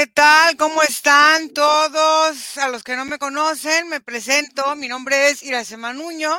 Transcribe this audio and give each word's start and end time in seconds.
¿qué 0.00 0.06
tal? 0.06 0.56
¿Cómo 0.56 0.80
están 0.82 1.50
todos? 1.50 2.56
A 2.56 2.70
los 2.70 2.82
que 2.82 2.96
no 2.96 3.04
me 3.04 3.18
conocen, 3.18 3.90
me 3.90 4.00
presento. 4.00 4.74
Mi 4.74 4.88
nombre 4.88 5.28
es 5.28 5.42
Iracema 5.42 5.92
Nuño 5.92 6.30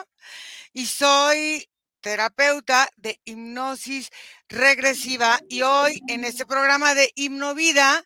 y 0.74 0.88
soy 0.88 1.70
terapeuta 2.00 2.90
de 2.98 3.20
hipnosis 3.24 4.10
regresiva. 4.50 5.40
Y 5.48 5.62
hoy 5.62 6.02
en 6.08 6.24
este 6.24 6.48
programa 6.48 6.96
de 6.96 7.12
Hipnovida 7.14 8.04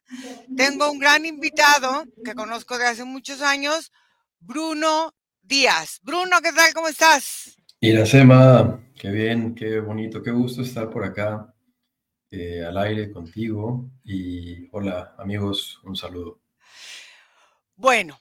tengo 0.57 0.91
un 0.91 0.99
gran 0.99 1.25
invitado 1.25 2.03
que 2.25 2.35
conozco 2.35 2.77
de 2.77 2.87
hace 2.87 3.05
muchos 3.05 3.41
años, 3.41 3.93
Bruno 4.41 5.13
Díaz. 5.41 6.01
Bruno, 6.03 6.41
¿qué 6.43 6.51
tal? 6.51 6.73
¿Cómo 6.73 6.89
estás? 6.89 7.55
Iracema, 7.79 8.81
qué 8.99 9.09
bien, 9.09 9.55
qué 9.55 9.79
bonito, 9.79 10.21
qué 10.21 10.31
gusto 10.31 10.63
estar 10.63 10.89
por 10.89 11.05
acá 11.05 11.54
eh, 12.35 12.65
al 12.65 12.77
aire 12.77 13.11
contigo. 13.11 13.89
Y 14.03 14.67
hola 14.71 15.15
amigos, 15.17 15.79
un 15.83 15.95
saludo. 15.95 16.39
Bueno, 17.75 18.19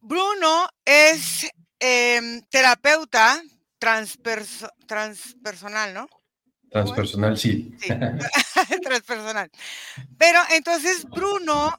Bruno 0.00 0.68
es 0.84 1.46
em, 1.80 2.42
terapeuta 2.50 3.42
transpersonal, 3.78 5.94
¿no? 5.94 6.08
Transpersonal, 6.70 7.38
sí. 7.38 7.74
sí. 7.80 7.88
transpersonal. 8.82 9.50
Pero 10.18 10.40
entonces 10.50 11.04
Bruno 11.04 11.78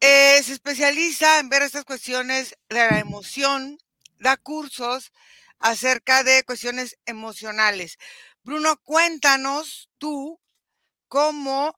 eh, 0.00 0.40
se 0.42 0.52
especializa 0.52 1.40
en 1.40 1.48
ver 1.48 1.62
estas 1.62 1.84
cuestiones 1.84 2.56
de 2.68 2.76
la 2.76 3.00
emoción, 3.00 3.78
da 4.20 4.36
cursos 4.36 5.12
acerca 5.58 6.22
de 6.22 6.44
cuestiones 6.44 6.96
emocionales. 7.06 7.98
Bruno, 8.44 8.76
cuéntanos 8.84 9.88
tú 9.98 10.38
cómo 11.08 11.74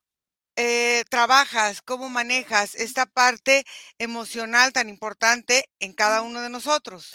eh, 0.56 1.04
trabajas, 1.10 1.82
cómo 1.82 2.08
manejas 2.08 2.74
esta 2.74 3.04
parte 3.04 3.64
emocional 3.98 4.72
tan 4.72 4.88
importante 4.88 5.66
en 5.80 5.92
cada 5.92 6.22
uno 6.22 6.40
de 6.40 6.48
nosotros. 6.48 7.12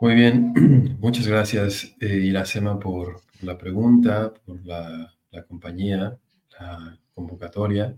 Muy 0.00 0.14
bien, 0.14 0.98
muchas 1.00 1.26
gracias 1.26 1.94
eh, 2.00 2.16
Iracema 2.16 2.78
por 2.78 3.22
la 3.40 3.56
pregunta, 3.56 4.32
por 4.44 4.64
la, 4.66 5.14
compañía, 5.48 6.18
la 6.58 6.98
convocatoria. 7.14 7.96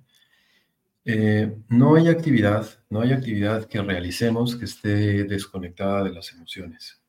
Eh, 1.05 1.55
no 1.69 1.97
hay 1.97 2.09
actividad, 2.09 2.67
no 2.89 3.01
hay 3.01 3.13
actividad 3.13 3.67
que 3.67 3.83
realicemos 3.83 4.57
que 4.57 4.65
esté 4.65 5.25
desconectada 5.25 6.05
de 6.05 6.13
las 6.13 6.33
emociones. 6.33 7.01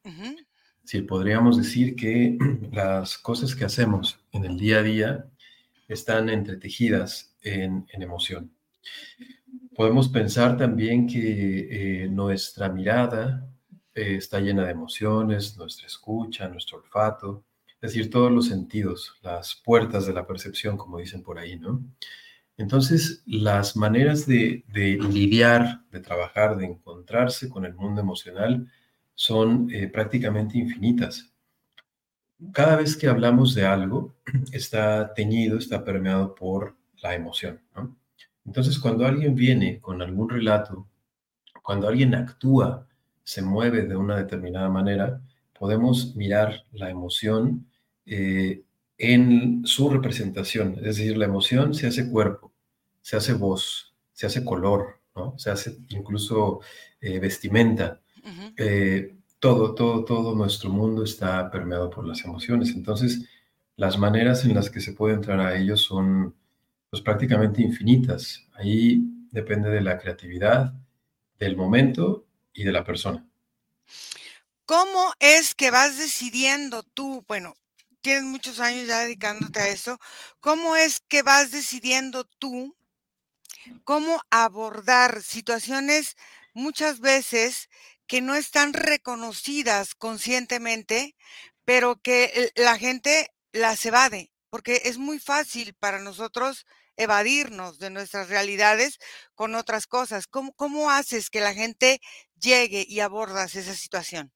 Si 0.86 1.02
podríamos 1.02 1.58
decir 1.58 1.96
que 1.96 2.38
las 2.72 3.18
cosas 3.18 3.56
que 3.56 3.66
hacemos 3.66 4.20
en 4.32 4.46
el 4.46 4.58
día 4.58 4.78
a 4.78 4.84
día 4.84 5.26
están 5.88 6.30
entretejidas 6.30 7.36
en, 7.42 7.88
emoción. 7.92 8.52
Podemos 9.76 10.10
pensar 10.10 10.58
también 10.58 11.08
que 11.08 12.04
eh, 12.04 12.08
nuestra 12.08 12.70
mirada 12.70 13.50
eh, 13.94 14.16
está 14.16 14.40
llena 14.40 14.64
de 14.64 14.72
emociones, 14.72 15.58
nuestra 15.58 15.88
escucha, 15.88 16.48
nuestro 16.48 16.78
olfato, 16.78 17.44
es 17.82 17.94
decir, 17.94 18.10
todos 18.10 18.32
los 18.32 18.48
sentidos, 18.48 19.16
las 19.22 19.56
puertas 19.56 20.06
de 20.06 20.14
la 20.14 20.26
percepción, 20.26 20.78
como 20.78 21.00
dicen 21.00 21.24
por 21.24 21.40
ahí, 21.40 21.58
¿no? 21.58 21.84
Entonces, 22.58 23.22
las 23.26 23.76
maneras 23.76 24.26
de, 24.26 24.64
de 24.68 24.98
lidiar, 24.98 25.82
de 25.92 26.00
trabajar, 26.00 26.56
de 26.58 26.66
encontrarse 26.66 27.50
con 27.50 27.66
el 27.66 27.74
mundo 27.74 28.02
emocional 28.02 28.68
son 29.16 29.70
eh, 29.72 29.88
prácticamente 29.88 30.58
infinitas 30.58 31.36
cada 32.52 32.76
vez 32.76 32.98
que 32.98 33.08
hablamos 33.08 33.56
de 33.56 33.66
algo, 33.66 34.16
está 34.52 35.14
teñido, 35.14 35.58
está 35.58 35.84
permeado 35.84 36.36
por 36.36 36.76
la 37.02 37.16
emoción. 37.16 37.62
Entonces, 38.46 38.78
cuando 38.80 39.06
alguien 39.06 39.36
viene 39.36 39.80
con 39.80 40.02
algún 40.02 40.30
relato, 40.30 40.88
cuando 41.64 41.88
alguien 41.88 42.14
actúa, 42.14 42.88
se 43.24 43.42
mueve 43.42 43.84
de 43.84 43.96
una 43.96 44.18
determinada 44.18 44.70
manera, 44.70 45.22
podemos 45.58 46.16
mirar 46.16 46.66
la 46.74 46.90
emoción 46.90 47.66
eh, 48.06 48.64
en 48.98 49.66
su 49.66 49.90
representación. 49.90 50.76
Es 50.78 50.98
decir, 50.98 51.18
la 51.18 51.26
emoción 51.26 51.74
se 51.74 51.88
hace 51.88 52.10
cuerpo, 52.12 52.52
se 53.02 53.18
hace 53.18 53.34
voz, 53.34 53.96
se 54.14 54.28
hace 54.28 54.46
color, 54.46 55.00
¿no? 55.16 55.34
se 55.40 55.50
hace 55.50 55.78
incluso 55.90 56.60
eh, 57.02 57.20
vestimenta 57.20 58.00
todo, 59.40 59.76
todo, 59.76 60.06
todo 60.06 60.36
nuestro 60.36 60.70
mundo 60.70 61.04
está 61.04 61.50
permeado 61.52 61.90
por 61.90 62.06
las 62.06 62.24
emociones. 62.24 62.72
Entonces, 62.72 63.26
las 63.76 63.98
maneras 63.98 64.46
en 64.46 64.56
las 64.56 64.70
que 64.70 64.82
se 64.82 64.94
puede 64.94 65.16
entrar 65.16 65.40
a 65.40 65.58
ellos 65.58 65.82
son 65.82 66.36
pues, 66.90 67.02
prácticamente 67.02 67.62
infinitas. 67.62 68.48
Ahí 68.54 69.02
depende 69.32 69.70
de 69.70 69.82
la 69.82 69.98
creatividad, 69.98 70.74
del 71.38 71.58
momento 71.58 72.26
y 72.54 72.64
de 72.64 72.72
la 72.72 72.84
persona. 72.84 73.26
¿Cómo 74.66 75.14
es 75.20 75.54
que 75.54 75.70
vas 75.70 75.98
decidiendo 75.98 76.82
tú, 76.82 77.24
bueno, 77.28 77.54
tienes 78.02 78.24
muchos 78.24 78.60
años 78.60 78.88
ya 78.88 79.00
dedicándote 79.00 79.60
a 79.60 79.68
eso, 79.68 80.00
cómo 80.40 80.76
es 80.76 81.02
que 81.08 81.22
vas 81.22 81.52
decidiendo 81.52 82.24
tú 82.24 82.76
cómo 83.84 84.22
abordar 84.30 85.22
situaciones 85.22 86.16
muchas 86.54 87.00
veces 87.00 87.70
que 88.08 88.22
no 88.22 88.36
están 88.36 88.74
reconocidas 88.74 89.96
conscientemente, 89.96 91.16
pero 91.66 92.00
que 92.02 92.52
la 92.56 92.78
gente 92.78 93.30
las 93.52 93.86
evade, 93.86 94.32
porque 94.50 94.82
es 94.86 94.98
muy 94.98 95.20
fácil 95.20 95.74
para 95.80 96.00
nosotros 96.00 96.66
evadirnos 96.98 97.80
de 97.80 97.90
nuestras 97.90 98.30
realidades 98.30 99.00
con 99.34 99.56
otras 99.56 99.88
cosas. 99.88 100.28
¿Cómo, 100.28 100.54
cómo 100.54 100.92
haces 100.92 101.30
que 101.30 101.42
la 101.42 101.54
gente 101.54 102.00
llegue 102.40 102.86
y 102.88 103.00
abordas 103.00 103.56
esa 103.56 103.74
situación? 103.74 104.32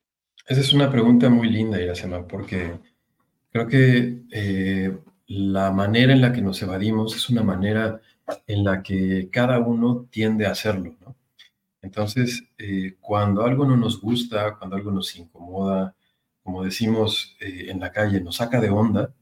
Esa 0.47 0.61
es 0.61 0.73
una 0.73 0.91
pregunta 0.91 1.29
muy 1.29 1.49
linda, 1.49 1.79
Iracema, 1.79 2.27
porque 2.27 2.79
creo 3.51 3.67
que 3.67 4.23
eh, 4.31 4.97
la 5.27 5.71
manera 5.71 6.11
en 6.11 6.21
la 6.21 6.33
que 6.33 6.41
nos 6.41 6.61
evadimos 6.61 7.15
es 7.15 7.29
una 7.29 7.43
manera 7.43 8.01
en 8.47 8.63
la 8.63 8.81
que 8.81 9.29
cada 9.31 9.59
uno 9.59 10.07
tiende 10.09 10.47
a 10.47 10.51
hacerlo, 10.51 10.95
¿no? 11.01 11.15
Entonces, 11.81 12.43
eh, 12.57 12.97
cuando 12.99 13.43
algo 13.43 13.65
no 13.65 13.77
nos 13.77 14.01
gusta, 14.01 14.55
cuando 14.57 14.75
algo 14.75 14.91
nos 14.91 15.15
incomoda, 15.15 15.95
como 16.43 16.63
decimos 16.63 17.35
eh, 17.39 17.67
en 17.69 17.79
la 17.79 17.91
calle, 17.91 18.21
nos 18.21 18.37
saca 18.37 18.59
de 18.59 18.69
onda, 18.69 19.13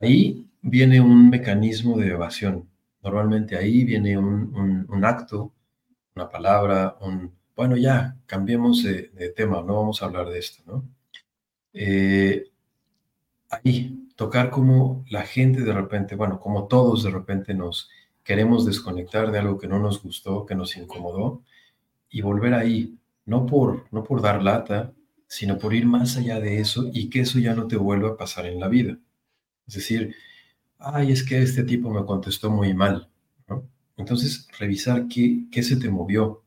ahí 0.00 0.46
viene 0.62 1.00
un 1.00 1.30
mecanismo 1.30 1.96
de 1.98 2.08
evasión. 2.08 2.68
Normalmente 3.02 3.56
ahí 3.56 3.84
viene 3.84 4.18
un, 4.18 5.04
acto, 5.04 5.52
una 6.14 6.28
palabra, 6.28 6.96
un, 7.00 7.32
bueno, 7.56 7.76
ya, 7.76 8.16
cambiemos 8.26 8.82
de, 8.82 9.32
tema, 9.36 9.62
no 9.62 9.74
vamos 9.76 10.02
a 10.02 10.06
hablar 10.06 10.28
de 10.28 10.38
esto, 10.38 10.62
¿no? 10.66 10.84
Eh, 11.72 12.50
ahí, 13.50 14.08
tocar 14.16 14.50
como 14.50 15.04
la 15.08 15.22
gente 15.22 15.62
de 15.62 15.72
repente, 15.72 16.16
bueno, 16.16 16.40
como 16.40 16.66
todos 16.66 17.04
de 17.04 17.10
repente 17.10 17.54
nos 17.54 17.88
queremos 18.24 18.66
desconectar 18.66 19.30
de 19.30 19.38
algo 19.38 19.58
que 19.58 19.68
no 19.68 19.78
nos 19.78 20.02
gustó, 20.02 20.44
que 20.44 20.54
nos 20.54 20.76
incomodó, 20.76 21.42
y 22.10 22.22
volver 22.22 22.54
ahí, 22.54 22.98
no 23.26 23.46
por, 23.46 23.86
no 23.92 24.04
por 24.04 24.22
dar 24.22 24.42
lata, 24.42 24.92
sino 25.26 25.58
por 25.58 25.74
ir 25.74 25.86
más 25.86 26.16
allá 26.16 26.40
de 26.40 26.60
eso 26.60 26.90
y 26.92 27.10
que 27.10 27.20
eso 27.20 27.38
ya 27.38 27.54
no 27.54 27.66
te 27.66 27.76
vuelva 27.76 28.10
a 28.10 28.16
pasar 28.16 28.46
en 28.46 28.60
la 28.60 28.68
vida. 28.68 28.98
Es 29.66 29.74
decir, 29.74 30.14
ay, 30.78 31.12
es 31.12 31.22
que 31.22 31.42
este 31.42 31.62
tipo 31.64 31.90
me 31.90 32.04
contestó 32.06 32.50
muy 32.50 32.74
mal. 32.74 33.08
Entonces, 33.96 34.48
revisar 34.58 35.08
qué, 35.08 35.46
qué 35.50 35.62
se 35.62 35.76
te 35.76 35.90
movió. 35.90 36.42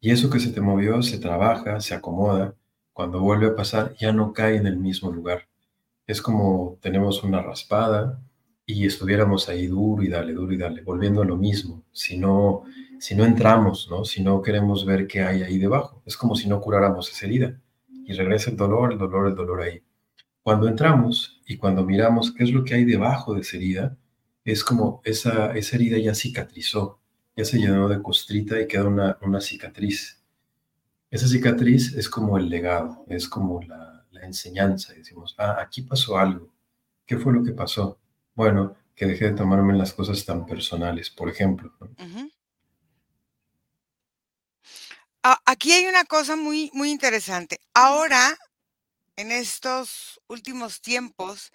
Y 0.00 0.10
eso 0.10 0.30
que 0.30 0.40
se 0.40 0.52
te 0.52 0.60
movió 0.60 1.02
se 1.02 1.18
trabaja, 1.18 1.80
se 1.80 1.94
acomoda. 1.94 2.54
Cuando 2.92 3.20
vuelve 3.20 3.48
a 3.48 3.56
pasar, 3.56 3.94
ya 3.98 4.12
no 4.12 4.32
cae 4.32 4.56
en 4.56 4.66
el 4.66 4.78
mismo 4.78 5.10
lugar. 5.10 5.48
Es 6.06 6.22
como 6.22 6.78
tenemos 6.80 7.22
una 7.22 7.42
raspada 7.42 8.20
y 8.64 8.86
estuviéramos 8.86 9.48
ahí 9.48 9.66
duro 9.66 10.02
y 10.02 10.08
dale, 10.08 10.32
duro 10.32 10.52
y 10.52 10.56
dale, 10.56 10.82
volviendo 10.82 11.22
a 11.22 11.24
lo 11.24 11.36
mismo. 11.36 11.82
Si 11.92 12.16
no, 12.16 12.64
si 12.98 13.14
no 13.14 13.24
entramos, 13.24 13.88
¿no? 13.90 14.04
Si 14.04 14.22
no 14.22 14.42
queremos 14.42 14.84
ver 14.84 15.06
qué 15.06 15.22
hay 15.22 15.42
ahí 15.42 15.58
debajo. 15.58 16.02
Es 16.04 16.16
como 16.16 16.34
si 16.34 16.48
no 16.48 16.60
curáramos 16.60 17.10
esa 17.10 17.26
herida. 17.26 17.60
Y 18.04 18.12
regresa 18.12 18.50
el 18.50 18.56
dolor, 18.56 18.92
el 18.92 18.98
dolor, 18.98 19.28
el 19.28 19.34
dolor 19.34 19.62
ahí. 19.62 19.82
Cuando 20.42 20.66
entramos 20.66 21.40
y 21.46 21.56
cuando 21.56 21.84
miramos 21.84 22.32
qué 22.32 22.44
es 22.44 22.52
lo 22.52 22.64
que 22.64 22.74
hay 22.74 22.84
debajo 22.84 23.34
de 23.34 23.42
esa 23.42 23.56
herida, 23.56 23.96
es 24.44 24.64
como 24.64 25.02
esa, 25.04 25.52
esa 25.56 25.76
herida 25.76 25.98
ya 25.98 26.14
cicatrizó, 26.14 27.00
ya 27.36 27.44
se 27.44 27.58
llenó 27.58 27.88
de 27.88 28.02
costrita 28.02 28.60
y 28.60 28.66
queda 28.66 28.84
una, 28.84 29.18
una 29.22 29.40
cicatriz. 29.40 30.22
Esa 31.10 31.28
cicatriz 31.28 31.94
es 31.94 32.08
como 32.08 32.38
el 32.38 32.48
legado, 32.48 33.04
es 33.08 33.28
como 33.28 33.60
la, 33.62 33.94
enseñanza. 34.22 34.92
Decimos, 34.94 35.34
ah, 35.38 35.58
aquí 35.60 35.82
pasó 35.82 36.18
algo. 36.18 36.52
¿Qué 37.06 37.16
fue 37.16 37.32
lo 37.32 37.44
que 37.44 37.52
pasó? 37.52 37.98
Bueno, 38.34 38.74
que 38.94 39.06
dejé 39.06 39.26
de 39.26 39.36
tomarme 39.36 39.78
las 39.78 39.92
cosas 39.92 40.24
tan 40.24 40.44
personales, 40.44 41.08
por 41.08 41.30
ejemplo. 41.30 41.72
¿no? 41.80 41.88
Aquí 45.22 45.72
hay 45.72 45.86
una 45.86 46.04
cosa 46.04 46.36
muy, 46.36 46.70
muy 46.74 46.90
interesante. 46.90 47.60
Ahora, 47.74 48.36
en 49.16 49.32
estos 49.32 50.20
últimos 50.28 50.80
tiempos, 50.80 51.52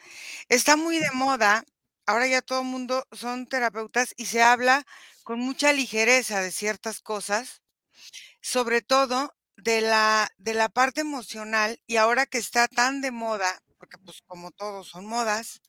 está 0.49 0.77
muy 0.77 0.99
de 0.99 1.11
moda, 1.11 1.63
ahora 2.05 2.27
ya 2.27 2.41
todo 2.41 2.61
el 2.61 2.67
mundo 2.67 3.05
son 3.11 3.47
terapeutas 3.47 4.13
y 4.17 4.27
se 4.27 4.43
habla 4.43 4.85
con 5.23 5.39
mucha 5.39 5.73
ligereza 5.73 6.41
de 6.41 6.51
ciertas 6.51 7.01
cosas, 7.01 7.61
sobre 8.41 8.81
todo 8.81 9.35
de 9.57 9.81
la, 9.81 10.29
de 10.37 10.53
la 10.53 10.69
parte 10.69 11.01
emocional, 11.01 11.81
y 11.87 11.97
ahora 11.97 12.25
que 12.25 12.39
está 12.39 12.67
tan 12.67 13.01
de 13.01 13.11
moda, 13.11 13.61
porque 13.77 13.97
pues 13.99 14.21
como 14.27 14.51
todos 14.51 14.89
son 14.89 15.05
modas, 15.05 15.61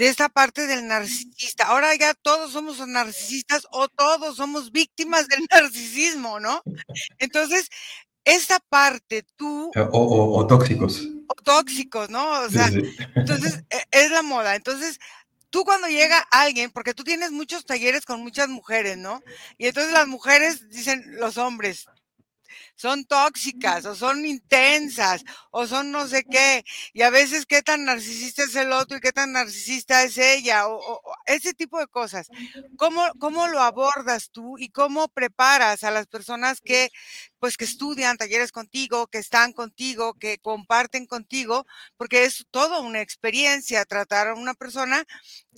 de 0.00 0.08
esta 0.08 0.30
parte 0.30 0.66
del 0.66 0.88
narcisista. 0.88 1.66
Ahora 1.66 1.94
ya 1.94 2.14
todos 2.14 2.52
somos 2.52 2.78
narcisistas 2.88 3.66
o 3.70 3.86
todos 3.86 4.34
somos 4.34 4.72
víctimas 4.72 5.28
del 5.28 5.40
narcisismo, 5.52 6.40
¿no? 6.40 6.62
Entonces, 7.18 7.68
esa 8.24 8.60
parte 8.60 9.26
tú... 9.36 9.70
O, 9.76 9.98
o, 9.98 10.38
o 10.38 10.46
tóxicos. 10.46 11.02
O 11.26 11.34
tóxicos, 11.34 12.08
¿no? 12.08 12.30
O 12.40 12.48
sea, 12.48 12.68
Sí, 12.68 12.80
sí. 12.80 12.96
entonces 13.14 13.62
e- 13.68 13.84
es 13.90 14.10
la 14.10 14.22
moda. 14.22 14.56
Entonces, 14.56 14.98
tú 15.50 15.64
cuando 15.64 15.86
llega 15.86 16.26
alguien, 16.30 16.70
porque 16.70 16.94
tú 16.94 17.04
tienes 17.04 17.30
muchos 17.30 17.66
talleres 17.66 18.06
con 18.06 18.22
muchas 18.22 18.48
mujeres, 18.48 18.96
¿no? 18.96 19.20
Y 19.58 19.66
entonces 19.66 19.92
las 19.92 20.08
mujeres 20.08 20.70
dicen, 20.70 21.04
los 21.20 21.36
hombres, 21.36 21.84
son 22.80 23.04
tóxicas 23.04 23.84
o 23.84 23.94
son 23.94 24.24
intensas 24.24 25.22
o 25.50 25.66
son 25.66 25.92
no 25.92 26.08
sé 26.08 26.24
qué. 26.24 26.64
Y 26.94 27.02
a 27.02 27.10
veces 27.10 27.44
qué 27.44 27.60
tan 27.62 27.84
narcisista 27.84 28.42
es 28.44 28.54
el 28.56 28.72
otro 28.72 28.96
y 28.96 29.00
qué 29.00 29.12
tan 29.12 29.32
narcisista 29.32 30.02
es 30.02 30.16
ella 30.16 30.66
o, 30.66 31.02
ese 31.26 31.52
tipo 31.52 31.78
de 31.78 31.86
cosas. 31.88 32.30
¿Cómo, 32.78 33.02
¿Cómo 33.18 33.48
lo 33.48 33.60
abordas 33.60 34.30
tú 34.30 34.56
y 34.56 34.70
cómo 34.70 35.08
preparas 35.08 35.84
a 35.84 35.90
las 35.90 36.06
personas 36.06 36.62
que 36.62 36.90
pues 37.38 37.58
que 37.58 37.66
estudian 37.66 38.16
talleres 38.16 38.50
contigo, 38.50 39.08
que 39.08 39.18
están 39.18 39.52
contigo, 39.52 40.14
que 40.14 40.38
comparten 40.38 41.04
contigo? 41.04 41.66
Porque 41.98 42.24
es 42.24 42.46
toda 42.50 42.80
una 42.80 43.02
experiencia 43.02 43.84
tratar 43.84 44.28
a 44.28 44.34
una 44.34 44.54
persona 44.54 45.04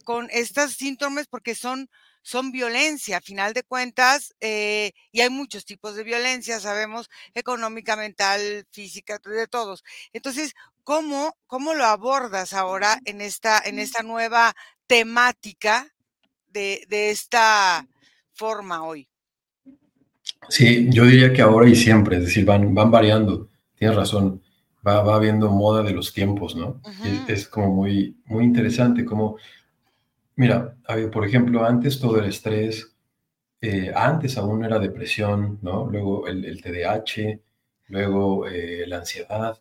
con 0.05 0.29
estos 0.33 0.73
síntomas 0.73 1.29
porque 1.29 1.55
son 1.55 1.89
son 2.23 2.53
violencia, 2.53 3.19
a 3.19 3.21
final 3.21 3.53
de 3.53 3.65
cuentas, 3.65 4.35
eh, 4.41 4.93
y 5.11 5.21
hay 5.21 5.31
muchos 5.31 5.65
tipos 5.65 5.95
de 5.97 6.05
violencia, 6.05 6.61
sabemos, 6.61 7.11
económica, 7.35 7.97
mental, 7.97 8.67
física, 8.71 9.21
de 9.25 9.47
todos. 9.49 9.85
Entonces, 10.13 10.55
¿cómo, 10.85 11.37
cómo 11.47 11.75
lo 11.75 11.85
abordas 11.85 12.53
ahora 12.53 12.99
en 13.05 13.21
esta, 13.21 13.61
en 13.65 13.79
esta 13.79 14.03
nueva 14.03 14.55
temática 14.87 15.89
de, 16.49 16.87
de 16.89 17.11
esta 17.11 17.87
forma 18.33 18.85
hoy? 18.85 19.09
Sí, 20.49 20.89
yo 20.91 21.05
diría 21.05 21.33
que 21.33 21.43
ahora 21.43 21.69
y 21.69 21.75
siempre, 21.75 22.17
es 22.17 22.25
decir, 22.25 22.45
van, 22.45 22.75
van 22.75 22.91
variando. 22.91 23.49
Tienes 23.77 23.97
razón, 23.97 24.43
va, 24.87 25.03
va 25.03 25.17
habiendo 25.17 25.51
moda 25.51 25.83
de 25.83 25.93
los 25.93 26.13
tiempos, 26.13 26.55
¿no? 26.55 26.81
Es, 27.05 27.29
es 27.29 27.49
como 27.49 27.69
muy, 27.69 28.17
muy 28.27 28.45
interesante 28.45 29.05
como, 29.05 29.37
mira, 30.37 30.77
a 30.87 30.97
ver, 30.97 31.11
por 31.11 31.27
ejemplo, 31.27 31.65
antes 31.65 31.99
todo 32.01 32.19
el 32.19 32.27
estrés, 32.27 32.95
eh, 33.61 33.93
antes 33.95 34.37
aún 34.39 34.65
era 34.65 34.79
depresión, 34.79 35.59
¿no? 35.63 35.87
Luego 35.87 36.27
el, 36.27 36.45
el 36.45 36.61
TDAH, 36.63 37.41
luego 37.89 38.49
eh, 38.49 38.85
la 38.87 38.99
ansiedad, 38.99 39.61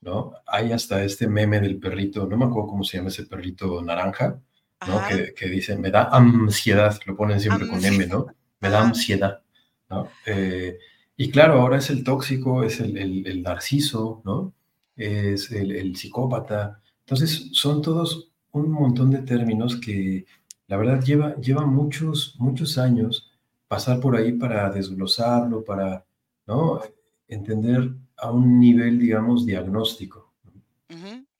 ¿no? 0.00 0.34
Hay 0.46 0.72
hasta 0.72 1.02
este 1.04 1.26
meme 1.28 1.60
del 1.60 1.78
perrito, 1.78 2.26
no 2.26 2.36
me 2.36 2.44
acuerdo 2.46 2.68
cómo 2.68 2.84
se 2.84 2.96
llama 2.98 3.08
ese 3.08 3.26
perrito 3.26 3.82
naranja, 3.82 4.40
¿no? 4.86 5.00
Que, 5.08 5.34
que 5.34 5.46
dice, 5.48 5.76
me 5.76 5.90
da 5.90 6.04
ansiedad, 6.04 6.98
lo 7.06 7.16
ponen 7.16 7.40
siempre 7.40 7.68
con 7.68 7.84
M, 7.84 8.06
¿no? 8.06 8.26
Me 8.60 8.70
da 8.70 8.78
ajá, 8.78 8.88
ansiedad, 8.88 9.42
¿no? 9.88 10.08
Eh, 10.26 10.78
y 11.16 11.30
claro, 11.30 11.60
ahora 11.60 11.78
es 11.78 11.90
el 11.90 12.02
tóxico, 12.04 12.62
es 12.62 12.80
el, 12.80 12.96
el, 12.96 13.26
el 13.26 13.42
narciso, 13.42 14.22
¿no? 14.24 14.54
Es 14.96 15.50
el, 15.50 15.72
el 15.72 15.96
psicópata. 15.96 16.80
Entonces, 17.00 17.50
son 17.52 17.82
todos 17.82 18.29
un 18.52 18.70
montón 18.70 19.10
de 19.10 19.22
términos 19.22 19.76
que 19.76 20.26
la 20.66 20.76
verdad 20.76 21.02
lleva, 21.02 21.36
lleva 21.36 21.66
muchos, 21.66 22.36
muchos 22.38 22.78
años 22.78 23.30
pasar 23.68 24.00
por 24.00 24.16
ahí 24.16 24.32
para 24.32 24.70
desglosarlo, 24.70 25.64
para, 25.64 26.04
¿no? 26.46 26.80
Entender 27.28 27.92
a 28.16 28.30
un 28.30 28.58
nivel, 28.58 28.98
digamos, 28.98 29.46
diagnóstico, 29.46 30.32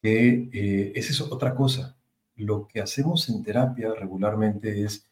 que 0.00 0.48
eh, 0.52 0.92
esa 0.94 1.12
es 1.12 1.20
otra 1.20 1.54
cosa. 1.54 1.96
Lo 2.36 2.66
que 2.66 2.80
hacemos 2.80 3.28
en 3.28 3.42
terapia 3.42 3.92
regularmente 3.94 4.82
es 4.84 5.06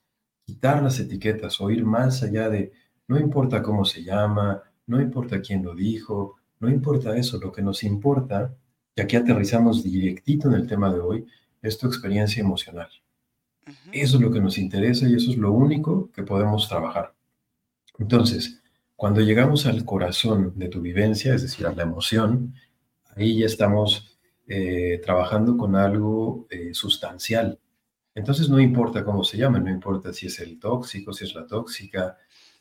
quitar 0.45 0.83
las 0.83 0.99
etiquetas 0.99 1.61
o 1.61 1.71
ir 1.71 1.85
más 1.85 2.23
allá 2.23 2.49
de, 2.49 2.73
no 3.07 3.19
importa 3.19 3.63
cómo 3.63 3.85
se 3.85 4.03
llama, 4.03 4.63
no 4.87 5.01
importa 5.01 5.41
quién 5.41 5.63
lo 5.63 5.75
dijo, 5.75 6.37
no 6.61 6.71
importa 6.71 7.17
eso, 7.17 7.39
lo 7.39 7.53
que 7.53 7.63
nos 7.63 7.83
importa, 7.83 8.55
y 8.97 9.01
aquí 9.01 9.17
aterrizamos 9.17 9.83
directito 9.83 10.49
en 10.49 10.55
el 10.55 10.67
tema 10.67 10.93
de 10.93 11.01
hoy, 11.01 11.27
es 11.63 11.79
tu 11.79 11.87
experiencia 11.87 12.41
emocional. 12.41 12.89
Eso 13.93 14.17
es 14.17 14.23
lo 14.23 14.31
que 14.31 14.41
nos 14.41 14.59
interesa 14.59 15.09
y 15.09 15.15
eso 15.15 15.31
es 15.31 15.37
lo 15.37 15.53
único 15.53 16.11
que 16.13 16.23
podemos 16.23 16.69
trabajar. 16.69 17.15
Entonces, 17.99 18.63
cuando 18.97 19.21
llegamos 19.21 19.67
al 19.67 19.85
corazón 19.85 20.55
de 20.57 20.69
tu 20.69 20.81
vivencia, 20.81 21.35
es 21.35 21.43
decir, 21.43 21.67
a 21.67 21.75
la 21.75 21.83
emoción, 21.83 22.55
ahí 23.15 23.39
ya 23.39 23.47
estamos 23.47 24.19
eh, 24.47 25.01
trabajando 25.05 25.57
con 25.57 25.77
algo 25.77 26.47
eh, 26.51 26.73
sustancial. 26.73 27.59
Entonces 28.15 28.49
no 28.49 28.59
importa 28.59 29.05
cómo 29.05 29.23
se 29.23 29.37
llama, 29.37 29.61
no 29.61 29.71
importa 29.71 30.13
si 30.13 30.27
es 30.27 30.41
el 30.41 30.59
tóxico, 30.59 31.13
si 31.13 31.25
es 31.25 31.35
la 31.35 31.47
tóxica, 31.47 32.17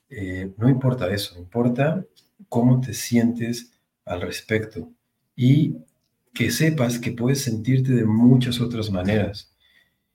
eh, 0.10 0.54
no 0.58 0.70
importa 0.70 1.12
eso, 1.12 1.40
importa 1.40 2.06
cómo 2.50 2.80
te 2.82 2.94
sientes 2.94 3.72
al 4.06 4.22
respecto 4.22 4.92
y 5.36 5.78
que 6.34 6.52
sepas 6.52 7.00
que 7.00 7.12
puedes 7.12 7.42
sentirte 7.42 7.94
de 7.94 8.06
muchas 8.06 8.62
otras 8.62 8.92
maneras 8.92 9.56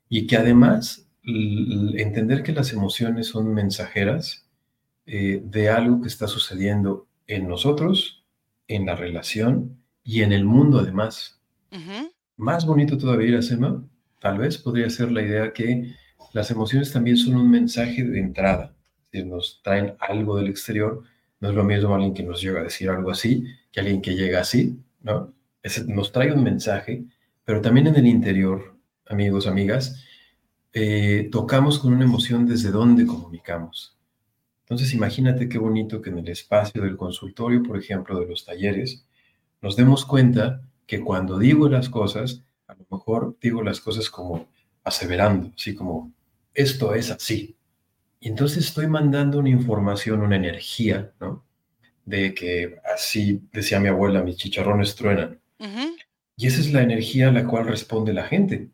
y 0.08 0.26
que 0.26 0.36
además 0.36 1.08
entender 1.24 2.42
que 2.42 2.52
las 2.52 2.72
emociones 2.72 3.28
son 3.28 3.54
mensajeras 3.54 4.48
eh, 5.06 5.40
de 5.44 5.68
algo 5.68 6.00
que 6.00 6.08
está 6.08 6.26
sucediendo 6.26 7.06
en 7.26 7.48
nosotros, 7.48 8.24
en 8.68 8.86
la 8.86 8.96
relación 8.96 9.82
y 10.04 10.22
en 10.22 10.32
el 10.32 10.44
mundo 10.44 10.80
además. 10.80 11.40
Más 12.36 12.66
bonito 12.66 12.98
todavía, 12.98 13.28
Iracema, 13.28 13.84
tal 14.20 14.38
vez 14.38 14.58
podría 14.58 14.90
ser 14.90 15.10
la 15.10 15.22
idea 15.22 15.52
que 15.52 15.94
las 16.32 16.50
emociones 16.50 16.92
también 16.92 17.16
son 17.16 17.36
un 17.36 17.50
mensaje 17.50 18.04
de 18.04 18.20
entrada, 18.20 18.74
es 19.06 19.12
decir, 19.12 19.26
nos 19.26 19.60
traen 19.62 19.94
algo 20.00 20.36
del 20.36 20.48
exterior, 20.48 21.02
no 21.40 21.50
es 21.50 21.54
lo 21.54 21.64
mismo 21.64 21.94
alguien 21.94 22.14
que 22.14 22.22
nos 22.22 22.40
llega 22.40 22.60
a 22.60 22.64
decir 22.64 22.88
algo 22.88 23.10
así 23.10 23.44
que 23.70 23.80
alguien 23.80 24.00
que 24.02 24.14
llega 24.14 24.40
así, 24.40 24.78
¿no? 25.00 25.34
Nos 25.86 26.12
trae 26.12 26.32
un 26.32 26.42
mensaje, 26.42 27.04
pero 27.44 27.60
también 27.60 27.88
en 27.88 27.96
el 27.96 28.06
interior, 28.06 28.76
amigos, 29.06 29.46
amigas, 29.46 30.02
eh, 30.72 31.28
tocamos 31.30 31.78
con 31.78 31.92
una 31.92 32.04
emoción 32.04 32.46
desde 32.46 32.70
donde 32.70 33.06
comunicamos. 33.06 33.98
Entonces, 34.62 34.94
imagínate 34.94 35.48
qué 35.48 35.58
bonito 35.58 36.00
que 36.00 36.10
en 36.10 36.18
el 36.18 36.28
espacio 36.28 36.82
del 36.82 36.96
consultorio, 36.96 37.62
por 37.62 37.76
ejemplo, 37.76 38.18
de 38.18 38.26
los 38.26 38.46
talleres, 38.46 39.04
nos 39.60 39.76
demos 39.76 40.06
cuenta 40.06 40.62
que 40.86 41.00
cuando 41.00 41.38
digo 41.38 41.68
las 41.68 41.90
cosas, 41.90 42.42
a 42.66 42.74
lo 42.74 42.86
mejor 42.90 43.36
digo 43.40 43.62
las 43.62 43.80
cosas 43.80 44.08
como 44.08 44.48
aseverando, 44.82 45.52
así 45.54 45.74
como, 45.74 46.12
esto 46.54 46.94
es 46.94 47.10
así. 47.10 47.56
Y 48.18 48.28
entonces 48.28 48.64
estoy 48.64 48.86
mandando 48.86 49.38
una 49.40 49.50
información, 49.50 50.22
una 50.22 50.36
energía, 50.36 51.12
¿no? 51.20 51.44
De 52.06 52.32
que 52.32 52.78
así 52.94 53.42
decía 53.52 53.78
mi 53.78 53.88
abuela, 53.88 54.22
mis 54.22 54.36
chicharrones 54.36 54.94
truenan. 54.94 55.41
Y 56.36 56.46
esa 56.46 56.60
es 56.60 56.72
la 56.72 56.82
energía 56.82 57.28
a 57.28 57.32
la 57.32 57.46
cual 57.46 57.66
responde 57.66 58.12
la 58.12 58.24
gente. 58.24 58.68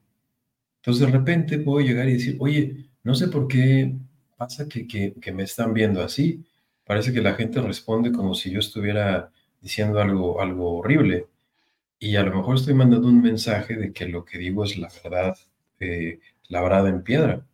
Entonces 0.76 1.07
de 1.07 1.12
repente 1.12 1.59
puedo 1.59 1.85
llegar 1.85 2.09
y 2.09 2.14
decir, 2.14 2.37
oye, 2.40 2.88
no 3.02 3.14
sé 3.14 3.28
por 3.28 3.49
qué 3.49 3.95
pasa 4.37 4.68
que, 4.68 4.87
que, 4.87 5.14
que 5.21 5.33
me 5.33 5.42
están 5.42 5.75
viendo 5.75 6.02
así. 6.02 6.45
Parece 6.85 7.12
que 7.12 7.21
la 7.21 7.35
gente 7.35 7.61
responde 7.61 8.12
como 8.12 8.35
si 8.35 8.50
yo 8.50 8.61
estuviera 8.61 9.30
diciendo 9.61 10.00
algo, 10.00 10.40
algo 10.40 10.78
horrible. 10.78 11.26
Y 11.99 12.16
a 12.16 12.23
lo 12.23 12.35
mejor 12.35 12.57
estoy 12.57 12.75
mandando 12.75 13.09
un 13.09 13.21
mensaje 13.21 13.76
de 13.76 13.92
que 13.92 14.07
lo 14.07 14.25
que 14.25 14.38
digo 14.38 14.64
es 14.64 14.78
la 14.78 14.88
verdad 15.02 15.37
eh, 15.80 16.21
labrada 16.49 16.88
en 16.88 17.02
piedra. 17.02 17.45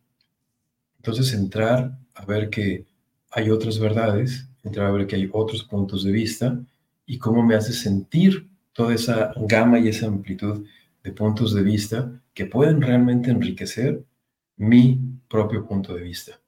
Entonces 0.97 1.33
entrar 1.33 1.97
a 2.13 2.25
ver 2.25 2.49
que 2.49 2.85
hay 3.31 3.49
otras 3.49 3.79
verdades, 3.79 4.47
entrar 4.63 4.87
a 4.87 4.91
ver 4.91 5.07
que 5.07 5.15
hay 5.15 5.29
otros 5.31 5.63
puntos 5.63 6.03
de 6.03 6.11
vista 6.11 6.59
y 7.05 7.17
cómo 7.17 7.43
me 7.43 7.55
hace 7.55 7.73
sentir 7.73 8.47
toda 8.75 8.93
esa 8.93 9.31
gama 9.37 9.79
y 9.79 9.87
esa 9.87 10.07
amplitud 10.07 10.67
de 11.01 11.11
puntos 11.13 11.55
de 11.55 11.63
vista 11.63 12.11
que 12.33 12.45
pueden 12.45 12.81
realmente 12.81 13.31
enriquecer 13.31 14.03
mi 14.57 14.99
propio 15.29 15.65
punto 15.65 15.95
de 15.95 16.01
vista. 16.01 16.39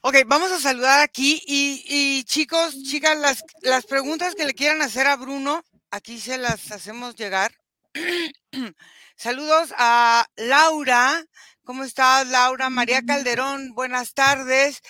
Ok, 0.00 0.14
vamos 0.26 0.52
a 0.52 0.60
saludar 0.60 1.00
aquí 1.00 1.42
y, 1.44 2.22
chicos, 2.22 2.80
chicas, 2.84 3.18
las, 3.18 3.44
las 3.62 3.84
preguntas 3.84 4.36
que 4.36 4.46
le 4.46 4.54
quieran 4.54 4.80
hacer 4.80 5.08
a 5.08 5.16
Bruno, 5.16 5.64
aquí 5.90 6.20
se 6.20 6.38
las 6.38 6.70
hacemos 6.70 7.16
llegar. 7.16 7.52
Saludos 9.16 9.74
a 9.76 10.24
Laura. 10.36 11.24
¿Cómo 11.64 11.82
estás, 11.82 12.28
Laura? 12.28 12.70
María 12.70 13.02
Calderón, 13.02 13.74
buenas 13.74 14.14
tardes. 14.14 14.80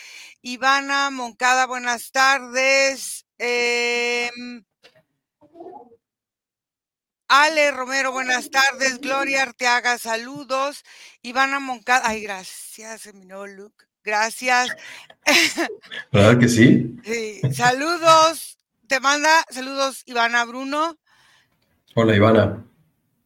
Ivana 0.42 1.11
Moncada, 1.11 1.66
buenas 1.66 2.12
tardes. 2.12 3.25
Em, 3.38 4.62
Ale 7.28 7.70
Romero, 7.73 8.11
buenas 8.11 8.50
tardes. 8.50 9.00
Gloria 9.00 9.42
Arteaga, 9.42 9.99
saludos. 9.99 10.82
Ivana 11.20 11.61
Moncada, 11.61 12.08
ay, 12.08 12.23
gracias, 12.23 13.04
Luke. 13.12 13.85
Gracias. 14.02 14.75
¿Verdad 16.12 16.38
que 16.38 16.49
sí? 16.49 16.97
Sí, 17.04 17.42
saludos. 17.52 18.56
Te 18.87 19.00
manda 19.00 19.44
saludos 19.50 20.02
Ivana 20.06 20.47
Bruno. 20.47 20.99
Hola, 21.94 22.16
Ivana. 22.16 22.64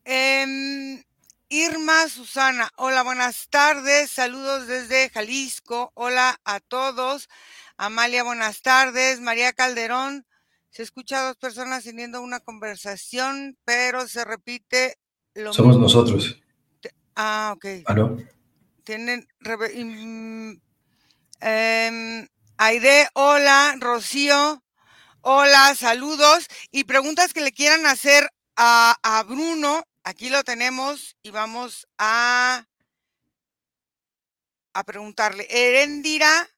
Em, 0.04 1.00
Irma 1.48 2.08
Susana, 2.08 2.70
hola, 2.74 3.04
buenas 3.04 3.46
tardes. 3.50 4.10
Saludos 4.10 4.66
desde 4.66 5.10
Jalisco. 5.10 5.92
Hola 5.94 6.40
a 6.44 6.58
todos. 6.58 7.28
Amalia, 7.76 8.24
buenas 8.24 8.62
tardes. 8.62 9.20
María 9.20 9.52
Calderón, 9.52 10.26
se 10.72 10.82
escucha 10.82 11.20
a 11.20 11.26
dos 11.28 11.36
personas 11.36 11.84
teniendo 11.84 12.22
una 12.22 12.40
conversación, 12.40 13.58
pero 13.64 14.08
se 14.08 14.24
repite 14.24 14.98
lo 15.34 15.52
Somos 15.52 15.78
nosotros. 15.78 16.40
Ah, 17.14 17.52
ok. 17.54 17.66
No. 17.94 18.16
Tienen. 18.82 19.28
Em, 21.40 22.28
Aide, 22.56 23.08
hola. 23.12 23.74
Rocío, 23.78 24.64
hola, 25.20 25.74
saludos. 25.74 26.48
Y 26.70 26.84
preguntas 26.84 27.34
que 27.34 27.42
le 27.42 27.52
quieran 27.52 27.84
hacer 27.84 28.30
a, 28.56 28.96
a 29.02 29.22
Bruno. 29.24 29.84
Aquí 30.04 30.30
lo 30.30 30.42
tenemos 30.42 31.16
y 31.22 31.30
vamos 31.30 31.86
a, 31.98 32.66
a 34.72 34.84
preguntarle. 34.84 35.46
Erendira 35.50 36.48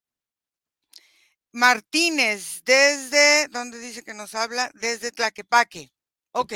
Martínez, 1.54 2.64
desde, 2.64 3.46
¿dónde 3.46 3.78
dice 3.78 4.02
que 4.02 4.12
nos 4.12 4.34
habla? 4.34 4.72
Desde 4.74 5.12
Tlaquepaque. 5.12 5.92
Ok. 6.32 6.52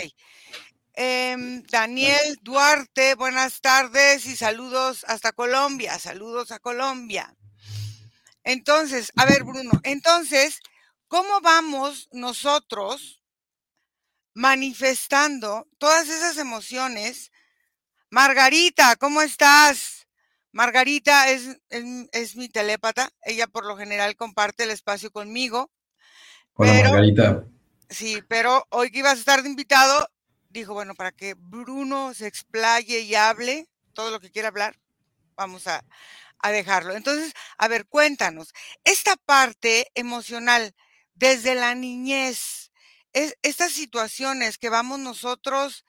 Em, 0.94 1.62
Daniel 1.70 2.36
Duarte, 2.42 3.14
buenas 3.14 3.60
tardes 3.60 4.26
y 4.26 4.34
saludos 4.34 5.04
hasta 5.06 5.30
Colombia. 5.30 5.96
Saludos 6.00 6.50
a 6.50 6.58
Colombia. 6.58 7.32
Entonces, 8.42 9.12
a 9.14 9.24
ver, 9.24 9.44
Bruno, 9.44 9.70
entonces, 9.84 10.58
¿cómo 11.06 11.40
vamos 11.42 12.08
nosotros 12.10 13.22
manifestando 14.34 15.68
todas 15.78 16.08
esas 16.08 16.38
emociones? 16.38 17.30
Margarita, 18.10 18.96
¿cómo 18.96 19.22
estás? 19.22 19.97
Margarita 20.52 21.30
es, 21.30 21.58
es, 21.70 22.36
mi 22.36 22.48
telépata, 22.48 23.10
ella 23.22 23.46
por 23.46 23.64
lo 23.64 23.76
general 23.76 24.16
comparte 24.16 24.64
el 24.64 24.70
espacio 24.70 25.10
conmigo. 25.10 25.70
Hola 26.54 26.72
Margarita. 26.72 27.44
Sí, 27.90 28.22
pero 28.28 28.66
hoy 28.70 28.90
que 28.90 28.98
ibas 28.98 29.14
a 29.14 29.20
estar 29.20 29.42
de 29.42 29.48
invitado, 29.48 30.08
dijo, 30.50 30.74
bueno, 30.74 30.94
para 30.94 31.12
que 31.12 31.34
Bruno 31.34 32.12
se 32.14 32.26
explaye 32.26 33.00
y 33.00 33.14
hable 33.14 33.68
todo 33.92 34.10
lo 34.10 34.20
que 34.20 34.30
quiera 34.30 34.48
hablar, 34.48 34.78
vamos 35.36 35.66
a, 35.66 35.84
a 36.40 36.50
dejarlo. 36.50 36.94
Entonces, 36.94 37.32
a 37.56 37.68
ver, 37.68 37.86
cuéntanos, 37.86 38.52
esta 38.84 39.16
parte 39.16 39.90
emocional 39.94 40.74
desde 41.14 41.54
la 41.54 41.74
niñez, 41.74 42.70
es, 43.12 43.36
estas 43.42 43.72
situaciones 43.72 44.58
que 44.58 44.68
vamos 44.68 44.98
nosotros 44.98 45.84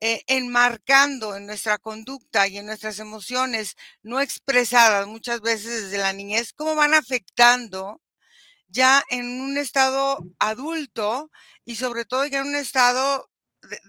eh, 0.00 0.22
enmarcando 0.26 1.36
en 1.36 1.46
nuestra 1.46 1.78
conducta 1.78 2.46
y 2.46 2.58
en 2.58 2.66
nuestras 2.66 2.98
emociones 2.98 3.76
no 4.02 4.20
expresadas 4.20 5.06
muchas 5.06 5.40
veces 5.40 5.84
desde 5.84 5.98
la 5.98 6.12
niñez, 6.12 6.52
cómo 6.52 6.74
van 6.74 6.92
afectando 6.92 8.02
ya 8.68 9.02
en 9.10 9.40
un 9.40 9.56
estado 9.56 10.18
adulto 10.38 11.30
y 11.64 11.76
sobre 11.76 12.04
todo 12.04 12.26
ya 12.26 12.40
en 12.40 12.48
un 12.48 12.56
estado 12.56 13.30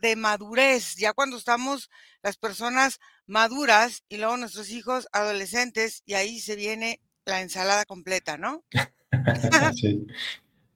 de, 0.01 0.15
madurez, 0.15 0.95
ya 0.95 1.13
cuando 1.13 1.37
estamos 1.37 1.89
las 2.23 2.37
personas 2.37 2.99
maduras 3.25 4.03
y 4.07 4.17
luego 4.17 4.37
nuestros 4.37 4.71
hijos 4.71 5.07
adolescentes 5.11 6.03
y 6.05 6.13
ahí 6.13 6.39
se 6.39 6.55
viene 6.55 7.01
la 7.25 7.41
ensalada 7.41 7.85
completa, 7.85 8.37
¿no? 8.37 8.63
sí. 9.75 10.07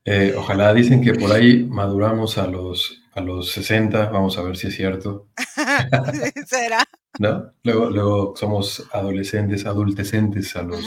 Eh, 0.03 0.33
ojalá 0.35 0.73
dicen 0.73 1.01
que 1.01 1.13
por 1.13 1.31
ahí 1.31 1.63
maduramos 1.63 2.37
a 2.37 2.47
los 2.47 3.00
a 3.13 3.21
los 3.21 3.51
60, 3.51 4.09
vamos 4.09 4.37
a 4.37 4.43
ver 4.43 4.57
si 4.57 4.67
es 4.67 4.75
cierto. 4.75 5.27
¿Será? 6.47 6.83
¿No? 7.19 7.51
Luego, 7.63 7.89
luego 7.89 8.33
somos 8.35 8.87
adolescentes, 8.93 9.65
adultecentes 9.65 10.55
a 10.55 10.63
los 10.63 10.83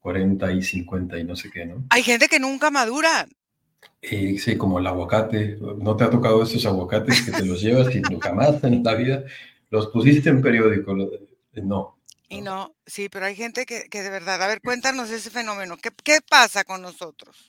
40 0.00 0.52
y 0.52 0.62
50 0.62 1.18
y 1.18 1.24
no 1.24 1.36
sé 1.36 1.50
qué, 1.50 1.64
¿no? 1.64 1.84
Hay 1.90 2.02
gente 2.02 2.28
que 2.28 2.38
nunca 2.38 2.70
madura. 2.70 3.26
Eh, 4.02 4.36
sí, 4.38 4.56
como 4.56 4.78
el 4.78 4.86
aguacate. 4.86 5.58
¿No 5.78 5.96
te 5.96 6.04
ha 6.04 6.10
tocado 6.10 6.42
estos 6.42 6.66
aguacates 6.66 7.22
que 7.22 7.32
te 7.32 7.44
los 7.44 7.62
llevas 7.62 7.94
y 7.94 8.02
jamás 8.20 8.62
en 8.64 8.82
la 8.82 8.94
vida 8.94 9.24
los 9.70 9.88
pusiste 9.88 10.28
en 10.28 10.42
periódico? 10.42 10.94
Eh, 11.54 11.62
no. 11.62 11.98
Y 12.28 12.40
no, 12.40 12.74
sí, 12.86 13.08
pero 13.08 13.26
hay 13.26 13.36
gente 13.36 13.64
que, 13.64 13.88
que 13.88 14.02
de 14.02 14.10
verdad, 14.10 14.42
a 14.42 14.46
ver, 14.46 14.60
cuéntanos 14.60 15.10
ese 15.10 15.30
fenómeno. 15.30 15.76
¿Qué, 15.76 15.90
qué 16.02 16.18
pasa 16.28 16.64
con 16.64 16.82
nosotros? 16.82 17.46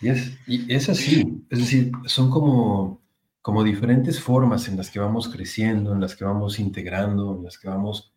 Y 0.00 0.10
es, 0.10 0.32
y 0.46 0.72
es 0.72 0.88
así, 0.88 1.42
es 1.50 1.58
decir, 1.58 1.90
son 2.04 2.30
como 2.30 3.00
como 3.46 3.62
diferentes 3.62 4.18
formas 4.18 4.66
en 4.66 4.76
las 4.76 4.90
que 4.90 4.98
vamos 4.98 5.28
creciendo, 5.28 5.92
en 5.92 6.00
las 6.00 6.16
que 6.16 6.24
vamos 6.24 6.58
integrando, 6.58 7.36
en 7.36 7.44
las 7.44 7.56
que 7.56 7.68
vamos 7.68 8.12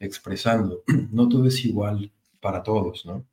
expresando. 0.00 0.82
No 1.12 1.28
todo 1.28 1.46
es 1.46 1.64
igual 1.64 2.10
para 2.40 2.60
todos, 2.64 3.06
¿no? 3.06 3.24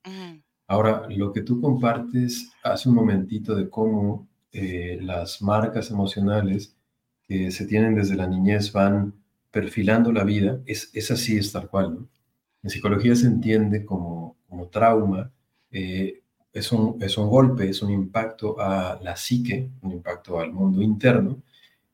Ahora, 0.68 1.08
lo 1.10 1.34
que 1.34 1.42
tú 1.42 1.60
compartes 1.60 2.52
hace 2.64 2.90
un 2.90 2.94
momentito 2.94 3.56
de 3.56 3.72
cómo 3.72 4.30
eh, 4.52 5.00
las 5.02 5.42
marcas 5.42 5.90
emocionales 5.90 6.78
que 7.24 7.50
se 7.50 7.66
tienen 7.66 7.96
desde 7.96 8.16
la 8.16 8.28
niñez 8.28 8.72
van 8.72 9.16
perfilando 9.50 10.12
la 10.12 10.24
vida, 10.24 10.62
es, 10.68 10.92
es 10.94 11.10
así, 11.10 11.38
es 11.38 11.52
tal 11.52 11.70
cual, 11.72 11.96
¿no? 11.96 12.08
En 12.62 12.70
psicología 12.70 13.16
se 13.16 13.26
entiende 13.26 13.84
como, 13.84 14.38
como 14.48 14.68
trauma, 14.68 15.32
eh, 15.72 16.21
es 16.54 16.72
un, 16.72 16.98
es 17.02 17.18
un 17.18 17.30
golpe, 17.30 17.70
es 17.70 17.82
un 17.82 17.92
impacto 17.92 18.60
a 18.60 19.00
la 19.02 19.16
psique, 19.16 19.70
un 19.82 19.92
impacto 19.92 20.40
al 20.40 20.52
mundo 20.52 20.82
interno, 20.82 21.42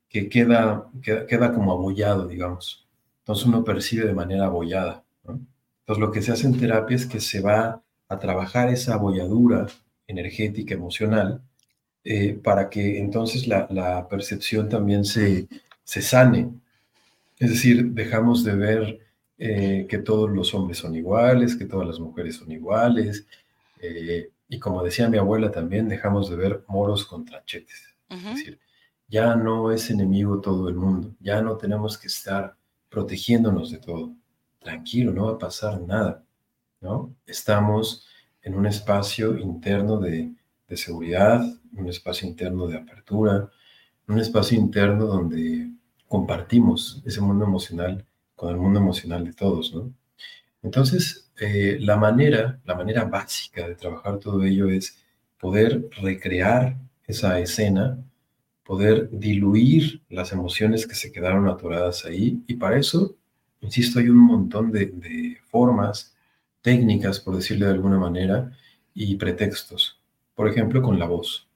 que 0.09 0.29
queda, 0.29 0.89
queda, 1.01 1.53
como 1.53 1.71
abollado, 1.71 2.27
digamos. 2.27 2.87
Entonces 3.19 3.45
uno 3.45 3.63
percibe 3.63 4.07
de 4.07 4.13
manera 4.13 4.45
abollada. 4.45 5.03
Entonces 5.27 5.99
lo 5.99 6.11
que 6.11 6.21
se 6.21 6.31
hace 6.31 6.47
en 6.47 6.59
terapia 6.59 6.95
es 6.95 7.05
que 7.05 7.19
se 7.19 7.41
va 7.41 7.81
a 8.09 8.19
trabajar 8.19 8.69
esa 8.69 8.95
abolladura 8.95 9.67
energética, 10.07 10.73
emocional, 10.73 11.41
eh, 12.03 12.39
para 12.41 12.69
que 12.69 12.99
entonces 12.99 13.47
la, 13.47 13.67
la 13.69 14.07
percepción 14.07 14.69
también 14.69 15.03
se, 15.05 15.47
se, 15.83 16.01
sane. 16.01 16.49
Es 17.37 17.49
decir, 17.49 17.91
dejamos 17.91 18.43
de 18.43 18.55
ver 18.55 18.99
eh, 19.37 19.85
que 19.89 19.97
todos 19.99 20.29
los 20.29 20.53
hombres 20.53 20.77
son 20.77 20.95
iguales, 20.95 21.55
que 21.55 21.65
todas 21.65 21.87
las 21.87 21.99
mujeres 21.99 22.37
son 22.37 22.51
iguales, 22.51 23.25
eh, 23.81 24.29
y 24.49 24.59
como 24.59 24.83
decía 24.83 25.09
mi 25.09 25.17
abuela 25.17 25.51
también, 25.51 25.89
dejamos 25.89 26.29
de 26.29 26.35
ver 26.35 26.63
moros 26.67 27.05
con 27.05 27.25
tranchetes. 27.25 27.95
Es 28.09 28.23
decir, 28.23 28.59
ya 29.07 29.35
no 29.35 29.71
es 29.71 29.89
enemigo 29.89 30.39
todo 30.39 30.69
el 30.69 30.75
mundo, 30.75 31.13
ya 31.19 31.41
no 31.41 31.57
tenemos 31.57 31.97
que 31.97 32.07
estar 32.07 32.55
protegiéndonos 32.89 33.71
de 33.71 33.79
todo. 33.79 34.13
Tranquilo, 34.59 35.11
no 35.11 35.25
va 35.25 35.33
a 35.33 35.37
pasar 35.37 35.81
nada, 35.81 36.23
¿no? 36.81 37.13
Estamos 37.25 38.07
en 38.41 38.55
un 38.55 38.65
espacio 38.65 39.37
interno 39.37 39.97
de, 39.99 40.33
de 40.67 40.77
seguridad, 40.77 41.41
un 41.73 41.89
espacio 41.89 42.27
interno 42.27 42.67
de 42.67 42.77
apertura, 42.77 43.49
un 44.07 44.19
espacio 44.19 44.57
interno 44.57 45.05
donde 45.05 45.69
compartimos 46.07 47.01
ese 47.05 47.19
mundo 47.19 47.45
emocional 47.45 48.05
con 48.35 48.49
el 48.49 48.57
mundo 48.57 48.79
emocional 48.79 49.25
de 49.25 49.33
todos, 49.33 49.73
¿no? 49.73 49.91
Entonces, 50.63 51.31
eh, 51.39 51.77
la 51.79 51.97
manera, 51.97 52.59
la 52.65 52.75
manera 52.75 53.05
básica 53.05 53.67
de 53.67 53.75
trabajar 53.75 54.19
todo 54.19 54.43
ello 54.43 54.69
es 54.69 54.97
poder 55.39 55.87
recrear 56.01 56.77
esa 57.05 57.39
escena, 57.39 57.97
poder 58.63 59.09
diluir 59.11 60.01
las 60.09 60.31
emociones 60.31 60.87
que 60.87 60.95
se 60.95 61.11
quedaron 61.11 61.47
atoradas 61.47 62.05
ahí, 62.05 62.43
y 62.47 62.55
para 62.55 62.77
eso, 62.77 63.15
insisto, 63.61 63.99
hay 63.99 64.09
un 64.09 64.17
montón 64.17 64.71
de, 64.71 65.37
formas, 65.49 66.15
técnicas, 66.61 67.19
por 67.19 67.35
decirle 67.35 67.65
de 67.65 67.73
alguna 67.73 67.97
manera, 67.97 68.51
y 68.93 69.15
pretextos. 69.15 70.01
Por 70.35 70.49
ejemplo, 70.49 70.81
con 70.81 70.99
la 70.99 71.05
voz. 71.05 71.47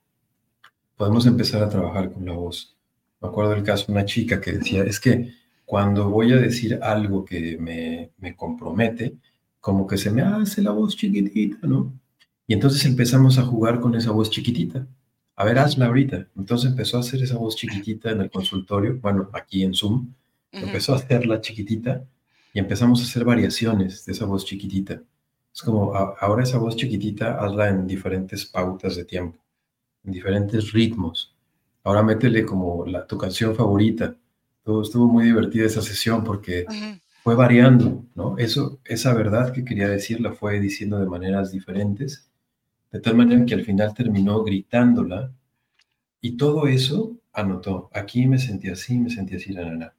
Podemos 0.96 1.26
empezar 1.26 1.64
a 1.64 1.70
trabajar 1.70 2.12
con 2.12 2.26
la 2.26 2.34
voz. 2.34 2.78
Me 3.20 3.28
acuerdo 3.28 3.52
del 3.52 3.64
caso 3.64 3.88
de 3.88 3.94
una 3.94 4.06
chica 4.06 4.40
que 4.40 4.54
decía, 4.54 4.84
es 4.84 5.00
que 5.00 5.34
cuando 5.72 6.10
voy 6.10 6.34
a 6.34 6.36
decir 6.36 6.80
algo 6.82 7.24
que 7.24 7.58
me, 7.58 8.12
me 8.18 8.36
compromete, 8.36 9.16
como 9.62 9.88
que 9.88 9.98
se 9.98 10.12
me 10.12 10.22
hace 10.22 10.62
la 10.62 10.72
voz 10.72 10.98
chiquitita, 10.98 11.66
¿no? 11.66 11.94
Y 12.46 12.56
entonces 12.56 12.84
empezamos 12.84 13.38
a 13.38 13.44
jugar 13.44 13.80
con 13.80 13.96
esa 13.96 14.12
voz 14.12 14.30
chiquitita. 14.30 14.86
A 15.38 15.46
ver, 15.46 15.58
hazla 15.60 15.86
ahorita. 15.86 16.28
Entonces 16.36 16.72
empezó 16.72 16.98
a 16.98 17.00
hacer 17.00 17.24
esa 17.24 17.38
voz 17.38 17.56
chiquitita 17.56 18.12
en 18.12 18.20
el 18.20 18.30
consultorio, 18.30 19.00
bueno, 19.00 19.30
aquí 19.32 19.64
en 19.64 19.74
Zoom, 19.74 20.14
empezó 20.52 20.92
a 20.92 20.98
hacerla 20.98 21.40
chiquitita 21.40 22.04
y 22.54 22.60
empezamos 22.60 23.00
a 23.00 23.06
hacer 23.06 23.24
variaciones 23.24 24.04
de 24.04 24.12
esa 24.12 24.26
voz 24.26 24.44
chiquitita. 24.44 25.02
Es 25.56 25.62
como, 25.62 25.96
ahora 25.96 26.44
esa 26.44 26.58
voz 26.58 26.76
chiquitita, 26.76 27.40
hazla 27.40 27.70
en 27.70 27.88
diferentes 27.88 28.46
pautas 28.46 28.98
de 28.98 29.06
tiempo, 29.06 29.40
en 30.04 30.12
diferentes 30.12 30.74
ritmos. 30.74 31.34
Ahora 31.86 32.04
métele 32.04 32.44
como 32.46 32.86
la, 32.86 33.08
tu 33.08 33.18
canción 33.18 33.56
favorita, 33.56 34.18
Todo 34.64 34.82
estuvo 34.84 35.08
muy 35.08 35.26
divertida 35.26 35.66
esa 35.66 35.82
sesión 35.82 36.24
porque 36.24 36.66
fue 37.24 37.36
variando, 37.36 38.06
¿no? 38.16 38.38
Eso, 38.38 38.80
esa 38.86 39.14
verdad 39.14 39.54
que 39.54 39.64
quería 39.64 39.88
decir 39.88 40.22
la 40.22 40.34
fue 40.34 40.60
diciendo 40.60 41.00
de 41.00 41.06
maneras 41.06 41.52
diferentes, 41.52 42.30
de 42.92 43.00
tal 43.00 43.16
manera 43.16 43.46
que 43.46 43.54
al 43.54 43.64
final 43.64 43.94
terminó 43.94 44.44
gritándola 44.44 45.32
y 46.20 46.38
todo 46.38 46.68
eso 46.68 47.18
anotó. 47.34 47.90
Aquí 47.94 48.28
me 48.28 48.38
sentí 48.38 48.70
así, 48.70 48.98
me 48.98 49.10
sentí 49.10 49.36
así, 49.36 49.54
la 49.54 49.66
nana. 49.66 49.94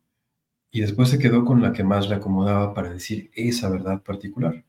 Y 0.71 0.81
después 0.81 1.09
se 1.09 1.19
quedó 1.19 1.45
con 1.45 1.61
la 1.61 1.73
que 1.73 1.85
más 1.85 2.09
le 2.09 2.17
acomodaba 2.17 2.75
para 2.75 2.93
decir 2.93 3.31
esa 3.35 3.69
verdad 3.69 4.03
particular. 4.03 4.65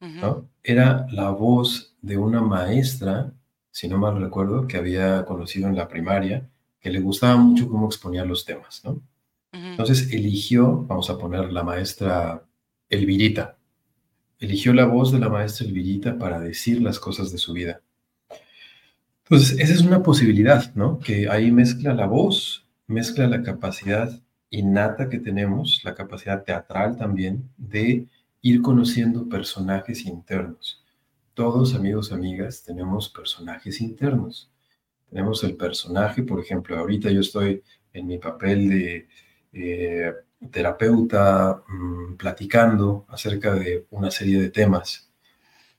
¿no? 0.00 0.48
Era 0.62 1.06
la 1.10 1.30
voz 1.30 1.96
de 2.02 2.16
una 2.16 2.40
maestra, 2.40 3.32
si 3.70 3.88
no 3.88 3.98
mal 3.98 4.20
recuerdo, 4.20 4.66
que 4.66 4.76
había 4.76 5.24
conocido 5.24 5.68
en 5.68 5.76
la 5.76 5.88
primaria, 5.88 6.48
que 6.80 6.90
le 6.90 7.00
gustaba 7.00 7.36
mucho 7.36 7.68
cómo 7.68 7.86
exponía 7.86 8.24
los 8.24 8.44
temas, 8.44 8.82
¿no? 8.84 9.00
Entonces 9.52 10.12
eligió, 10.12 10.84
vamos 10.84 11.08
a 11.10 11.18
poner 11.18 11.52
la 11.52 11.62
maestra 11.62 12.44
Elvirita, 12.88 13.56
eligió 14.38 14.72
la 14.72 14.86
voz 14.86 15.12
de 15.12 15.18
la 15.18 15.28
maestra 15.28 15.66
Elvirita 15.66 16.18
para 16.18 16.38
decir 16.38 16.82
las 16.82 16.98
cosas 16.98 17.32
de 17.32 17.38
su 17.38 17.52
vida. 17.52 17.80
Entonces, 19.24 19.58
esa 19.58 19.74
es 19.74 19.82
una 19.82 20.02
posibilidad, 20.02 20.74
¿no? 20.74 20.98
Que 20.98 21.28
ahí 21.28 21.50
mezcla 21.50 21.92
la 21.92 22.06
voz, 22.06 22.66
mezcla 22.86 23.26
la 23.26 23.42
capacidad 23.42 24.22
innata 24.50 25.10
que 25.10 25.18
tenemos, 25.18 25.82
la 25.84 25.94
capacidad 25.94 26.44
teatral 26.44 26.96
también, 26.96 27.50
de 27.58 28.06
ir 28.40 28.62
conociendo 28.62 29.28
personajes 29.28 30.06
internos. 30.06 30.82
Todos, 31.34 31.74
amigos, 31.74 32.10
amigas, 32.10 32.62
tenemos 32.64 33.10
personajes 33.10 33.80
internos. 33.80 34.50
Tenemos 35.10 35.44
el 35.44 35.56
personaje, 35.56 36.22
por 36.22 36.40
ejemplo, 36.40 36.78
ahorita 36.78 37.10
yo 37.10 37.20
estoy 37.20 37.62
en 37.92 38.06
mi 38.06 38.18
papel 38.18 38.68
de 38.68 39.08
eh, 39.58 40.12
terapeuta 40.50 41.62
mm, 41.68 42.16
platicando 42.16 43.04
acerca 43.08 43.54
de 43.54 43.86
una 43.90 44.10
serie 44.10 44.40
de 44.40 44.50
temas. 44.50 45.10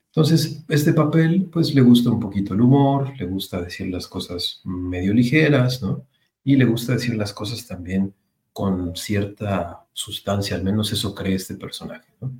Entonces, 0.08 0.64
este 0.68 0.94
papel, 0.94 1.50
pues 1.52 1.74
le 1.74 1.82
gusta 1.82 2.10
un 2.10 2.20
poquito 2.20 2.54
el 2.54 2.62
humor, 2.62 3.14
le 3.18 3.26
gusta 3.26 3.62
decir 3.62 3.88
las 3.88 4.08
cosas 4.08 4.62
medio 4.66 5.14
ligeras, 5.14 5.82
¿no? 5.82 6.08
Y 6.44 6.56
le 6.56 6.66
gusta 6.66 6.94
decir 6.94 7.16
las 7.16 7.32
cosas 7.32 7.68
también 7.68 8.14
con 8.52 8.96
cierta 8.96 9.86
sustancia, 9.94 10.56
al 10.56 10.64
menos 10.64 10.92
eso 10.92 11.14
cree 11.14 11.36
este 11.36 11.56
personaje, 11.56 12.12
¿no? 12.22 12.32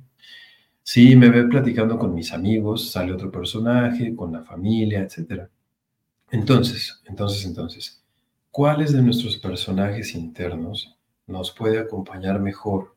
Si 0.82 1.14
me 1.14 1.30
ve 1.30 1.44
platicando 1.44 1.98
con 1.98 2.14
mis 2.14 2.32
amigos, 2.32 2.90
sale 2.90 3.12
otro 3.12 3.30
personaje, 3.30 4.16
con 4.16 4.32
la 4.32 4.42
familia, 4.42 5.00
etc. 5.02 5.48
Entonces, 6.30 7.00
entonces, 7.06 7.44
entonces, 7.44 8.02
¿cuáles 8.50 8.92
de 8.92 9.02
nuestros 9.02 9.36
personajes 9.36 10.14
internos 10.14 10.98
nos 11.30 11.52
puede 11.52 11.78
acompañar 11.78 12.40
mejor 12.40 12.94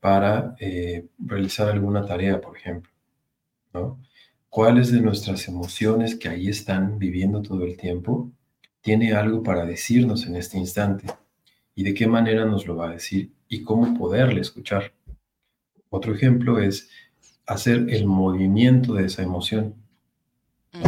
para 0.00 0.56
eh, 0.58 1.06
realizar 1.18 1.68
alguna 1.68 2.04
tarea, 2.04 2.40
por 2.40 2.56
ejemplo? 2.56 2.90
¿no? 3.72 4.00
¿Cuáles 4.48 4.92
de 4.92 5.00
nuestras 5.00 5.48
emociones 5.48 6.14
que 6.14 6.28
ahí 6.28 6.48
están 6.48 6.98
viviendo 6.98 7.42
todo 7.42 7.64
el 7.64 7.76
tiempo 7.76 8.30
tiene 8.80 9.12
algo 9.12 9.42
para 9.42 9.64
decirnos 9.64 10.26
en 10.26 10.36
este 10.36 10.58
instante? 10.58 11.06
¿Y 11.74 11.82
de 11.84 11.94
qué 11.94 12.06
manera 12.06 12.44
nos 12.44 12.66
lo 12.66 12.76
va 12.76 12.88
a 12.88 12.92
decir? 12.92 13.32
¿Y 13.48 13.62
cómo 13.62 13.98
poderle 13.98 14.40
escuchar? 14.40 14.92
Otro 15.90 16.14
ejemplo 16.14 16.60
es 16.60 16.88
hacer 17.46 17.86
el 17.88 18.06
movimiento 18.06 18.94
de 18.94 19.06
esa 19.06 19.22
emoción. 19.22 19.74
Mm. 20.72 20.84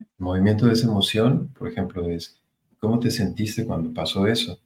El 0.00 0.06
movimiento 0.18 0.66
de 0.66 0.72
esa 0.72 0.86
emoción, 0.86 1.48
por 1.58 1.68
ejemplo, 1.68 2.08
es 2.08 2.40
cómo 2.78 2.98
te 2.98 3.10
sentiste 3.10 3.66
cuando 3.66 3.92
pasó 3.92 4.26
eso. 4.26 4.58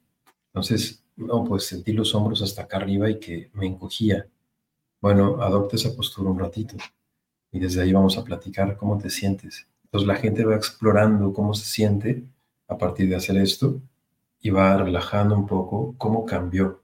Entonces, 0.47 0.98
no, 1.19 1.43
pues 1.43 1.65
sentí 1.65 1.93
los 1.93 2.15
hombros 2.15 2.41
hasta 2.41 2.63
acá 2.63 2.77
arriba 2.77 3.09
y 3.09 3.19
que 3.19 3.49
me 3.53 3.67
encogía. 3.67 4.27
Bueno, 5.01 5.41
adopta 5.41 5.75
esa 5.75 5.95
postura 5.95 6.29
un 6.29 6.39
ratito 6.39 6.75
y 7.51 7.59
desde 7.59 7.81
ahí 7.81 7.93
vamos 7.93 8.17
a 8.17 8.23
platicar 8.23 8.77
cómo 8.77 8.97
te 8.97 9.09
sientes. 9.09 9.67
Entonces 9.85 10.07
la 10.07 10.15
gente 10.15 10.45
va 10.45 10.55
explorando 10.55 11.33
cómo 11.33 11.53
se 11.53 11.65
siente 11.65 12.23
a 12.67 12.77
partir 12.77 13.09
de 13.09 13.15
hacer 13.15 13.37
esto 13.37 13.81
y 14.41 14.49
va 14.49 14.77
relajando 14.77 15.35
un 15.35 15.47
poco 15.47 15.95
cómo 15.97 16.25
cambió. 16.25 16.83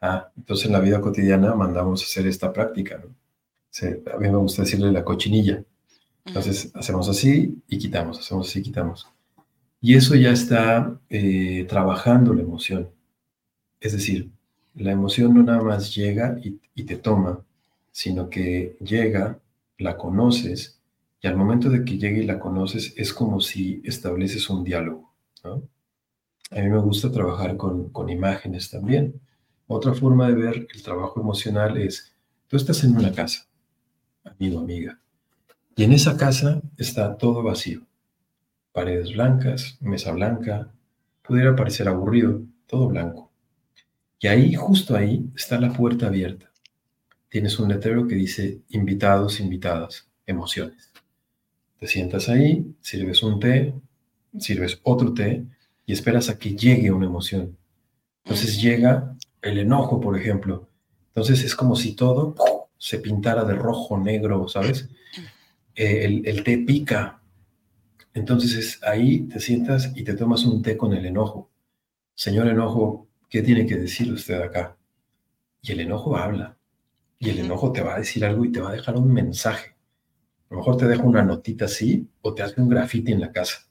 Ah, 0.00 0.30
entonces 0.36 0.66
en 0.66 0.72
la 0.72 0.80
vida 0.80 1.00
cotidiana 1.00 1.54
mandamos 1.54 2.02
a 2.02 2.04
hacer 2.04 2.26
esta 2.26 2.52
práctica. 2.52 2.98
¿no? 3.02 3.14
a 4.12 4.18
mí 4.18 4.28
me 4.28 4.36
gusta 4.36 4.62
decirle 4.62 4.90
la 4.90 5.04
cochinilla. 5.04 5.62
Entonces 6.24 6.72
hacemos 6.74 7.08
así 7.08 7.62
y 7.68 7.78
quitamos, 7.78 8.18
hacemos 8.18 8.48
así 8.48 8.60
y 8.60 8.62
quitamos. 8.62 9.06
Y 9.80 9.94
eso 9.94 10.14
ya 10.14 10.30
está 10.30 10.98
eh, 11.08 11.66
trabajando 11.68 12.34
la 12.34 12.42
emoción. 12.42 12.88
Es 13.86 13.92
decir, 13.92 14.32
la 14.74 14.90
emoción 14.90 15.32
no 15.32 15.44
nada 15.44 15.62
más 15.62 15.94
llega 15.94 16.36
y, 16.42 16.82
te 16.82 16.96
toma, 16.96 17.44
sino 17.92 18.28
que 18.28 18.76
llega, 18.80 19.38
la 19.78 19.96
conoces, 19.96 20.80
y 21.22 21.28
al 21.28 21.36
momento 21.36 21.70
de 21.70 21.84
que 21.84 21.96
llegue 21.96 22.24
y 22.24 22.26
la 22.26 22.40
conoces 22.40 22.94
es 22.96 23.12
como 23.12 23.40
si 23.40 23.80
estableces 23.84 24.50
un 24.50 24.64
diálogo. 24.64 25.14
A 25.44 26.56
mí 26.56 26.68
me 26.68 26.80
gusta 26.80 27.12
trabajar 27.12 27.56
con, 27.56 27.90
con 27.90 28.10
imágenes 28.10 28.68
también. 28.68 29.20
Otra 29.68 29.94
forma 29.94 30.26
de 30.26 30.34
ver 30.34 30.66
el 30.74 30.82
trabajo 30.82 31.20
emocional 31.20 31.76
es, 31.76 32.12
tú 32.48 32.56
estás 32.56 32.82
en 32.82 32.96
una 32.96 33.12
casa, 33.12 33.46
amigo, 34.24 34.58
amiga, 34.58 34.98
y 35.76 35.84
en 35.84 35.92
esa 35.92 36.16
casa 36.16 36.60
está 36.76 37.16
todo 37.16 37.40
vacío. 37.44 37.86
Paredes 38.72 39.12
blancas, 39.12 39.78
mesa 39.80 40.10
blanca, 40.10 40.72
pudiera 41.22 41.54
parecer 41.54 41.86
aburrido, 41.86 42.42
todo 42.66 42.88
blanco. 42.88 43.25
Y 44.18 44.28
ahí, 44.28 44.54
justo 44.54 44.96
ahí, 44.96 45.30
está 45.36 45.60
la 45.60 45.72
puerta 45.72 46.06
abierta. 46.06 46.50
Tienes 47.28 47.58
un 47.58 47.68
letrero 47.68 48.06
que 48.06 48.14
dice 48.14 48.62
invitados, 48.70 49.40
invitadas, 49.40 50.08
emociones. 50.26 50.92
Te 51.78 51.86
sientas 51.86 52.28
ahí, 52.28 52.74
sirves 52.80 53.22
un 53.22 53.38
té, 53.38 53.74
sirves 54.38 54.80
otro 54.82 55.12
té 55.12 55.44
y 55.84 55.92
esperas 55.92 56.30
a 56.30 56.38
que 56.38 56.56
llegue 56.56 56.90
una 56.90 57.06
emoción. 57.06 57.56
Entonces 58.24 58.60
llega 58.60 59.16
el 59.42 59.58
enojo, 59.58 60.00
por 60.00 60.18
ejemplo. 60.18 60.68
Entonces 61.08 61.44
es 61.44 61.54
como 61.54 61.76
si 61.76 61.94
todo 61.94 62.34
se 62.78 62.98
pintara 62.98 63.44
de 63.44 63.54
rojo, 63.54 63.98
negro, 63.98 64.48
¿sabes? 64.48 64.88
Eh, 65.74 66.04
el, 66.04 66.26
el, 66.26 66.42
té 66.42 66.58
pica. 66.58 67.20
Entonces 68.14 68.54
es 68.54 68.82
ahí 68.82 69.20
te 69.28 69.40
sientas 69.40 69.92
y 69.94 70.04
te 70.04 70.14
tomas 70.14 70.44
un 70.44 70.62
té 70.62 70.76
con 70.76 70.94
el 70.94 71.04
enojo. 71.04 71.50
Señor 72.14 72.48
enojo, 72.48 73.06
¿Qué 73.28 73.42
tiene 73.42 73.66
que 73.66 73.76
decir 73.76 74.12
usted 74.12 74.40
acá? 74.40 74.76
Y 75.62 75.72
el 75.72 75.80
enojo 75.80 76.16
habla. 76.16 76.56
Y 77.18 77.30
el 77.30 77.40
enojo 77.40 77.72
te 77.72 77.82
va 77.82 77.94
a 77.94 77.98
decir 77.98 78.24
algo 78.24 78.44
y 78.44 78.52
te 78.52 78.60
va 78.60 78.70
a 78.70 78.74
dejar 78.74 78.96
un 78.96 79.12
mensaje. 79.12 79.76
A 80.48 80.54
lo 80.54 80.58
mejor 80.58 80.76
te 80.76 80.86
deja 80.86 81.02
una 81.02 81.22
notita 81.22 81.64
así 81.64 82.08
o 82.20 82.34
te 82.34 82.42
hace 82.42 82.60
un 82.60 82.68
grafiti 82.68 83.12
en 83.12 83.20
la 83.20 83.32
casa. 83.32 83.68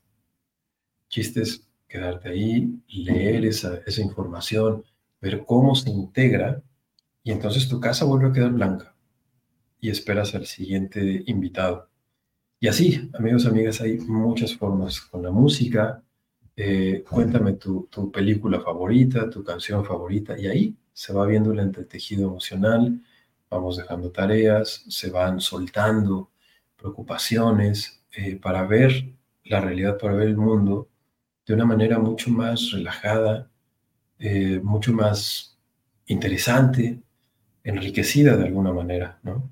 Chiste 1.08 1.42
es 1.42 1.68
quedarte 1.88 2.30
ahí, 2.30 2.82
leer 2.88 3.46
esa, 3.46 3.80
esa 3.86 4.02
información, 4.02 4.84
ver 5.22 5.46
cómo 5.46 5.76
se 5.76 5.90
integra 5.90 6.62
y 7.24 7.32
entonces 7.32 7.70
tu 7.70 7.80
casa 7.80 8.06
vuelve 8.06 8.30
a 8.30 8.34
quedar 8.34 8.52
blanca 8.52 8.96
y 9.80 9.90
esperas 9.90 10.36
al 10.36 10.46
siguiente 10.46 11.24
invitado. 11.28 11.90
Y 12.60 12.68
así, 12.68 13.10
amigos, 13.14 13.46
amigas, 13.46 13.82
hay 13.82 14.00
muchas 14.00 14.56
formas 14.56 15.00
con 15.02 15.24
la 15.24 15.32
música, 15.32 16.04
eh, 16.58 17.04
cuéntame 17.10 17.54
tu, 17.54 17.88
película 18.12 18.62
favorita, 18.62 19.30
tu 19.30 19.44
canción 19.44 19.84
favorita, 19.86 20.40
y 20.40 20.48
ahí 20.48 20.76
se 20.94 21.14
va 21.14 21.26
viendo 21.26 21.52
el 21.52 21.60
entretejido 21.60 22.30
emocional, 22.30 23.02
vamos 23.50 23.78
dejando 23.78 24.12
tareas, 24.12 24.86
se 24.88 25.10
van 25.12 25.40
soltando 25.42 26.32
preocupaciones 26.78 28.02
eh, 28.14 28.38
para 28.38 28.66
ver 28.66 29.14
la 29.44 29.62
realidad, 29.62 29.98
para 29.98 30.14
ver 30.16 30.30
el 30.30 30.38
mundo 30.38 30.90
de 31.46 31.54
una 31.54 31.66
manera 31.66 32.00
mucho 32.00 32.32
más 32.32 32.72
relajada, 32.72 33.50
eh, 34.20 34.60
mucho 34.64 34.94
más 34.94 35.58
interesante, 36.08 37.02
enriquecida 37.64 38.38
de 38.38 38.46
alguna 38.46 38.72
manera, 38.74 39.20
¿no? 39.24 39.50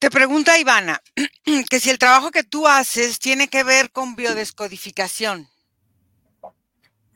Te 0.00 0.10
pregunta 0.10 0.58
Ivana 0.58 1.02
que 1.70 1.78
si 1.78 1.90
el 1.90 1.98
trabajo 1.98 2.30
que 2.30 2.42
tú 2.42 2.66
haces 2.66 3.18
tiene 3.18 3.48
que 3.48 3.64
ver 3.64 3.90
con 3.90 4.16
biodescodificación. 4.16 5.46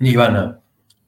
Ivana, 0.01 0.61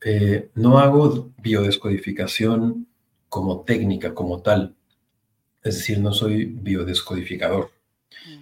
eh, 0.03 0.51
no 0.55 0.79
hago 0.79 1.33
biodescodificación 1.37 2.89
como 3.29 3.61
técnica, 3.61 4.15
como 4.15 4.41
tal. 4.41 4.75
Es 5.63 5.77
decir, 5.77 5.99
no 5.99 6.15
soy 6.15 6.47
biodescodificador. 6.47 7.71
Mm. 8.27 8.41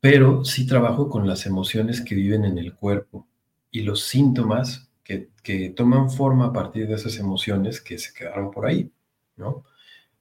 Pero 0.00 0.44
sí 0.44 0.66
trabajo 0.66 1.08
con 1.08 1.28
las 1.28 1.46
emociones 1.46 2.00
que 2.00 2.16
viven 2.16 2.44
en 2.44 2.58
el 2.58 2.74
cuerpo 2.74 3.28
y 3.70 3.82
los 3.82 4.02
síntomas 4.02 4.88
que, 5.04 5.28
que 5.44 5.70
toman 5.70 6.10
forma 6.10 6.46
a 6.46 6.52
partir 6.52 6.88
de 6.88 6.94
esas 6.94 7.16
emociones 7.18 7.80
que 7.80 7.96
se 7.96 8.12
quedaron 8.12 8.50
por 8.50 8.66
ahí, 8.66 8.90
¿no? 9.36 9.64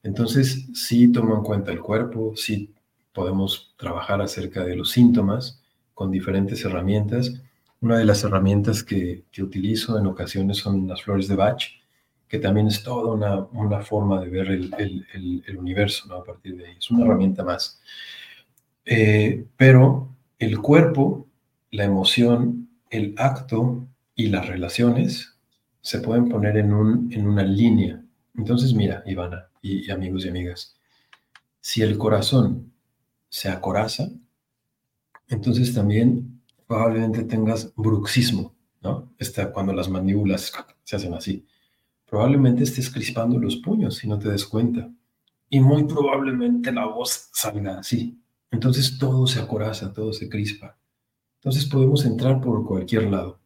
Entonces, 0.05 0.67
sí 0.75 1.11
tomo 1.11 1.35
en 1.35 1.41
cuenta 1.41 1.71
el 1.71 1.81
cuerpo, 1.81 2.33
sí 2.35 2.71
podemos 3.11 3.73
trabajar 3.75 4.21
acerca 4.21 4.63
de 4.63 4.75
los 4.75 4.91
síntomas 4.91 5.63
con 5.95 6.11
diferentes 6.11 6.63
herramientas, 6.63 7.41
Una 7.81 7.97
de 7.97 8.05
las 8.05 8.23
herramientas 8.23 8.83
que, 8.83 9.25
que 9.31 9.43
utilizo 9.43 9.97
en 9.97 10.05
ocasiones 10.07 10.57
son 10.57 10.87
las 10.87 11.01
flores 11.01 11.27
de 11.27 11.35
Bach, 11.35 11.63
que 12.27 12.37
también 12.39 12.67
es 12.67 12.83
toda 12.83 13.13
una, 13.13 13.39
una 13.51 13.81
forma 13.81 14.21
de 14.21 14.29
ver 14.29 14.47
el, 14.51 14.73
el, 15.47 15.57
universo 15.57 16.13
a 16.13 16.23
partir 16.23 16.55
de 16.57 16.67
ahí. 16.67 16.75
Es 16.77 16.91
una 16.91 17.05
herramienta 17.05 17.43
más. 17.43 17.81
Eh, 18.85 19.45
pero 19.57 20.09
el 20.37 20.59
cuerpo, 20.59 21.27
la 21.71 21.83
emoción, 21.85 22.69
el 22.91 23.15
acto 23.17 23.87
y 24.15 24.27
las 24.27 24.47
relaciones 24.47 25.35
se 25.81 25.99
pueden 25.99 26.29
poner 26.29 26.57
en, 26.57 26.73
un, 26.73 27.11
en 27.11 27.27
una 27.27 27.43
línea. 27.43 28.04
Entonces, 28.37 28.73
mira, 28.73 29.03
Ivana 29.05 29.49
y, 29.61 29.89
amigos 29.91 30.25
y 30.25 30.29
amigas, 30.29 30.75
si 31.61 31.81
el 31.81 31.97
corazón 31.97 32.73
se 33.29 33.49
acoraza, 33.49 34.09
entonces 35.27 35.73
también 35.73 36.41
probablemente 36.67 37.23
tengas 37.23 37.73
bruxismo, 37.75 38.53
¿no? 38.81 39.13
Está 39.17 39.51
cuando 39.51 39.73
las 39.73 39.89
mandíbulas 39.89 40.51
se 40.83 40.95
hacen 40.95 41.13
así. 41.13 41.45
Probablemente 42.05 42.63
estés 42.63 42.91
crispando 42.91 43.39
los 43.39 43.57
puños 43.57 43.95
si 43.95 44.07
no 44.07 44.19
te 44.19 44.29
des 44.29 44.45
cuenta. 44.45 44.89
Y 45.49 45.59
muy 45.59 45.85
probablemente 45.85 46.71
la 46.71 46.85
voz 46.85 47.29
salga 47.33 47.79
así. 47.79 48.19
Entonces 48.51 48.97
todo 48.97 49.27
se 49.27 49.39
acoraza, 49.39 49.91
todo 49.91 50.13
se 50.13 50.29
crispa. 50.29 50.77
Entonces 51.39 51.65
podemos 51.65 52.05
entrar 52.05 52.41
por 52.41 52.65
cualquier 52.65 53.11
lado, 53.11 53.39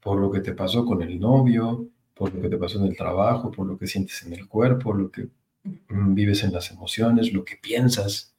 por 0.00 0.18
lo 0.18 0.30
que 0.30 0.40
te 0.40 0.52
pasó 0.52 0.84
con 0.84 1.02
el 1.02 1.18
novio, 1.20 1.88
por 2.14 2.34
lo 2.34 2.42
que 2.42 2.48
te 2.48 2.56
pasó 2.56 2.78
en 2.78 2.86
el 2.86 2.96
trabajo, 2.96 3.50
por 3.50 3.66
lo 3.66 3.78
que 3.78 3.86
sientes 3.86 4.22
en 4.24 4.32
el 4.34 4.46
cuerpo, 4.48 4.92
lo 4.92 5.10
que 5.10 5.28
mm, 5.88 6.14
vives 6.14 6.44
en 6.44 6.52
las 6.52 6.70
emociones, 6.70 7.32
lo 7.32 7.44
que 7.44 7.56
piensas. 7.56 8.34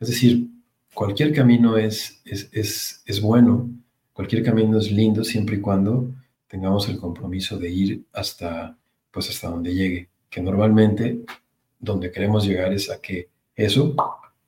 Es 0.00 0.08
decir, 0.08 0.48
cualquier 0.92 1.32
camino 1.32 1.76
es, 1.76 2.20
es, 2.24 2.48
es, 2.52 3.02
es 3.06 3.20
bueno, 3.20 3.70
cualquier 4.12 4.42
camino 4.42 4.78
es 4.78 4.90
lindo 4.90 5.24
siempre 5.24 5.56
y 5.56 5.60
cuando 5.60 6.12
tengamos 6.48 6.88
el 6.88 6.98
compromiso 6.98 7.58
de 7.58 7.70
ir 7.70 8.04
hasta, 8.12 8.76
pues 9.10 9.28
hasta 9.30 9.48
donde 9.48 9.74
llegue, 9.74 10.08
que 10.30 10.40
normalmente 10.40 11.20
donde 11.78 12.10
queremos 12.10 12.46
llegar 12.46 12.72
es 12.72 12.90
a 12.90 13.00
que 13.00 13.28
eso 13.54 13.94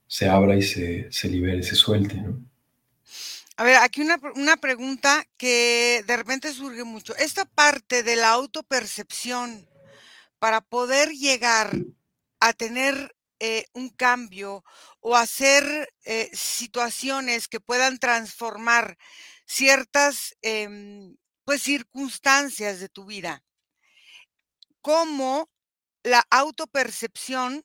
se 0.06 0.28
abra 0.28 0.56
y 0.56 0.62
se, 0.62 1.10
se 1.10 1.28
libere, 1.28 1.62
se 1.62 1.74
suelte. 1.74 2.16
¿no? 2.16 2.40
A 3.58 3.64
ver, 3.64 3.76
aquí 3.76 4.02
una, 4.02 4.20
una, 4.34 4.58
pregunta 4.58 5.24
que 5.38 6.04
de 6.06 6.16
repente 6.16 6.52
surge 6.52 6.84
mucho. 6.84 7.16
Esta 7.16 7.46
parte 7.46 8.02
de 8.02 8.16
la 8.16 8.30
autopercepción 8.30 9.66
para 10.38 10.60
poder 10.60 11.10
llegar 11.10 11.74
a 12.38 12.52
tener 12.52 13.16
eh, 13.38 13.66
un 13.72 13.88
cambio 13.88 14.64
o 15.00 15.16
hacer 15.16 15.92
eh, 16.04 16.30
situaciones 16.34 17.48
que 17.48 17.60
puedan 17.60 17.98
transformar 17.98 18.98
ciertas 19.46 20.36
eh, 20.42 21.14
pues 21.44 21.62
circunstancias 21.62 22.80
de 22.80 22.88
tu 22.88 23.04
vida. 23.04 23.42
¿Cómo 24.80 25.50
la 26.02 26.26
autopercepción 26.30 27.64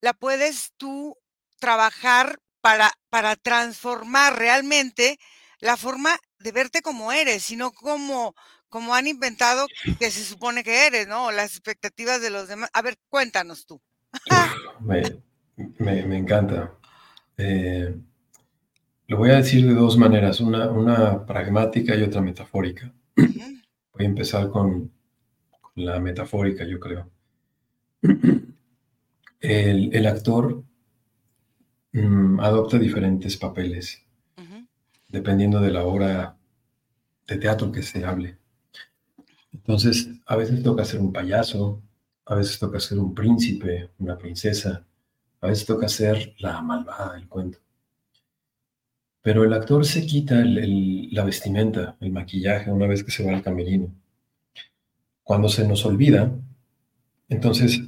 la 0.00 0.14
puedes 0.14 0.72
tú 0.76 1.16
trabajar 1.58 2.40
para, 2.62 2.90
para 3.10 3.36
transformar 3.36 4.38
realmente 4.38 5.18
la 5.60 5.76
forma 5.76 6.16
de 6.38 6.52
verte 6.52 6.80
como 6.80 7.12
eres, 7.12 7.42
sino 7.42 7.72
como, 7.72 8.34
como 8.68 8.94
han 8.94 9.06
inventado 9.06 9.66
que 9.98 10.10
se 10.10 10.24
supone 10.24 10.64
que 10.64 10.86
eres, 10.86 11.06
¿no? 11.06 11.30
Las 11.30 11.50
expectativas 11.50 12.22
de 12.22 12.30
los 12.30 12.48
demás. 12.48 12.70
A 12.72 12.80
ver, 12.80 12.98
cuéntanos 13.10 13.66
tú. 13.66 13.80
me, 14.80 15.02
me, 15.78 16.16
encanta. 16.16 16.72
Eh, 17.36 17.94
lo 19.08 19.16
voy 19.18 19.30
a 19.30 19.36
decir 19.36 19.66
de 19.66 19.74
dos 19.74 19.98
maneras, 19.98 20.40
una, 20.40 20.70
una 20.70 21.26
pragmática 21.26 21.94
y 21.94 22.02
otra 22.02 22.22
metafórica. 22.22 22.92
Voy 23.16 24.04
a 24.04 24.08
empezar 24.08 24.48
con, 24.48 24.90
la 25.74 26.00
metafórica, 26.00 26.64
yo 26.64 26.78
creo. 26.78 27.10
El, 29.40 29.94
el 29.94 30.06
actor 30.06 30.64
Mm, 31.92 32.40
adopta 32.40 32.78
diferentes 32.78 33.36
papeles, 33.36 34.02
dependiendo 35.08 35.60
de 35.60 35.70
la 35.70 35.84
obra 35.84 36.38
de 37.26 37.36
teatro 37.36 37.70
que 37.70 37.82
se 37.82 38.02
hable. 38.02 38.38
Entonces, 39.52 40.08
a 40.24 40.36
veces 40.36 40.62
toca 40.62 40.86
ser 40.86 41.00
un 41.00 41.12
payaso, 41.12 41.82
a 42.24 42.34
veces 42.36 42.58
toca 42.58 42.80
ser 42.80 42.98
un 42.98 43.14
príncipe, 43.14 43.90
una 43.98 44.16
princesa, 44.16 44.86
a 45.42 45.46
veces 45.48 45.66
toca 45.66 45.86
ser 45.86 46.34
la 46.38 46.62
malvada 46.62 47.12
del 47.14 47.28
cuento. 47.28 47.58
Pero 49.20 49.44
el 49.44 49.52
actor 49.52 49.84
se 49.84 50.06
quita 50.06 50.42
la 50.44 51.24
vestimenta, 51.24 51.96
el 52.00 52.10
maquillaje, 52.10 52.70
una 52.70 52.86
vez 52.86 53.04
que 53.04 53.10
se 53.10 53.24
va 53.24 53.36
al 53.36 53.42
camerino. 53.42 53.94
Cuando 55.22 55.48
se 55.50 55.68
nos 55.68 55.84
olvida, 55.84 56.32
entonces 57.28 57.82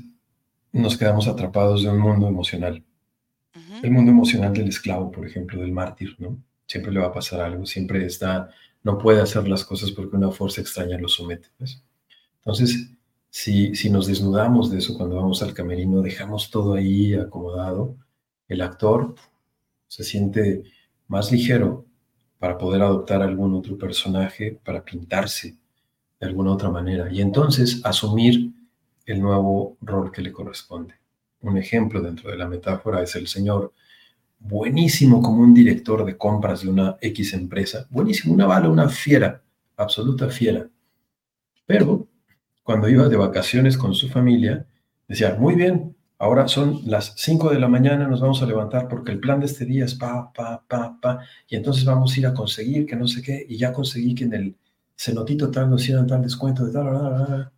nos 0.73 0.99
quedamos 0.99 1.27
atrapados 1.27 1.83
de 1.83 1.89
un 1.89 1.99
mundo 1.99 2.29
emocional 2.29 2.85
el 3.85 3.91
mundo 3.91 4.11
emocional 4.11 4.55
del 4.55 4.69
esclavo, 4.69 5.13
por 5.13 5.27
ejemplo, 5.27 5.61
del 5.61 5.71
mártir, 5.71 6.17
¿no? 6.19 6.39
Siempre 6.67 6.91
le 6.91 7.01
va 7.01 7.09
a 7.09 7.13
pasar 7.13 7.43
algo, 7.43 7.67
siempre 7.67 8.07
está, 8.07 8.49
no 8.83 8.97
puede 8.97 9.21
hacer 9.21 9.47
las 9.47 9.63
cosas 9.63 9.91
porque 9.91 10.17
una 10.17 10.31
fuerza 10.31 10.63
extraña 10.63 10.99
lo 10.99 11.09
somete. 11.09 11.49
Entonces, 12.39 12.91
si, 13.29 13.75
si 13.75 13.91
nos 13.91 14.07
desnudamos 14.07 14.71
de 14.71 14.79
eso 14.79 14.97
cuando 14.97 15.17
vamos 15.17 15.43
al 15.43 15.53
camerino, 15.53 16.01
dejamos 16.01 16.51
todo 16.51 16.75
ahí 16.75 17.13
acomodado, 17.13 17.95
el 18.49 18.63
actor 18.63 19.15
se 19.87 20.03
siente 20.03 20.65
más 21.07 21.31
ligero 21.31 21.85
para 22.39 22.57
poder 22.57 22.81
adoptar 22.81 23.21
algún 23.21 23.55
otro 23.55 23.77
personaje, 23.77 24.59
para 24.65 24.83
pintarse 24.83 25.57
de 26.19 26.27
alguna 26.27 26.53
otra 26.53 26.71
manera 26.71 27.13
y 27.13 27.21
entonces 27.21 27.83
asumir 27.85 28.51
el 29.05 29.21
nuevo 29.21 29.77
rol 29.83 30.11
que 30.11 30.23
le 30.23 30.33
corresponde 30.33 30.95
un 31.51 31.59
ejemplo 31.59 32.01
dentro 32.01 32.31
de 32.31 32.37
la 32.37 32.49
metáfora 32.49 33.03
es 33.03 33.15
el 33.17 33.27
señor 33.27 33.73
buenísimo 34.39 35.23
como 35.23 35.43
un 35.43 35.55
director 35.55 36.05
de 36.05 36.17
compras 36.17 36.63
de 36.63 36.69
una 36.69 36.97
X 37.01 37.33
empresa, 37.35 37.87
buenísimo, 37.91 38.35
una 38.35 38.47
bala, 38.47 38.69
una 38.69 38.89
fiera, 38.89 39.43
absoluta 39.77 40.29
fiera. 40.29 40.69
Pero 41.67 42.09
cuando 42.63 42.89
iba 42.89 43.09
de 43.09 43.17
vacaciones 43.17 43.79
con 43.79 43.95
su 43.95 44.09
familia, 44.09 44.67
decía, 45.09 45.37
muy 45.39 45.55
bien, 45.55 45.97
ahora 46.19 46.49
son 46.49 46.81
las 46.85 47.15
5 47.17 47.51
de 47.51 47.59
la 47.59 47.69
mañana, 47.69 48.07
nos 48.07 48.21
vamos 48.21 48.43
a 48.43 48.47
levantar 48.47 48.89
porque 48.89 49.13
el 49.13 49.21
plan 49.21 49.41
de 49.41 49.47
este 49.47 49.65
día 49.65 49.85
es 49.85 49.95
pa, 49.95 50.33
pa, 50.33 50.63
pa, 50.67 50.99
pa, 51.01 51.21
y 51.49 51.57
entonces 51.57 51.85
vamos 51.85 52.15
a 52.15 52.21
ir 52.21 52.27
a 52.27 52.35
conseguir 52.35 52.87
que 52.87 52.97
no 52.97 53.09
sé 53.09 53.23
qué, 53.23 53.45
y 53.49 53.57
ya 53.57 53.73
conseguí 53.73 54.15
que 54.15 54.25
en 54.25 54.35
el 54.35 54.57
cenotito 54.97 55.51
tal 55.51 55.71
nos 55.71 55.83
hicieran 55.83 56.07
tal 56.07 56.23
descuento 56.23 56.65
de 56.65 56.73
tal, 56.73 57.51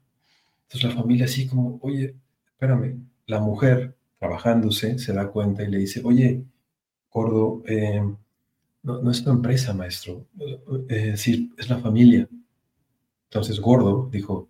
Entonces 0.65 0.85
la 0.85 1.01
familia 1.01 1.27
así 1.27 1.47
como, 1.47 1.79
oye, 1.83 2.15
espérame, 2.53 3.07
la 3.27 3.41
mujer 3.41 3.97
trabajándose 4.19 4.99
se 4.99 5.13
da 5.13 5.29
cuenta 5.29 5.63
y 5.63 5.71
le 5.71 5.79
dice, 5.79 6.01
oye, 6.05 6.45
Gordo, 7.11 7.63
eh, 7.67 8.03
no, 8.83 9.11
es 9.11 9.25
tu 9.25 9.31
empresa, 9.31 9.75
maestro, 9.75 10.27
es 10.89 11.05
decir, 11.05 11.51
es 11.59 11.69
la 11.69 11.79
familia. 11.79 12.29
Entonces 13.25 13.61
Gordo 13.61 14.09
dijo, 14.11 14.49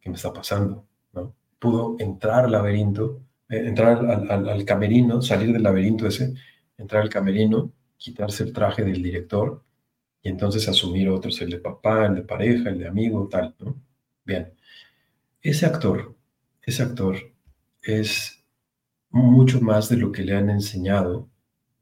¿qué 0.00 0.10
me 0.10 0.16
está 0.16 0.32
pasando? 0.32 0.86
¿No? 1.12 1.34
Pudo 1.58 1.96
entrar 1.98 2.46
al 2.46 2.52
laberinto, 2.52 3.20
eh, 3.48 3.62
entrar 3.66 4.04
al, 4.04 4.64
camerino, 4.64 5.22
salir 5.22 5.52
del 5.52 5.62
laberinto 5.62 6.06
ese, 6.06 6.34
entrar 6.76 7.02
al 7.02 7.08
camerino, 7.08 7.72
quitarse 7.96 8.44
el 8.44 8.52
traje 8.52 8.84
del 8.84 9.02
director 9.02 9.62
y 10.22 10.28
entonces 10.28 10.68
asumir 10.68 11.08
otros, 11.08 11.40
el 11.40 11.50
de 11.50 11.58
papá, 11.58 12.06
el 12.06 12.16
de 12.16 12.22
pareja, 12.22 12.70
el 12.70 12.78
de 12.78 12.88
amigo, 12.88 13.28
tal. 13.28 13.54
Bien, 14.24 14.52
ese 15.40 15.66
actor, 15.66 16.16
ese 16.62 16.82
actor 16.82 17.16
es 17.82 18.44
mucho 19.10 19.60
más 19.60 19.88
de 19.88 19.96
lo 19.96 20.12
que 20.12 20.22
le 20.22 20.36
han 20.36 20.50
enseñado 20.50 21.28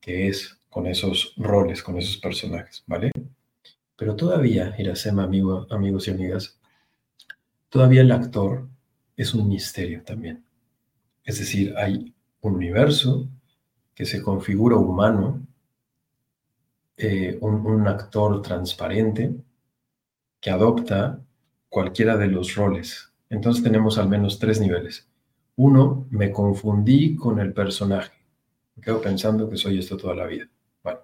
que 0.01 0.29
es 0.29 0.59
con 0.71 0.87
esos 0.87 1.35
roles, 1.37 1.83
con 1.83 1.99
esos 1.99 2.19
personajes, 2.19 2.85
¿vale? 2.87 3.11
Pero 3.97 4.15
todavía, 4.15 4.75
Iracema, 4.79 5.25
amigo, 5.25 5.67
amigos 5.71 6.07
y 6.07 6.11
amigas, 6.13 6.61
todavía 7.69 8.03
el 8.03 8.13
actor 8.13 8.69
es 9.17 9.35
un 9.35 9.49
misterio 9.49 10.03
también. 10.05 10.45
Es 11.25 11.39
decir, 11.39 11.75
hay 11.77 12.15
un 12.43 12.55
universo 12.55 13.29
que 13.95 14.05
se 14.05 14.23
configura 14.23 14.77
humano, 14.77 15.45
eh, 16.99 17.37
un, 17.41 17.67
un 17.67 17.89
actor 17.89 18.43
transparente 18.43 19.35
que 20.41 20.51
adopta 20.51 21.21
cualquiera 21.69 22.17
de 22.17 22.29
los 22.29 22.55
roles. 22.55 23.11
Entonces 23.29 23.65
tenemos 23.65 23.99
al 23.99 24.09
menos 24.09 24.39
tres 24.39 24.61
niveles. 24.61 25.09
Uno, 25.57 26.07
me 26.11 26.31
confundí 26.31 27.17
con 27.17 27.41
el 27.41 27.53
personaje. 27.53 28.13
Me 28.77 28.83
quedo 28.83 29.01
pensando 29.01 29.49
que 29.49 29.57
soy 29.57 29.79
esto 29.79 29.97
toda 29.97 30.15
la 30.15 30.27
vida. 30.27 30.49
Bueno, 30.83 31.01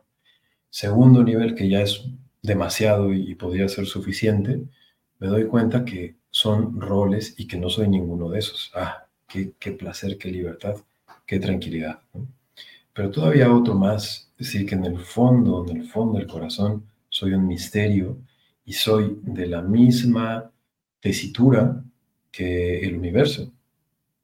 segundo 0.70 1.24
nivel, 1.24 1.54
que 1.54 1.68
ya 1.68 1.80
es 1.82 2.04
demasiado 2.42 3.12
y 3.12 3.34
podría 3.34 3.68
ser 3.68 3.86
suficiente, 3.86 4.62
me 5.18 5.28
doy 5.28 5.46
cuenta 5.46 5.84
que 5.84 6.16
son 6.30 6.80
roles 6.80 7.34
y 7.38 7.46
que 7.46 7.56
no 7.56 7.70
soy 7.70 7.88
ninguno 7.88 8.28
de 8.28 8.40
esos. 8.40 8.72
Ah, 8.74 9.06
qué, 9.28 9.72
placer, 9.72 10.18
qué 10.18 10.30
libertad, 10.30 10.76
qué 11.26 11.38
tranquilidad. 11.38 12.00
Pero 12.92 13.10
todavía 13.10 13.54
otro 13.54 13.74
más, 13.74 14.32
es 14.38 14.48
decir, 14.48 14.68
que 14.68 14.74
en 14.74 14.84
el 14.84 14.98
fondo, 14.98 15.64
en 15.68 15.78
el 15.78 15.88
fondo 15.88 16.18
del 16.18 16.26
corazón, 16.26 16.86
soy 17.08 17.32
un 17.32 17.46
misterio 17.46 18.18
y 18.64 18.72
soy 18.72 19.18
de 19.22 19.46
la 19.46 19.62
misma 19.62 20.50
tesitura 21.00 21.82
que 22.30 22.80
el 22.80 22.96
universo. 22.96 23.52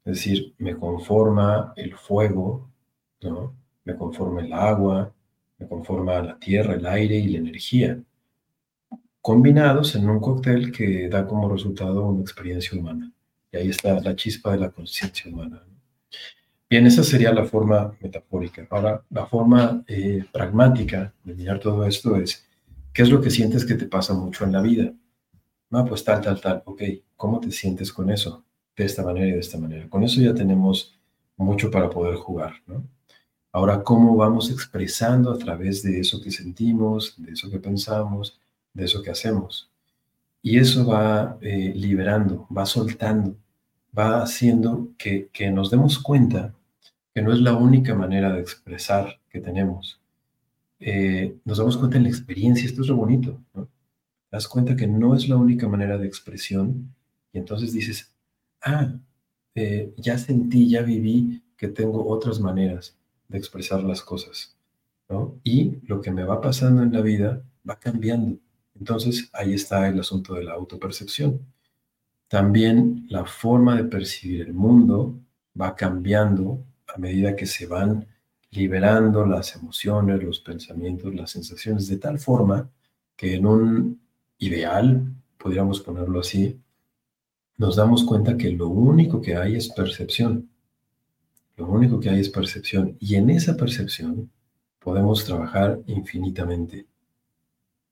Es 0.09 0.15
decir, 0.15 0.55
me 0.57 0.75
conforma 0.75 1.71
el 1.75 1.95
fuego, 1.95 2.67
¿no? 3.21 3.55
me 3.83 3.95
conforma 3.95 4.41
el 4.41 4.51
agua, 4.51 5.13
me 5.59 5.67
conforma 5.67 6.19
la 6.19 6.39
tierra, 6.39 6.73
el 6.73 6.85
aire 6.87 7.15
y 7.17 7.27
la 7.27 7.37
energía, 7.37 8.01
combinados 9.21 9.95
en 9.95 10.09
un 10.09 10.19
cóctel 10.19 10.71
que 10.71 11.07
da 11.09 11.27
como 11.27 11.47
resultado 11.47 12.07
una 12.07 12.21
experiencia 12.21 12.75
humana. 12.79 13.11
Y 13.51 13.57
ahí 13.57 13.69
está 13.69 13.99
la 13.99 14.15
chispa 14.15 14.53
de 14.53 14.57
la 14.57 14.71
conciencia 14.71 15.31
humana. 15.31 15.63
Bien, 16.67 16.87
esa 16.87 17.03
sería 17.03 17.31
la 17.31 17.45
forma 17.45 17.95
metafórica. 18.01 18.65
Ahora, 18.71 19.03
la 19.11 19.27
forma 19.27 19.83
eh, 19.87 20.25
pragmática 20.31 21.13
de 21.23 21.35
mirar 21.35 21.59
todo 21.59 21.85
esto 21.85 22.15
es, 22.15 22.47
¿qué 22.93 23.03
es 23.03 23.11
lo 23.11 23.21
que 23.21 23.29
sientes 23.29 23.63
que 23.63 23.75
te 23.75 23.85
pasa 23.85 24.15
mucho 24.15 24.43
en 24.43 24.53
la 24.53 24.61
vida? 24.63 24.91
No, 25.69 25.85
pues 25.85 26.03
tal, 26.03 26.19
tal, 26.21 26.41
tal. 26.41 26.63
Ok, 26.65 26.81
¿cómo 27.15 27.39
te 27.39 27.51
sientes 27.51 27.93
con 27.93 28.09
eso? 28.09 28.43
De 28.79 28.85
esta 28.85 29.03
manera 29.03 29.27
y 29.27 29.31
de 29.33 29.39
esta 29.39 29.57
manera. 29.57 29.89
Con 29.89 30.05
eso 30.05 30.21
ya 30.21 30.33
tenemos 30.33 30.97
mucho 31.35 31.69
para 31.69 31.89
poder 31.89 32.15
jugar, 32.15 32.53
¿no? 32.65 32.81
Ahora, 33.51 33.83
¿cómo 33.83 34.15
vamos 34.15 34.49
expresando 34.49 35.33
a 35.33 35.37
través 35.37 35.83
de 35.83 35.99
eso 35.99 36.21
que 36.21 36.31
sentimos, 36.31 37.13
de 37.17 37.33
eso 37.33 37.51
que 37.51 37.59
pensamos, 37.59 38.39
de 38.73 38.85
eso 38.85 39.01
que 39.01 39.09
hacemos? 39.11 39.69
Y 40.41 40.59
eso 40.59 40.85
va 40.85 41.37
eh, 41.41 41.73
liberando, 41.75 42.47
va 42.57 42.65
soltando, 42.65 43.35
va 43.97 44.23
haciendo 44.23 44.93
que, 44.97 45.27
que 45.33 45.51
nos 45.51 45.69
demos 45.71 45.99
cuenta 45.99 46.53
que 47.13 47.21
no 47.21 47.33
es 47.33 47.41
la 47.41 47.55
única 47.55 47.93
manera 47.93 48.31
de 48.31 48.39
expresar 48.39 49.19
que 49.29 49.41
tenemos. 49.41 49.99
Eh, 50.79 51.35
nos 51.43 51.57
damos 51.57 51.75
cuenta 51.75 51.97
en 51.97 52.03
la 52.03 52.09
experiencia, 52.09 52.65
esto 52.65 52.81
es 52.81 52.87
lo 52.87 52.95
bonito, 52.95 53.41
¿no? 53.53 53.67
Das 54.31 54.47
cuenta 54.47 54.77
que 54.77 54.87
no 54.87 55.15
es 55.15 55.27
la 55.27 55.35
única 55.35 55.67
manera 55.67 55.97
de 55.97 56.07
expresión 56.07 56.95
y 57.33 57.39
entonces 57.39 57.73
dices, 57.73 58.13
ah, 58.61 58.93
eh, 59.55 59.93
ya 59.97 60.17
sentí, 60.17 60.69
ya 60.69 60.81
viví 60.81 61.43
que 61.57 61.67
tengo 61.67 62.07
otras 62.07 62.39
maneras 62.39 62.97
de 63.27 63.37
expresar 63.37 63.83
las 63.83 64.01
cosas, 64.01 64.57
¿no? 65.09 65.39
Y 65.43 65.77
lo 65.87 66.01
que 66.01 66.11
me 66.11 66.23
va 66.23 66.41
pasando 66.41 66.83
en 66.83 66.93
la 66.93 67.01
vida 67.01 67.43
va 67.67 67.77
cambiando. 67.79 68.39
Entonces 68.79 69.29
ahí 69.33 69.53
está 69.53 69.87
el 69.87 69.99
asunto 69.99 70.35
de 70.35 70.43
la 70.43 70.53
autopercepción. 70.53 71.41
También 72.27 73.05
la 73.09 73.25
forma 73.25 73.75
de 73.75 73.85
percibir 73.85 74.41
el 74.41 74.53
mundo 74.53 75.19
va 75.59 75.75
cambiando 75.75 76.63
a 76.87 76.97
medida 76.97 77.35
que 77.35 77.45
se 77.45 77.65
van 77.65 78.07
liberando 78.51 79.25
las 79.25 79.55
emociones, 79.55 80.23
los 80.23 80.39
pensamientos, 80.39 81.13
las 81.13 81.31
sensaciones, 81.31 81.87
de 81.87 81.97
tal 81.97 82.19
forma 82.19 82.69
que 83.15 83.35
en 83.35 83.45
un 83.45 84.01
ideal, 84.37 85.13
podríamos 85.37 85.81
ponerlo 85.81 86.21
así, 86.21 86.59
nos 87.59 87.75
damos 87.75 88.05
cuenta 88.05 88.37
que 88.37 88.51
lo 88.51 88.69
único 88.69 89.21
que 89.21 89.35
hay 89.35 89.55
es 89.55 89.67
percepción. 89.67 90.49
Lo 91.57 91.67
único 91.67 91.99
que 91.99 92.09
hay 92.09 92.21
es 92.21 92.29
percepción. 92.29 92.95
Y 92.99 93.15
en 93.15 93.29
esa 93.29 93.57
percepción 93.57 94.31
podemos 94.79 95.25
trabajar 95.25 95.79
infinitamente 95.85 96.87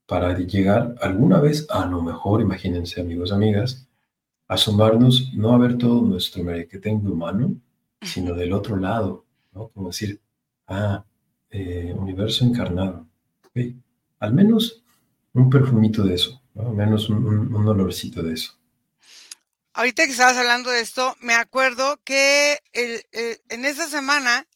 para 0.06 0.38
llegar 0.38 0.96
alguna 1.02 1.42
vez, 1.42 1.68
a 1.70 1.86
lo 1.86 2.02
mejor, 2.02 2.40
imagínense 2.40 3.02
amigos, 3.02 3.34
amigas, 3.34 3.86
asomarnos 4.48 5.34
no 5.34 5.52
a 5.52 5.58
ver 5.58 5.78
todo 5.78 6.02
nuestro 6.02 6.46
merequetengue 6.46 7.12
humano, 7.12 7.54
sino 8.02 8.34
del 8.34 8.54
otro 8.54 8.78
lado, 8.78 9.26
¿no? 9.54 9.68
Como 9.68 9.88
decir, 9.88 10.22
ah, 10.68 11.04
eh, 11.50 11.94
universo 11.94 12.46
encarnado. 12.46 13.06
Al 14.20 14.34
menos 14.34 14.82
un 15.34 15.50
perfumito 15.50 16.04
de 16.04 16.14
eso, 16.14 16.42
¿no? 16.56 16.70
al 16.70 16.74
menos 16.74 17.10
un, 17.10 17.26
un, 17.54 17.68
olorcito 17.68 18.24
de 18.24 18.34
eso. 18.34 18.57
Ahorita 19.78 20.06
que 20.06 20.12
estabas 20.12 20.38
hablando 20.38 20.72
de 20.72 20.80
esto, 20.82 21.16
me 21.20 21.36
acuerdo 21.36 22.02
que 22.04 22.58
en 22.74 23.64
esa 23.64 23.88
semana 23.88 24.48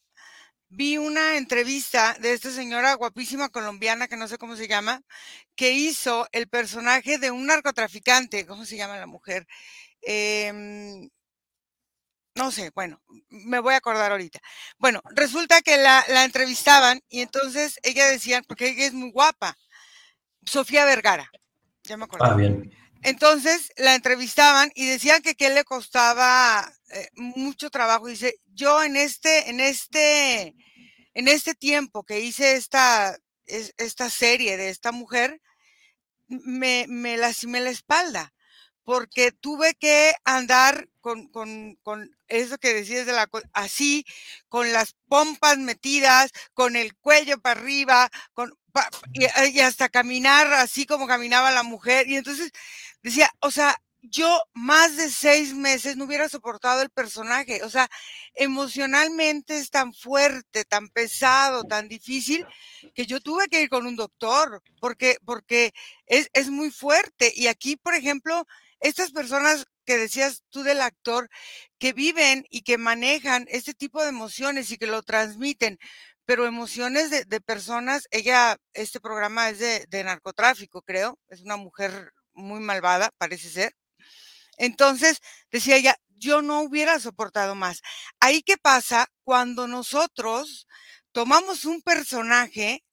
vi 0.68 0.98
una 0.98 1.38
entrevista 1.38 2.18
de 2.20 2.34
esta 2.34 2.50
señora 2.50 2.96
guapísima 2.96 3.50
colombiana, 3.50 4.08
que 4.08 4.18
no 4.18 4.28
sé 4.28 4.40
cómo 4.40 4.56
se 4.56 4.68
llama, 4.68 5.04
que 5.56 5.74
hizo 5.74 6.28
el 6.32 6.48
personaje 6.48 7.20
de 7.20 7.30
un 7.30 7.46
narcotraficante, 7.46 8.48
¿cómo 8.48 8.66
se 8.66 8.78
llama 8.78 8.98
la 8.98 9.06
mujer? 9.06 9.46
Eh, 10.02 11.08
no 12.34 12.50
sé, 12.50 12.72
bueno, 12.74 13.00
me 13.30 13.60
voy 13.60 13.76
a 13.76 13.78
acordar 13.78 14.12
ahorita. 14.12 14.40
Bueno, 14.80 15.04
resulta 15.12 15.62
que 15.62 15.78
la, 15.78 16.04
la 16.08 16.24
entrevistaban 16.24 17.00
y 17.10 17.22
entonces 17.22 17.80
ella 17.84 18.08
decía, 18.08 18.42
porque 18.48 18.70
ella 18.70 18.88
es 18.88 18.94
muy 18.94 19.12
guapa, 19.12 19.56
Sofía 20.44 20.84
Vergara, 20.84 21.30
ya 21.84 21.96
me 21.96 22.06
acuerdo. 22.06 22.26
Ah, 22.26 22.34
bien. 22.34 22.81
Entonces 23.04 23.72
la 23.78 23.96
entrevistaban 23.96 24.72
y 24.76 24.86
decían 24.86 25.22
que 25.22 25.36
qué 25.36 25.50
le 25.50 25.64
costaba 25.64 26.72
eh, 26.90 27.10
mucho 27.16 27.70
trabajo. 27.70 28.08
Dice, 28.08 28.40
yo 28.54 28.84
en 28.84 28.96
este, 28.96 29.50
en 29.50 29.60
este, 29.60 30.56
en 31.14 31.28
este 31.28 31.56
tiempo 31.56 32.04
que 32.04 32.20
hice 32.20 32.56
esta, 32.56 33.18
esta 33.46 34.10
serie 34.10 34.58
de 34.58 34.70
esta 34.70 34.92
mujer, 34.92 35.42
me, 36.28 36.86
me 36.88 37.18
lastimé 37.18 37.60
la 37.60 37.72
espalda 37.72 38.34
porque 38.84 39.32
tuve 39.32 39.76
que 39.76 40.14
andar 40.24 40.90
con, 41.02 41.28
con, 41.28 41.76
con 41.84 42.16
eso 42.28 42.58
que 42.58 42.74
decías 42.74 43.06
de 43.06 43.14
la 43.14 43.30
así, 43.54 44.06
con 44.50 44.72
las 44.74 44.96
pompas 45.08 45.58
metidas, 45.58 46.32
con 46.54 46.76
el 46.76 46.96
cuello 46.96 47.40
para 47.40 47.60
arriba, 47.60 48.10
con, 48.34 48.58
y, 49.14 49.26
y 49.52 49.60
hasta 49.60 49.90
caminar 49.90 50.52
así 50.54 50.86
como 50.86 51.08
caminaba 51.08 51.52
la 51.52 51.64
mujer. 51.64 52.10
Y 52.10 52.16
entonces 52.16 52.52
decía, 53.04 53.30
o 53.40 53.52
sea, 53.52 53.76
yo 54.02 54.42
más 54.54 54.98
de 54.98 55.10
seis 55.10 55.54
meses 55.54 55.96
no 55.96 56.06
hubiera 56.06 56.28
soportado 56.30 56.82
el 56.82 56.90
personaje. 56.90 57.64
O 57.64 57.70
sea, 57.70 57.90
emocionalmente 58.34 59.58
es 59.58 59.70
tan 59.70 59.94
fuerte, 59.94 60.66
tan 60.66 60.90
pesado, 60.90 61.64
tan 61.64 61.88
difícil, 61.88 62.46
que 62.96 63.06
yo 63.06 63.22
tuve 63.22 63.48
que 63.48 63.62
ir 63.62 63.70
con 63.70 63.86
un 63.86 63.96
doctor, 63.96 64.62
porque, 64.80 65.18
porque 65.26 65.74
es, 66.08 66.30
es 66.34 66.50
muy 66.50 66.72
fuerte. 66.72 67.32
Y 67.36 67.48
aquí, 67.48 67.78
por 67.78 67.94
ejemplo, 67.96 68.48
estas 68.80 69.12
personas 69.12 69.66
que 69.86 69.98
decías 69.98 70.44
tú 70.50 70.64
del 70.64 70.82
actor, 70.82 71.30
que 71.78 71.94
viven 71.94 72.46
y 72.50 72.62
que 72.62 72.78
manejan 72.78 73.46
este 73.50 73.74
tipo 73.74 74.02
de 74.02 74.10
emociones 74.10 74.72
y 74.72 74.78
que 74.78 74.88
lo 74.88 75.04
transmiten, 75.04 75.78
pero 76.26 76.46
emociones 76.46 77.10
de, 77.10 77.42
personas, 77.42 78.08
ella, 78.12 78.58
este 78.74 79.00
programa 79.02 79.50
es 79.50 79.60
de, 79.60 79.86
de, 79.90 80.04
narcotráfico, 80.04 80.82
creo, 80.82 81.20
es 81.30 81.42
una 81.42 81.58
mujer 81.58 82.14
muy 82.34 82.60
malvada, 82.60 83.12
parece 83.18 83.50
ser. 83.50 83.76
Entonces, 84.58 85.22
decía 85.52 85.78
ella, 85.78 85.98
yo 86.10 86.42
no 86.42 86.62
hubiera 86.62 87.00
soportado 87.00 87.56
más. 87.56 87.82
Ahí 88.20 88.44
qué 88.44 88.58
pasa 88.58 89.08
cuando 89.24 89.68
nosotros 89.68 90.68
tomamos 91.12 91.66
un 91.66 91.82
personaje 91.82 92.84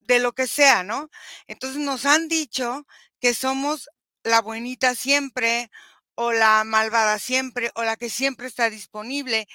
de 0.00 0.18
lo 0.18 0.32
que 0.32 0.46
sea, 0.46 0.82
¿no? 0.82 1.10
Entonces 1.46 1.80
nos 1.80 2.04
han 2.06 2.28
dicho 2.28 2.86
que 3.20 3.34
somos 3.34 3.88
la 4.24 4.40
buenita 4.40 4.94
siempre 4.94 5.70
o 6.14 6.32
la 6.32 6.64
malvada 6.64 7.18
siempre 7.18 7.70
o 7.74 7.84
la 7.84 7.96
que 7.96 8.10
siempre 8.10 8.46
está 8.46 8.70
disponible. 8.70 9.48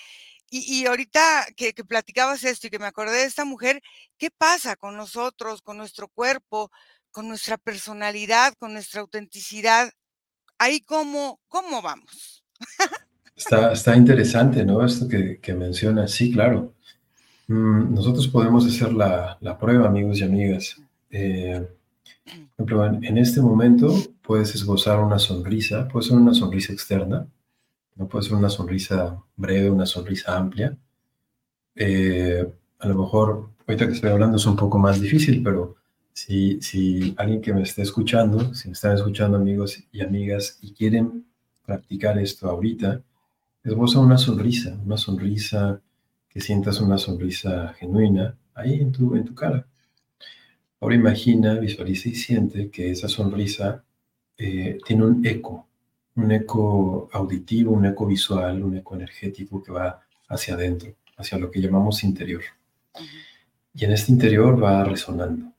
Y, 0.50 0.86
ahorita 0.86 1.48
que, 1.58 1.74
platicabas 1.74 2.44
esto 2.44 2.68
y 2.68 2.70
que 2.70 2.80
me 2.80 2.86
acordé 2.86 3.18
de 3.18 3.26
esta 3.26 3.46
mujer, 3.46 3.82
¿qué 4.18 4.32
pasa 4.32 4.76
con 4.78 4.96
nosotros, 4.96 5.62
con 5.62 5.78
nuestro 5.78 6.08
cuerpo, 6.08 6.72
con 7.16 7.30
nuestra 7.30 7.58
personalidad, 7.58 8.54
con 8.60 8.74
nuestra 8.74 9.00
autenticidad? 9.00 9.90
Ahí 10.60 10.82
cómo, 10.82 11.40
cómo 11.48 11.82
vamos. 11.82 12.44
Está, 13.38 13.72
está 13.72 13.96
interesante, 13.96 14.66
¿no? 14.66 14.86
Esto 14.86 15.08
que, 15.08 15.40
que 15.40 15.54
mencionas. 15.54 16.12
Sí, 16.12 16.32
claro. 16.32 16.74
Mm, 17.48 17.94
nosotros 17.94 18.28
podemos 18.28 18.66
hacer 18.66 18.92
la, 18.92 19.38
la, 19.40 19.58
prueba, 19.58 19.88
amigos 19.88 20.20
y 20.20 20.24
amigas. 20.24 20.82
Eh, 21.10 21.66
ejemplo, 22.26 22.86
en, 22.86 23.18
este 23.18 23.42
momento 23.42 23.94
puedes 24.22 24.54
esbozar 24.56 25.00
una 25.00 25.20
sonrisa, 25.20 25.88
puede 25.88 26.08
ser 26.08 26.18
una 26.18 26.34
sonrisa 26.34 26.74
externa, 26.74 27.28
no 27.96 28.08
puede 28.10 28.26
ser 28.26 28.36
una 28.36 28.50
sonrisa 28.50 29.24
breve, 29.38 29.70
una 29.70 29.86
sonrisa 29.86 30.36
amplia. 30.36 30.78
Eh, 31.76 32.46
a 32.80 32.88
lo 32.88 32.96
mejor, 32.96 33.52
ahorita 33.68 33.88
que 33.88 33.94
estoy 33.94 34.10
hablando 34.10 34.36
es 34.38 34.46
un 34.46 34.56
poco 34.56 34.78
más 34.80 35.00
difícil, 35.00 35.44
pero 35.44 35.76
si, 36.16 36.62
si 36.62 37.14
alguien 37.18 37.42
que 37.42 37.54
me 37.54 37.62
esté 37.62 37.82
escuchando, 37.82 38.54
si 38.54 38.70
me 38.70 38.74
están 38.74 38.96
escuchando 38.96 39.36
amigos 39.36 39.84
y 39.92 40.02
amigas 40.02 40.58
y 40.62 40.72
quieren 40.72 41.26
practicar 41.66 42.18
esto 42.18 42.50
ahorita, 42.50 43.02
esboza 43.66 44.00
una 44.00 44.18
sonrisa, 44.18 44.80
una 44.86 44.96
sonrisa 44.96 45.82
que 46.30 46.40
sientas 46.40 46.80
una 46.80 46.98
sonrisa 46.98 47.74
genuina 47.78 48.38
ahí 48.54 48.76
en 48.76 48.94
tu, 48.94 49.14
en 49.16 49.26
tu 49.26 49.36
cara. 49.36 49.68
Ahora 50.80 50.96
imagina, 50.96 51.56
visualiza 51.56 52.08
y 52.08 52.16
siente 52.16 52.70
que 52.70 52.92
esa 52.92 53.10
sonrisa 53.10 53.84
eh, 54.38 54.78
tiene 54.86 55.06
un 55.06 55.26
eco, 55.26 55.68
un 56.16 56.32
eco 56.32 57.10
auditivo, 57.12 57.74
un 57.74 57.88
eco 57.88 58.06
visual, 58.06 58.64
un 58.64 58.78
eco 58.78 58.96
energético 58.96 59.62
que 59.62 59.74
va 59.74 60.00
hacia 60.30 60.54
adentro, 60.54 60.96
hacia 61.18 61.38
lo 61.38 61.52
que 61.52 61.60
llamamos 61.60 62.06
interior. 62.06 62.44
Y 63.74 63.84
en 63.84 63.92
este 63.92 64.14
interior 64.14 64.64
va 64.64 64.86
resonando, 64.86 65.52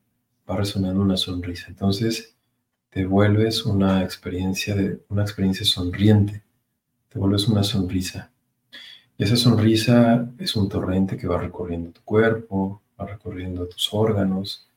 va 0.49 0.57
resonando 0.57 1.01
una 1.01 1.17
sonrisa. 1.17 1.67
Entonces, 1.69 2.37
te 2.91 3.05
vuelves 3.05 3.65
una 3.67 4.03
experiencia, 4.03 4.75
de, 4.75 5.01
una 5.09 5.23
experiencia 5.23 5.67
sonriente, 5.67 6.43
te 7.09 7.19
vuelves 7.19 7.49
una 7.49 7.63
sonrisa. 7.63 8.31
Y 9.19 9.25
esa 9.25 9.37
sonrisa 9.37 10.31
es 10.39 10.57
un 10.57 10.69
torrente 10.69 11.17
que 11.17 11.27
va 11.27 11.39
recorriendo 11.39 11.91
tu 11.91 12.03
cuerpo, 12.03 12.83
va 13.01 13.07
recorriendo 13.07 13.67
tus 13.67 13.93
órganos, 13.93 14.69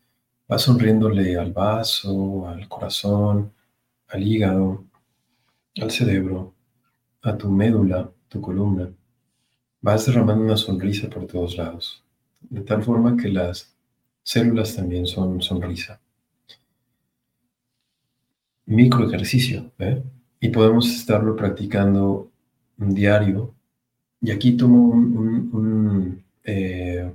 va 0.52 0.58
sonriéndole 0.58 1.38
al 1.38 1.52
vaso, 1.54 2.48
al 2.48 2.68
corazón, 2.68 3.52
al 4.08 4.24
hígado, 4.24 4.86
al 5.82 5.92
cerebro, 5.92 6.54
a 7.22 7.38
tu 7.38 7.50
médula, 7.50 8.10
tu 8.28 8.42
columna. 8.42 8.90
Vas 9.82 10.06
derramando 10.06 10.44
una 10.44 10.58
sonrisa 10.58 11.10
por 11.10 11.26
todos 11.28 11.56
lados, 11.56 12.04
de 12.42 12.62
tal 12.62 12.84
forma 12.84 13.16
que 13.16 13.30
las 13.30 13.76
células 14.30 14.76
también 14.76 15.08
son 15.08 15.42
sonrisa. 15.42 16.00
Micro 18.68 19.08
ejercicio, 19.08 19.72
¿eh? 19.80 20.04
Y 20.40 20.50
podemos 20.50 20.88
estarlo 20.88 21.36
practicando 21.36 22.30
un 22.78 22.94
diario. 22.94 23.56
Y 24.22 24.30
aquí 24.30 24.52
tomo 24.56 24.90
un, 24.90 26.24
eh, 26.44 27.12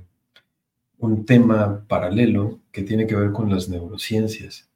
un 0.97 1.25
tema 1.25 1.85
paralelo 1.87 2.59
que 2.73 2.83
tiene 2.83 3.07
que 3.07 3.15
ver 3.15 3.31
con 3.31 3.49
las 3.49 3.69
neurociencias. 3.69 4.67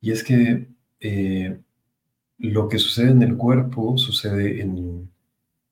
Y 0.00 0.12
es 0.12 0.24
que 0.24 0.66
eh, 1.00 1.60
lo 2.38 2.70
que 2.70 2.78
sucede 2.78 3.10
en 3.10 3.22
el 3.22 3.36
cuerpo 3.36 3.98
sucede 3.98 4.62
en, 4.62 5.10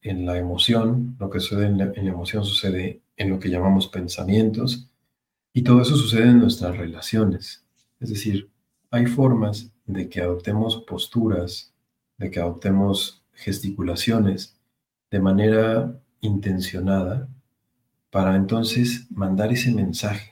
la 0.03 0.37
emoción, 0.37 1.17
lo 1.19 1.31
que 1.31 1.41
sucede 1.41 1.67
en 1.67 1.81
en 1.81 2.07
la, 2.07 2.13
emoción 2.13 2.45
sucede 2.45 3.01
en 3.17 3.31
lo 3.31 3.39
que 3.39 3.49
llamamos 3.49 3.89
pensamientos, 3.89 4.88
y 5.59 5.63
todo 5.63 5.83
eso 5.83 5.97
sucede 5.97 6.31
en 6.31 6.39
nuestras 6.39 6.77
relaciones. 6.77 7.65
Es 7.99 8.11
decir, 8.11 8.49
hay 8.93 9.07
formas 9.07 9.73
de 9.87 10.09
que 10.09 10.21
adoptemos 10.21 10.85
posturas, 10.87 11.75
de 12.17 12.31
que 12.31 12.39
adoptemos 12.39 13.25
gesticulaciones 13.33 14.57
de 15.11 15.19
manera 15.19 16.01
intencionada 16.21 17.29
para 18.09 18.37
entonces 18.37 19.11
mandar 19.11 19.53
ese 19.53 19.73
mensaje. 19.73 20.31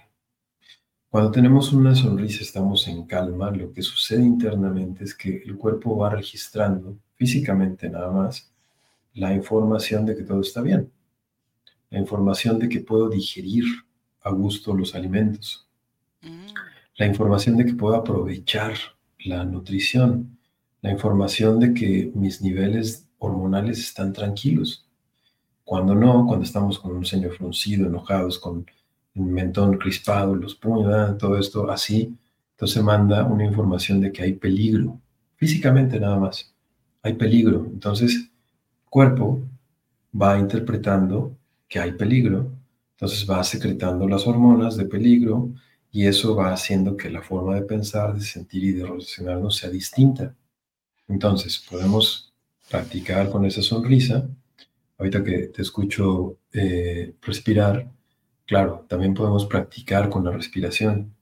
Cuando 1.10 1.32
tenemos 1.32 1.72
una 1.72 1.96
sonrisa, 1.96 2.44
estamos 2.44 2.86
en 2.86 3.04
calma, 3.04 3.50
lo 3.50 3.72
que 3.72 3.82
sucede 3.82 4.22
internamente 4.22 5.02
es 5.02 5.12
que 5.12 5.42
el 5.44 5.56
cuerpo 5.56 5.96
va 5.96 6.10
registrando 6.10 7.00
físicamente 7.16 7.90
nada 7.90 8.12
más 8.12 8.52
la 9.12 9.34
información 9.34 10.06
de 10.06 10.14
que 10.14 10.22
todo 10.22 10.42
está 10.42 10.60
bien, 10.60 10.88
la 11.90 11.98
información 11.98 12.60
de 12.60 12.68
que 12.68 12.78
puedo 12.78 13.08
digerir 13.08 13.64
a 14.26 14.30
gusto 14.30 14.74
los 14.74 14.94
alimentos, 14.94 15.68
mm. 16.22 16.46
la 16.96 17.06
información 17.06 17.56
de 17.56 17.64
que 17.64 17.74
puedo 17.74 17.94
aprovechar 17.94 18.74
la 19.20 19.44
nutrición, 19.44 20.38
la 20.82 20.90
información 20.90 21.60
de 21.60 21.72
que 21.72 22.10
mis 22.14 22.42
niveles 22.42 23.06
hormonales 23.18 23.78
están 23.78 24.12
tranquilos, 24.12 24.84
cuando 25.64 25.94
no, 25.94 26.26
cuando 26.26 26.44
estamos 26.44 26.78
con 26.78 26.92
un 26.96 27.04
ceño 27.04 27.30
fruncido, 27.30 27.86
enojados, 27.86 28.38
con 28.38 28.66
un 29.14 29.32
mentón 29.32 29.78
crispado, 29.78 30.34
los 30.34 30.54
puños, 30.54 31.18
todo 31.18 31.38
esto 31.38 31.70
así, 31.70 32.16
entonces 32.52 32.82
manda 32.82 33.24
una 33.24 33.44
información 33.44 34.00
de 34.00 34.12
que 34.12 34.22
hay 34.22 34.32
peligro, 34.32 35.00
físicamente 35.36 36.00
nada 36.00 36.18
más, 36.18 36.52
hay 37.02 37.14
peligro. 37.14 37.66
Entonces, 37.72 38.14
el 38.14 38.90
cuerpo 38.90 39.42
va 40.20 40.38
interpretando 40.38 41.36
que 41.68 41.78
hay 41.78 41.92
peligro, 41.92 42.50
entonces 42.96 43.28
va 43.28 43.44
secretando 43.44 44.08
las 44.08 44.26
hormonas 44.26 44.76
de 44.76 44.86
peligro 44.86 45.52
y 45.92 46.06
eso 46.06 46.34
va 46.34 46.52
haciendo 46.52 46.96
que 46.96 47.10
la 47.10 47.22
forma 47.22 47.54
de 47.54 47.62
pensar, 47.62 48.14
de 48.14 48.22
sentir 48.22 48.64
y 48.64 48.72
de 48.72 48.86
relacionarnos 48.86 49.56
sea 49.56 49.70
distinta. 49.70 50.34
Entonces, 51.08 51.64
podemos 51.70 52.32
practicar 52.68 53.30
con 53.30 53.44
esa 53.46 53.62
sonrisa 53.62 54.28
ahorita 54.98 55.22
que 55.22 55.48
te 55.48 55.62
escucho 55.62 56.38
eh, 56.52 57.14
respirar, 57.22 57.90
claro, 58.46 58.86
también 58.88 59.14
podemos 59.14 59.46
practicar 59.46 60.08
con 60.08 60.24
la 60.24 60.30
respiración, 60.30 61.14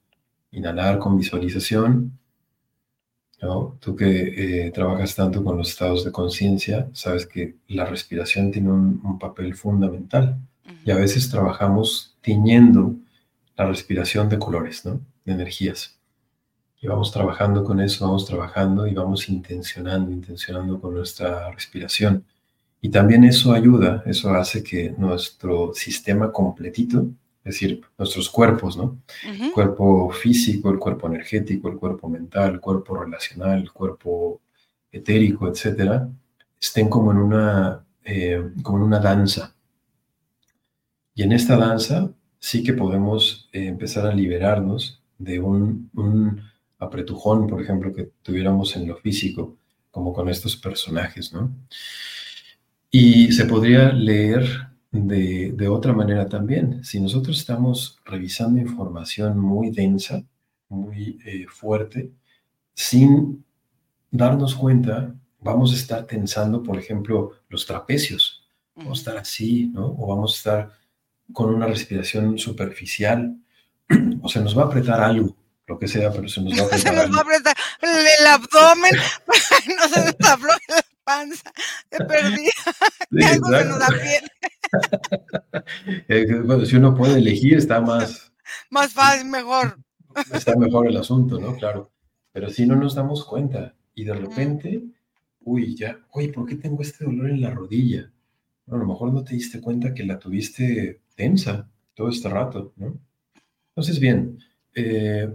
inhalar 0.53 0.99
con 0.99 1.17
visualización. 1.17 2.19
¿no? 3.43 3.77
Tú 3.81 3.95
que 3.95 4.67
eh, 4.67 4.71
trabajas 4.71 5.15
tanto 5.15 5.45
con 5.45 5.59
los 5.59 5.69
estados 5.71 6.05
de 6.05 6.13
conciencia, 6.13 6.89
sabes 6.93 7.27
que 7.27 7.57
la 7.69 7.85
respiración 7.85 8.51
tiene 8.51 8.71
un, 8.71 9.19
papel 9.19 9.55
fundamental 9.55 10.39
y 10.85 10.91
a 10.91 10.97
veces 10.97 11.29
trabajamos 11.31 12.17
tiñendo 12.21 12.95
la 13.57 13.67
respiración 13.67 14.29
de 14.29 14.39
colores, 14.39 14.85
¿no? 14.85 15.01
de 15.25 15.33
energías. 15.33 15.99
Y 16.81 16.87
vamos 16.87 17.13
trabajando 17.13 17.65
con 17.65 17.81
eso, 17.81 18.07
vamos 18.07 18.27
trabajando 18.27 18.87
y 18.87 18.95
vamos 18.95 19.29
intencionando, 19.29 20.11
intencionando 20.11 20.81
con 20.81 20.95
nuestra 20.95 21.51
respiración. 21.51 22.25
Y 22.81 22.91
también 22.91 23.25
eso 23.25 23.55
ayuda, 23.55 24.03
eso 24.05 24.35
hace 24.35 24.63
que 24.63 24.91
nuestro 24.99 25.73
sistema 25.73 26.31
completito, 26.31 27.07
es 27.43 27.55
decir, 27.55 27.81
nuestros 27.97 28.29
cuerpos, 28.29 28.77
¿no? 28.77 28.99
El 29.23 29.53
cuerpo 29.53 30.11
físico, 30.11 30.71
el 30.71 30.79
cuerpo 30.79 31.07
energético, 31.07 31.69
el 31.69 31.77
cuerpo 31.77 32.09
mental, 32.09 32.55
el 32.55 32.61
cuerpo 32.61 33.03
relacional, 33.03 33.61
el 33.61 33.73
cuerpo 33.73 34.43
etérico, 34.93 35.49
etcétera, 35.49 36.09
estén 36.61 36.89
como 36.89 37.13
en 37.13 37.19
una, 37.19 37.85
eh, 38.05 38.51
como 38.63 38.79
en 38.79 38.85
una 38.85 39.01
danza. 39.01 39.54
Y 41.15 41.23
en 41.23 41.33
esta 41.33 41.57
danza 41.57 42.13
sí 42.39 42.63
que 42.63 42.73
podemos 42.73 43.49
eh, 43.53 43.67
empezar 43.67 44.07
a 44.07 44.15
liberarnos 44.15 45.03
de 45.19 45.41
un, 45.41 45.91
un 45.95 46.43
apretujón, 46.79 47.47
por 47.47 47.63
ejemplo, 47.63 47.93
que 47.93 48.11
tuviéramos 48.23 48.77
en 48.77 48.89
lo 48.89 48.97
físico, 48.97 49.57
como 49.91 50.13
con 50.13 50.29
estos 50.29 50.57
personajes, 50.57 51.33
¿no? 51.33 51.55
Y 52.91 53.33
se 53.33 53.47
podría 53.47 53.93
leer 53.93 54.69
de, 54.93 55.69
otra 55.69 55.93
manera 55.93 56.29
también. 56.29 56.85
Si 56.85 57.01
nosotros 57.01 57.39
estamos 57.39 57.99
revisando 58.05 58.61
información 58.61 59.39
muy 59.39 59.71
densa, 59.71 60.23
muy 60.69 61.19
eh, 61.25 61.47
fuerte, 61.49 62.13
sin 62.75 63.45
darnos 64.11 64.55
cuenta, 64.55 65.15
vamos 65.41 65.73
a 65.73 65.77
estar 65.77 66.07
tensando, 66.07 66.63
por 66.63 66.79
ejemplo, 66.79 67.33
los 67.49 67.67
trapecios. 67.67 68.45
Vamos 68.77 68.99
a 68.99 69.01
estar 69.01 69.17
así, 69.17 69.67
¿no? 69.73 69.87
O 69.99 70.07
vamos 70.07 70.35
a 70.35 70.37
estar 70.37 70.73
con 71.33 71.55
una 71.55 71.67
respiración 71.67 72.39
superficial. 72.39 73.37
O 74.23 74.29
se 74.31 74.41
nos 74.41 74.57
va 74.57 74.63
a 74.63 74.67
apretar 74.67 75.03
algo, 75.03 75.37
lo 75.67 75.79
que 75.79 75.87
sea, 75.87 76.11
pero 76.11 76.27
se 76.29 76.41
nos 76.41 76.55
va 76.55 76.63
a 76.63 76.65
apretar. 76.67 76.81
se 76.81 76.97
nos 76.97 77.15
va 77.15 77.19
a 77.19 77.21
apretar 77.21 77.55
el, 77.83 78.27
abdomen, 78.27 78.93
no 79.27 79.89
se 79.89 80.05
nos 80.07 80.17
la 80.19 80.39
panza, 81.05 81.53
te 81.91 82.05
perdí. 82.05 82.49
Eh, 86.09 86.41
bueno, 86.45 86.65
si 86.65 86.75
uno 86.75 86.97
puede 86.97 87.19
elegir, 87.19 87.57
está 87.57 87.81
más... 87.81 88.33
Más 88.71 88.93
fácil, 88.93 89.29
mejor. 89.29 89.79
Está 90.33 90.57
mejor 90.57 90.89
el 90.89 90.97
asunto, 90.97 91.39
¿no? 91.39 91.55
Claro. 91.55 91.93
Pero 92.33 92.51
si 92.51 92.67
no 92.67 92.75
nos 92.75 92.97
damos 92.97 93.25
cuenta 93.25 93.77
y 93.95 94.03
de 94.03 94.15
repente, 94.15 94.83
uy, 95.43 95.77
ya, 95.77 96.01
uy, 96.13 96.33
¿por 96.33 96.47
qué 96.47 96.57
tengo 96.57 96.83
este 96.83 97.05
dolor 97.05 97.31
en 97.31 97.41
la 97.41 97.51
rodilla? 97.51 98.11
a 98.71 98.77
lo 98.77 98.87
mejor 98.87 99.13
no 99.13 99.23
te 99.23 99.35
diste 99.35 99.61
cuenta 99.61 99.93
que 99.93 100.05
la 100.05 100.19
tuviste 100.19 101.03
tensa 101.15 101.69
todo 101.95 102.09
este 102.09 102.29
rato, 102.29 102.73
¿no? 102.77 102.99
Entonces, 103.71 103.99
bien, 103.99 104.39
eh, 104.75 105.33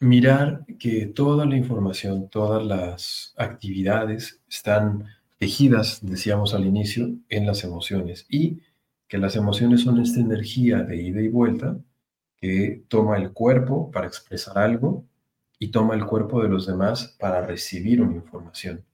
mirar 0.00 0.64
que 0.78 1.06
toda 1.06 1.46
la 1.46 1.56
información, 1.56 2.28
todas 2.28 2.64
las 2.64 3.34
actividades 3.36 4.40
están 4.48 5.06
tejidas, 5.38 6.00
decíamos 6.02 6.54
al 6.54 6.64
inicio, 6.66 7.10
en 7.28 7.46
las 7.46 7.64
emociones 7.64 8.26
y 8.28 8.60
que 9.08 9.18
las 9.18 9.36
emociones 9.36 9.82
son 9.82 10.00
esta 10.00 10.20
energía 10.20 10.82
de 10.82 10.96
ida 10.96 11.20
y 11.20 11.28
vuelta 11.28 11.78
que 12.36 12.82
toma 12.88 13.16
el 13.18 13.32
cuerpo 13.32 13.90
para 13.90 14.06
expresar 14.06 14.58
algo 14.58 15.04
y 15.58 15.68
toma 15.68 15.94
el 15.94 16.04
cuerpo 16.04 16.42
de 16.42 16.48
los 16.48 16.66
demás 16.66 17.16
para 17.18 17.40
recibir 17.40 18.02
una 18.02 18.16
información. 18.16 18.84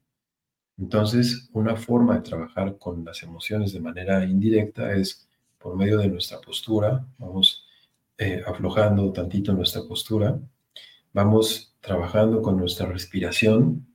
Entonces, 0.78 1.48
una 1.52 1.76
forma 1.76 2.16
de 2.16 2.22
trabajar 2.22 2.78
con 2.78 3.04
las 3.04 3.22
emociones 3.22 3.72
de 3.72 3.80
manera 3.80 4.24
indirecta 4.24 4.94
es 4.94 5.28
por 5.62 5.76
medio 5.76 5.98
de 5.98 6.08
nuestra 6.08 6.40
postura, 6.40 7.06
vamos 7.18 7.64
eh, 8.18 8.42
aflojando 8.46 9.12
tantito 9.12 9.52
nuestra 9.52 9.82
postura, 9.82 10.38
vamos 11.12 11.74
trabajando 11.80 12.42
con 12.42 12.56
nuestra 12.56 12.86
respiración 12.86 13.86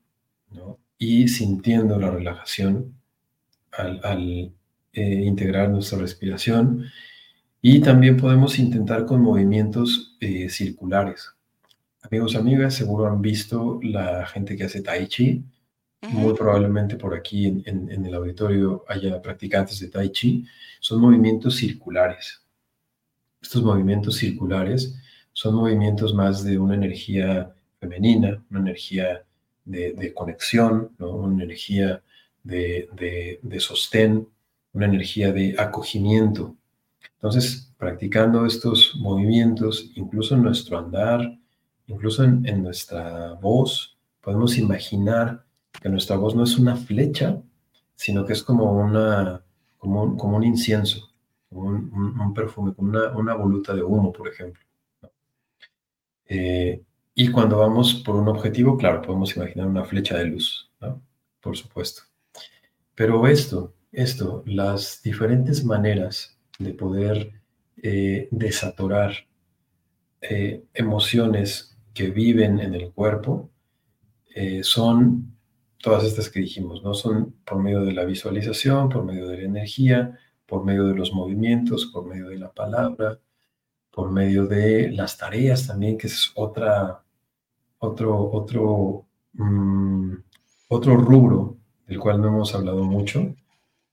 y 0.97 1.27
sintiendo 1.27 1.99
la 1.99 2.09
relajación 2.09 2.95
al, 3.71 4.53
eh, 4.93 5.23
integrar 5.25 5.69
nuestra 5.69 5.99
respiración. 5.99 6.85
Y 7.61 7.81
también 7.81 8.17
podemos 8.17 8.59
intentar 8.59 9.05
con 9.05 9.21
movimientos 9.21 10.15
eh, 10.19 10.49
circulares. 10.49 11.33
Amigos, 12.01 12.35
amigas, 12.35 12.75
seguro 12.75 13.07
han 13.07 13.21
visto 13.21 13.79
la 13.83 14.25
gente 14.25 14.55
que 14.55 14.63
hace 14.63 14.81
tai 14.81 15.07
chi. 15.07 15.43
Muy 16.11 16.33
probablemente 16.33 16.95
por 16.95 17.15
aquí 17.15 17.45
en, 17.65 18.05
el 18.05 18.13
auditorio 18.13 18.83
haya 18.87 19.21
practicantes 19.21 19.79
de 19.79 19.87
tai 19.87 20.09
chi. 20.09 20.45
Son 20.79 20.99
movimientos 20.99 21.55
circulares. 21.55 22.41
Estos 23.41 23.63
movimientos 23.63 24.15
circulares 24.15 24.95
son 25.33 25.55
movimientos 25.55 26.13
más 26.13 26.43
de 26.43 26.57
una 26.57 26.75
energía 26.75 27.53
femenina, 27.79 28.43
una 28.49 28.59
energía 28.59 29.23
de, 29.65 30.13
conexión, 30.13 30.91
una 30.99 31.43
energía 31.43 32.01
de, 32.43 33.57
sostén, 33.59 34.27
una 34.73 34.85
energía 34.85 35.31
de 35.31 35.55
acogimiento. 35.57 36.55
Entonces, 37.15 37.73
practicando 37.77 38.45
estos 38.45 38.95
movimientos, 38.95 39.91
incluso 39.95 40.35
en 40.35 40.43
nuestro 40.43 40.77
andar, 40.77 41.37
incluso 41.87 42.23
en 42.23 42.63
nuestra 42.63 43.33
voz, 43.33 43.97
podemos 44.21 44.57
imaginar 44.57 45.46
que 45.81 45.89
nuestra 45.89 46.17
voz 46.17 46.35
no 46.35 46.43
es 46.43 46.57
una 46.57 46.75
flecha, 46.75 47.41
sino 47.95 48.25
que 48.25 48.33
es 48.33 48.43
como, 48.43 48.71
una, 48.73 49.43
como, 49.77 50.03
un, 50.03 50.43
incienso, 50.43 51.09
como 51.49 51.69
un, 51.69 52.33
perfume, 52.33 52.73
como 52.73 52.89
una, 52.89 53.09
una, 53.17 53.33
voluta 53.35 53.73
de 53.73 53.83
humo, 53.83 54.11
por 54.11 54.27
ejemplo. 54.27 54.61
Eh, 56.25 56.83
y 57.15 57.31
cuando 57.31 57.57
vamos 57.57 57.95
por 58.05 58.15
un 58.15 58.27
objetivo, 58.27 58.77
claro, 58.77 59.01
podemos 59.01 59.35
imaginar 59.35 59.67
una 59.67 59.85
flecha 59.85 60.17
de 60.17 60.25
luz. 60.25 60.71
Por 61.41 61.55
supuesto. 61.55 62.03
Pero 62.93 63.25
esto, 63.27 63.73
esto, 63.91 64.43
las 64.45 65.01
diferentes 65.01 65.63
maneras 65.63 66.37
de 66.59 66.73
poder 66.73 67.31
eh, 67.77 68.27
desatorar 68.31 69.13
eh, 70.21 70.63
emociones 70.73 71.77
que 71.93 72.09
viven 72.09 72.59
en 72.59 72.73
el 72.73 72.91
cuerpo 72.91 73.49
son 74.61 75.36
todas 75.81 76.03
estas 76.03 76.29
que 76.29 76.39
dijimos, 76.39 76.83
¿no? 76.83 76.93
Son 76.93 77.35
por 77.45 77.59
medio 77.59 77.81
de 77.81 77.93
la 77.93 78.05
visualización, 78.05 78.89
por 78.89 79.03
medio 79.05 79.27
de 79.27 79.37
la 79.37 79.43
energía, 79.43 80.17
por 80.45 80.63
medio 80.63 80.85
de 80.85 80.95
los 80.95 81.13
movimientos, 81.13 81.87
por 81.87 82.05
medio 82.05 82.29
de 82.29 82.37
la 82.37 82.51
palabra, 82.51 83.19
por 83.91 84.11
medio 84.11 84.47
de 84.47 84.91
las 84.91 85.17
tareas 85.17 85.67
también, 85.67 85.97
que 85.97 86.07
es 86.07 86.31
otra, 86.35 87.03
otro, 87.79 88.31
otro, 88.31 89.05
mm, 89.33 90.13
otro 90.69 90.97
rubro 90.97 91.57
del 91.87 91.99
cual 91.99 92.21
no 92.21 92.29
hemos 92.29 92.53
hablado 92.55 92.83
mucho, 92.83 93.35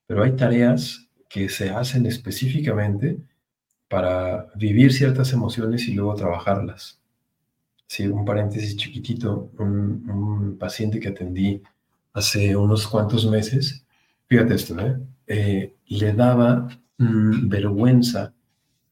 pero 0.06 0.22
hay 0.22 0.36
tareas 0.36 1.08
que 1.28 1.48
se 1.48 1.70
hacen 1.70 2.06
específicamente 2.06 3.18
para 3.88 4.48
vivir 4.56 4.92
ciertas 4.92 5.32
emociones 5.32 5.88
y 5.88 5.94
luego 5.94 6.14
trabajarlas. 6.14 7.00
Sí, 7.86 8.06
un 8.06 8.24
paréntesis 8.24 8.76
chiquitito, 8.76 9.50
un, 9.58 10.08
un 10.10 10.58
paciente 10.58 11.00
que 11.00 11.08
atendí 11.08 11.62
hace 12.14 12.56
unos 12.56 12.86
cuantos 12.86 13.26
meses, 13.26 13.84
fíjate 14.26 14.54
esto, 14.54 14.78
¿eh? 14.80 14.96
eh 15.26 15.74
le 15.86 16.12
daba 16.14 16.68
mm, 16.96 17.48
vergüenza 17.48 18.32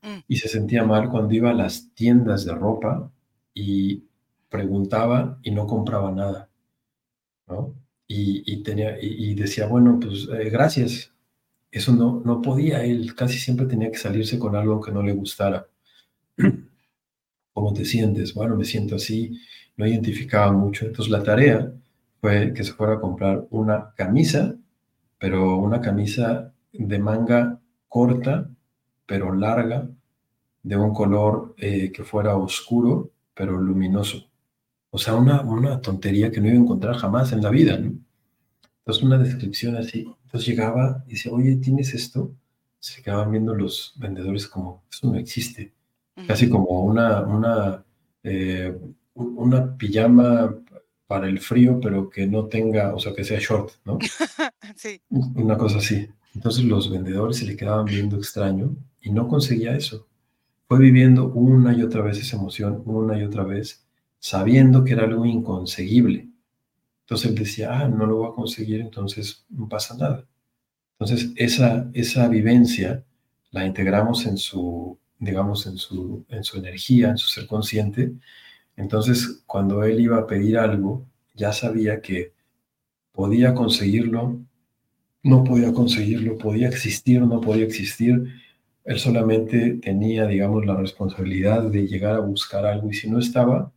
mm. 0.02 0.18
y 0.28 0.36
se 0.36 0.48
sentía 0.48 0.84
mal 0.84 1.08
cuando 1.08 1.32
iba 1.32 1.50
a 1.50 1.54
las 1.54 1.94
tiendas 1.94 2.44
de 2.44 2.54
ropa 2.54 3.10
y 3.54 4.04
preguntaba 4.50 5.38
y 5.42 5.52
no 5.52 5.66
compraba 5.66 6.12
nada, 6.12 6.50
¿no? 7.48 7.74
Y, 8.14 8.62
tenía, 8.62 8.98
y, 9.00 9.34
decía, 9.34 9.66
bueno, 9.66 9.98
pues 9.98 10.28
eh, 10.30 10.50
gracias. 10.50 11.14
Eso 11.70 11.94
no, 11.94 12.20
no 12.22 12.42
podía, 12.42 12.84
él 12.84 13.14
casi 13.14 13.38
siempre 13.38 13.64
tenía 13.64 13.90
que 13.90 13.96
salirse 13.96 14.38
con 14.38 14.54
algo 14.54 14.82
que 14.82 14.92
no 14.92 15.02
le 15.02 15.14
gustara. 15.14 15.66
¿Cómo 17.54 17.72
te 17.72 17.86
sientes? 17.86 18.34
Bueno, 18.34 18.54
me 18.54 18.66
siento 18.66 18.96
así, 18.96 19.40
no 19.78 19.86
identificaba 19.86 20.52
mucho. 20.52 20.84
Entonces 20.84 21.10
la 21.10 21.22
tarea 21.22 21.72
fue 22.22 22.54
que 22.54 22.62
se 22.62 22.72
fuera 22.72 22.94
a 22.94 23.00
comprar 23.00 23.48
una 23.50 23.92
camisa, 23.96 24.54
pero 25.18 25.56
una 25.56 25.80
camisa 25.80 26.54
de 26.72 26.98
manga 27.00 27.60
corta, 27.88 28.48
pero 29.06 29.34
larga, 29.34 29.88
de 30.62 30.76
un 30.76 30.94
color 30.94 31.54
eh, 31.58 31.90
que 31.90 32.04
fuera 32.04 32.36
oscuro, 32.36 33.10
pero 33.34 33.60
luminoso. 33.60 34.30
O 34.90 34.98
sea, 34.98 35.16
una, 35.16 35.40
una 35.40 35.80
tontería 35.80 36.30
que 36.30 36.40
no 36.40 36.46
iba 36.46 36.56
a 36.56 36.60
encontrar 36.60 36.94
jamás 36.94 37.32
en 37.32 37.42
la 37.42 37.50
vida, 37.50 37.76
¿no? 37.76 37.92
Entonces, 38.78 39.02
una 39.02 39.18
descripción 39.18 39.76
así. 39.76 40.06
Entonces 40.24 40.48
llegaba 40.48 41.02
y 41.08 41.12
decía, 41.12 41.32
oye, 41.32 41.56
¿tienes 41.56 41.92
esto? 41.92 42.32
Se 42.78 43.02
quedaban 43.02 43.32
viendo 43.32 43.52
los 43.52 43.94
vendedores 43.96 44.46
como, 44.46 44.84
eso 44.90 45.10
no 45.10 45.18
existe. 45.18 45.72
Casi 46.28 46.48
como 46.48 46.84
una, 46.84 47.22
una, 47.22 47.84
eh, 48.22 48.78
una 49.14 49.76
pijama 49.76 50.54
para 51.12 51.28
el 51.28 51.40
frío, 51.40 51.78
pero 51.78 52.08
que 52.08 52.26
no 52.26 52.46
tenga, 52.46 52.94
o 52.94 52.98
sea, 52.98 53.12
que 53.12 53.22
sea 53.22 53.38
short, 53.38 53.72
¿no? 53.84 53.98
sí. 54.76 54.98
Una 55.10 55.58
cosa 55.58 55.76
así. 55.76 56.08
Entonces 56.34 56.64
los 56.64 56.90
vendedores 56.90 57.36
se 57.36 57.44
le 57.44 57.54
quedaban 57.54 57.84
viendo 57.84 58.16
extraño 58.16 58.74
y 59.02 59.10
no 59.10 59.28
conseguía 59.28 59.76
eso. 59.76 60.08
Fue 60.66 60.78
viviendo 60.78 61.28
una 61.28 61.74
y 61.74 61.82
otra 61.82 62.00
vez 62.00 62.18
esa 62.18 62.38
emoción, 62.38 62.82
una 62.86 63.18
y 63.18 63.24
otra 63.24 63.44
vez, 63.44 63.84
sabiendo 64.20 64.84
que 64.84 64.94
era 64.94 65.04
algo 65.04 65.26
inconseguible. 65.26 66.30
Entonces 67.02 67.28
él 67.28 67.34
decía, 67.34 67.78
ah, 67.78 67.88
no 67.88 68.06
lo 68.06 68.16
voy 68.16 68.28
a 68.30 68.34
conseguir, 68.34 68.80
entonces 68.80 69.44
no 69.50 69.68
pasa 69.68 69.94
nada. 69.98 70.24
Entonces 70.98 71.30
esa, 71.36 71.90
esa 71.92 72.26
vivencia 72.28 73.04
la 73.50 73.66
integramos 73.66 74.24
en 74.24 74.38
su, 74.38 74.98
digamos, 75.18 75.66
en 75.66 75.76
su, 75.76 76.24
en 76.30 76.42
su 76.42 76.56
energía, 76.56 77.10
en 77.10 77.18
su 77.18 77.28
ser 77.28 77.46
consciente, 77.46 78.14
entonces, 78.76 79.42
cuando 79.46 79.84
él 79.84 80.00
iba 80.00 80.18
a 80.18 80.26
pedir 80.26 80.58
algo, 80.58 81.06
ya 81.34 81.52
sabía 81.52 82.00
que 82.00 82.32
podía 83.12 83.54
conseguirlo, 83.54 84.40
no 85.22 85.44
podía 85.44 85.72
conseguirlo, 85.72 86.38
podía 86.38 86.68
existir 86.68 87.22
no 87.22 87.40
podía 87.40 87.64
existir. 87.64 88.24
Él 88.84 88.98
solamente 88.98 89.74
tenía, 89.74 90.26
digamos, 90.26 90.66
la 90.66 90.76
responsabilidad 90.76 91.62
de 91.70 91.86
llegar 91.86 92.16
a 92.16 92.20
buscar 92.20 92.66
algo 92.66 92.90
y 92.90 92.94
si 92.94 93.08
no 93.08 93.18
estaba, 93.18 93.72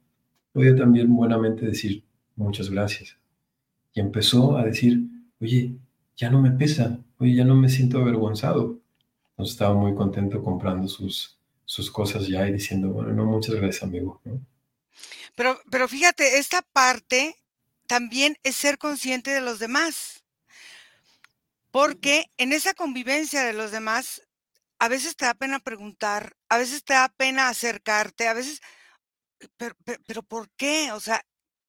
podía 0.54 0.76
también 0.76 1.16
buenamente 1.16 1.66
decir 1.66 2.04
muchas 2.36 2.70
gracias. 2.70 3.18
Y 3.94 4.00
empezó 4.00 4.58
a 4.58 4.66
decir, 4.66 5.04
oye, 5.42 5.76
ya 6.18 6.30
no 6.30 6.42
me 6.42 6.52
pesa, 6.52 7.00
oye, 7.20 7.36
ya 7.36 7.46
no 7.46 7.56
me 7.56 7.70
siento 7.70 8.00
avergonzado. 8.00 8.80
Entonces 9.32 9.54
estaba 9.54 9.76
muy 9.76 9.94
contento 9.96 10.42
comprando 10.44 10.88
sus, 10.88 11.38
sus 11.66 11.92
cosas 11.92 12.28
ya 12.28 12.48
y 12.48 12.54
diciendo, 12.54 12.90
bueno, 12.90 13.14
no, 13.14 13.26
muchas 13.26 13.56
gracias, 13.56 13.84
amigo. 13.84 14.22
Pero, 15.36 15.62
pero 15.70 15.88
fíjate, 15.88 16.38
esta 16.38 16.62
parte 16.62 17.36
también 17.88 18.38
es 18.44 18.56
ser 18.56 18.78
consciente 18.78 19.32
de 19.32 19.42
los 19.42 19.60
demás. 19.60 20.24
Porque 21.72 22.32
en 22.38 22.54
esa 22.54 22.74
convivencia 22.74 23.44
de 23.44 23.54
los 23.54 23.72
demás, 23.72 24.22
a 24.80 24.88
veces 24.88 25.16
te 25.16 25.26
da 25.26 25.34
pena 25.34 25.60
preguntar, 25.60 26.36
a 26.50 26.58
veces 26.58 26.84
te 26.84 26.94
da 26.94 27.10
pena 27.10 27.50
acercarte, 27.50 28.28
a 28.28 28.34
veces, 28.34 28.62
pero, 29.58 29.76
pero, 30.08 30.24
¿por 30.24 30.50
qué? 30.52 30.92
O 30.94 31.00
sea, 31.00 31.26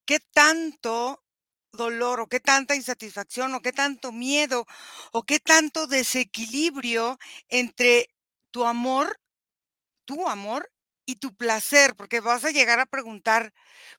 ¿qué 0.06 0.20
tanto 0.32 1.24
dolor 1.72 2.20
o 2.20 2.28
qué 2.28 2.40
tanta 2.40 2.74
insatisfacción 2.76 3.54
o 3.54 3.60
qué 3.62 3.72
tanto 3.72 4.12
miedo 4.12 4.66
o 5.12 5.24
qué 5.24 5.40
tanto 5.40 5.86
desequilibrio 5.86 7.18
entre 7.48 8.08
tu 8.50 8.64
amor, 8.64 9.20
tu 10.06 10.28
amor 10.28 10.70
y 11.06 11.16
tu 11.16 11.34
placer, 11.34 11.94
porque 11.96 12.20
vas 12.20 12.44
a 12.44 12.50
llegar 12.50 12.80
a 12.80 12.86
preguntar 12.86 13.54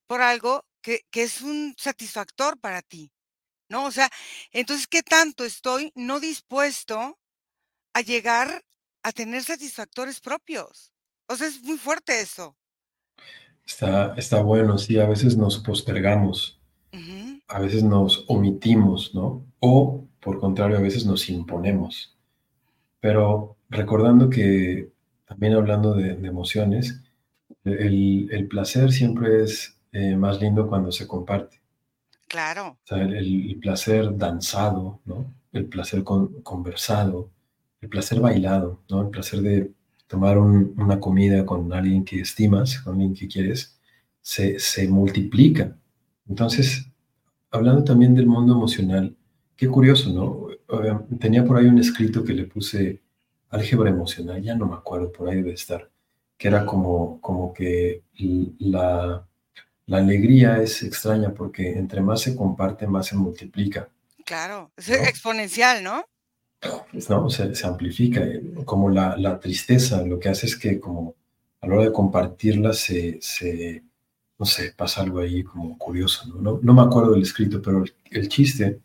por 0.06 0.22
algo 0.22 0.66
que, 0.82 1.06
es 1.14 1.42
un 1.42 1.74
satisfactor 1.78 2.60
para 2.60 2.82
ti, 2.82 3.12
¿no? 3.70 3.86
O 3.86 3.92
sea, 3.92 4.10
entonces, 4.52 4.88
¿qué 4.88 5.02
tanto 5.02 5.44
estoy 5.44 5.92
no 5.96 6.20
dispuesto 6.20 7.18
a 7.94 8.02
llegar 8.02 8.64
a 9.04 9.12
tener 9.12 9.44
satisfactores 9.44 10.20
propios? 10.20 10.94
O 11.28 11.36
sea, 11.36 11.48
es 11.48 11.62
muy 11.64 11.78
fuerte 11.78 12.20
eso. 12.20 12.56
Está, 13.66 14.14
está 14.16 14.42
bueno, 14.42 14.78
sí, 14.78 14.98
a 15.00 15.08
veces 15.08 15.36
nos 15.36 15.60
postergamos, 15.60 16.62
a 17.50 17.60
veces 17.60 17.84
nos 17.84 18.24
omitimos, 18.28 19.14
¿no? 19.14 19.46
O, 19.60 20.06
por 20.22 20.40
contrario, 20.40 20.78
a 20.78 20.82
veces 20.82 21.06
nos 21.06 21.30
imponemos. 21.30 22.18
Pero 23.02 23.58
recordando 23.70 24.30
que 24.30 24.90
también 25.28 25.54
hablando 25.54 25.94
de, 25.94 26.12
emociones, 26.28 27.02
el, 27.64 28.48
placer 28.50 28.92
siempre 28.92 29.44
es 29.44 29.78
eh, 29.92 30.16
más 30.16 30.42
lindo 30.42 30.68
cuando 30.68 30.92
se 30.92 31.06
comparte. 31.06 31.62
Claro. 32.28 32.78
O 32.84 32.88
sea, 32.88 33.04
el, 33.04 33.58
placer 33.62 34.18
danzado, 34.18 35.02
¿no? 35.06 35.34
El 35.52 35.66
placer 35.66 36.04
conversado, 36.04 37.30
el 37.82 37.90
placer 37.90 38.20
bailado, 38.20 38.82
¿no? 38.90 39.02
El 39.02 39.10
placer 39.10 39.42
de 39.42 39.72
tomar 40.08 40.38
una 40.38 41.00
comida 41.00 41.46
con 41.46 41.72
alguien 41.74 42.06
que 42.06 42.22
estimas, 42.22 42.80
con 42.80 42.94
alguien 42.94 43.14
que 43.14 43.28
quieres, 43.28 43.78
se, 44.22 44.60
se 44.60 44.88
multiplica. 44.88 45.76
Entonces, 46.28 46.88
hablando 47.52 47.84
también 47.84 48.16
del 48.16 48.28
mundo 48.28 48.54
emocional, 48.54 49.16
qué 49.58 49.68
curioso, 49.68 50.10
¿no? 50.14 50.48
Tenía 51.20 51.44
por 51.44 51.58
ahí 51.58 51.66
un 51.66 51.80
escrito 51.80 52.24
que 52.24 52.34
le 52.34 52.46
puse 52.46 53.02
álgebra 53.50 53.90
emocional, 53.90 54.42
ya 54.42 54.56
no 54.56 54.68
me 54.68 54.76
acuerdo, 54.76 55.12
por 55.12 55.30
ahí 55.30 55.38
debe 55.38 55.54
estar, 55.54 55.90
que 56.38 56.48
era 56.48 56.66
como, 56.66 57.20
como 57.22 57.54
que 57.54 58.04
la, 58.60 59.26
la 59.86 59.98
alegría 59.98 60.62
es 60.62 60.84
extraña 60.84 61.34
porque 61.34 61.78
entre 61.78 62.02
más 62.02 62.22
se 62.22 62.36
comparte, 62.36 62.88
más 62.88 63.08
se 63.08 63.16
multiplica. 63.16 63.90
Claro, 64.26 64.72
es 64.76 64.90
exponencial, 64.90 65.84
¿no? 65.84 66.04
Pues, 66.92 67.10
no, 67.10 67.30
se, 67.30 67.56
se 67.56 67.68
amplifica. 67.68 68.22
Como 68.66 68.90
la, 68.90 69.16
la, 69.18 69.40
tristeza, 69.40 70.02
lo 70.02 70.20
que 70.20 70.30
hace 70.30 70.48
es 70.48 70.56
que 70.58 70.80
como 70.80 71.16
a 71.62 71.68
la 71.68 71.76
hora 71.76 71.84
de 71.86 71.94
compartirla 71.94 72.74
se, 72.74 73.20
se, 73.22 73.84
no 74.38 74.46
sé, 74.46 74.74
pasa 74.76 75.02
algo 75.02 75.20
ahí 75.20 75.44
como 75.44 75.78
curioso, 75.78 76.26
¿no? 76.28 76.60
No, 76.62 76.74
me 76.74 76.82
acuerdo 76.82 77.12
del 77.12 77.24
escrito, 77.24 77.62
pero 77.62 77.84
el, 78.12 78.30
chiste 78.30 78.80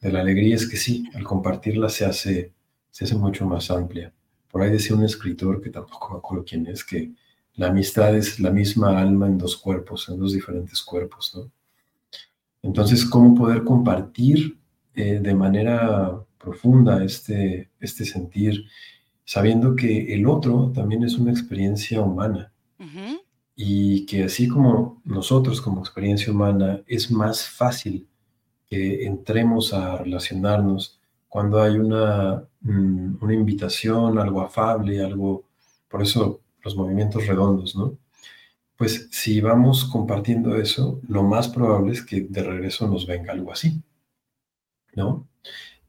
de 0.00 0.12
la 0.12 0.20
alegría 0.20 0.56
es 0.56 0.68
que 0.68 0.76
sí, 0.76 1.08
al 1.14 1.24
compartirla 1.24 1.88
se 1.88 2.04
hace, 2.04 2.52
se 2.98 3.04
hace 3.04 3.14
mucho 3.14 3.46
más 3.46 3.70
amplia. 3.70 4.12
Por 4.50 4.60
ahí 4.60 4.72
decía 4.72 4.96
un 4.96 5.04
escritor, 5.04 5.62
que 5.62 5.70
tampoco 5.70 6.10
me 6.10 6.18
acuerdo 6.18 6.44
quién 6.44 6.66
es, 6.66 6.82
que 6.82 7.12
la 7.54 7.68
amistad 7.68 8.16
es 8.16 8.40
la 8.40 8.50
misma 8.50 8.98
alma 8.98 9.28
en 9.28 9.38
dos 9.38 9.56
cuerpos, 9.56 10.08
en 10.08 10.18
dos 10.18 10.32
diferentes 10.32 10.82
cuerpos, 10.82 11.32
¿no? 11.36 11.48
Entonces, 12.60 13.04
¿cómo 13.04 13.36
poder 13.36 13.62
compartir 13.62 14.58
eh, 14.96 15.20
de 15.22 15.32
manera 15.32 16.20
profunda 16.38 17.04
este, 17.04 17.70
este 17.78 18.04
sentir, 18.04 18.64
sabiendo 19.24 19.76
que 19.76 20.12
el 20.12 20.26
otro 20.26 20.72
también 20.74 21.04
es 21.04 21.16
una 21.18 21.30
experiencia 21.30 22.00
humana? 22.00 22.52
y 23.54 24.06
que 24.06 24.24
así 24.24 24.48
como 24.48 25.00
nosotros 25.04 25.60
como 25.60 25.80
experiencia 25.80 26.32
humana 26.32 26.80
es 26.86 27.10
más 27.10 27.48
fácil 27.48 28.08
que 28.68 29.04
entremos 29.04 29.72
a 29.72 29.98
relacionarnos 29.98 31.00
cuando 31.28 31.60
hay 31.60 31.76
una, 31.76 32.47
mm, 32.60 33.16
una 33.20 33.34
invitación, 33.34 34.18
algo 34.18 34.40
afable, 34.42 35.02
algo, 35.04 35.44
por 35.88 36.02
eso 36.02 36.40
los 36.62 36.76
movimientos 36.76 37.26
redondos, 37.26 37.76
¿no? 37.76 37.98
Pues 38.76 39.08
si 39.10 39.40
vamos 39.40 39.84
compartiendo 39.84 40.56
eso, 40.56 41.00
lo 41.08 41.24
más 41.24 41.48
probable 41.48 41.92
es 41.92 42.02
que 42.02 42.22
de 42.22 42.42
regreso 42.42 42.86
nos 42.88 43.06
venga 43.06 43.32
algo 43.32 43.52
así, 43.52 43.82
¿no? 44.94 45.28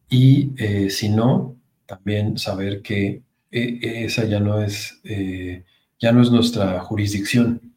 Y 0.08 0.52
eh, 0.58 0.90
si 0.90 1.08
no, 1.08 1.56
también 1.86 2.38
saber 2.38 2.82
que 2.82 3.22
eh, 3.50 4.04
esa 4.04 4.24
ya 4.24 4.40
no 4.40 4.60
es 4.62 5.00
eh, 5.04 5.64
ya 6.00 6.12
no 6.12 6.22
es 6.22 6.30
nuestra 6.30 6.80
jurisdicción. 6.80 7.74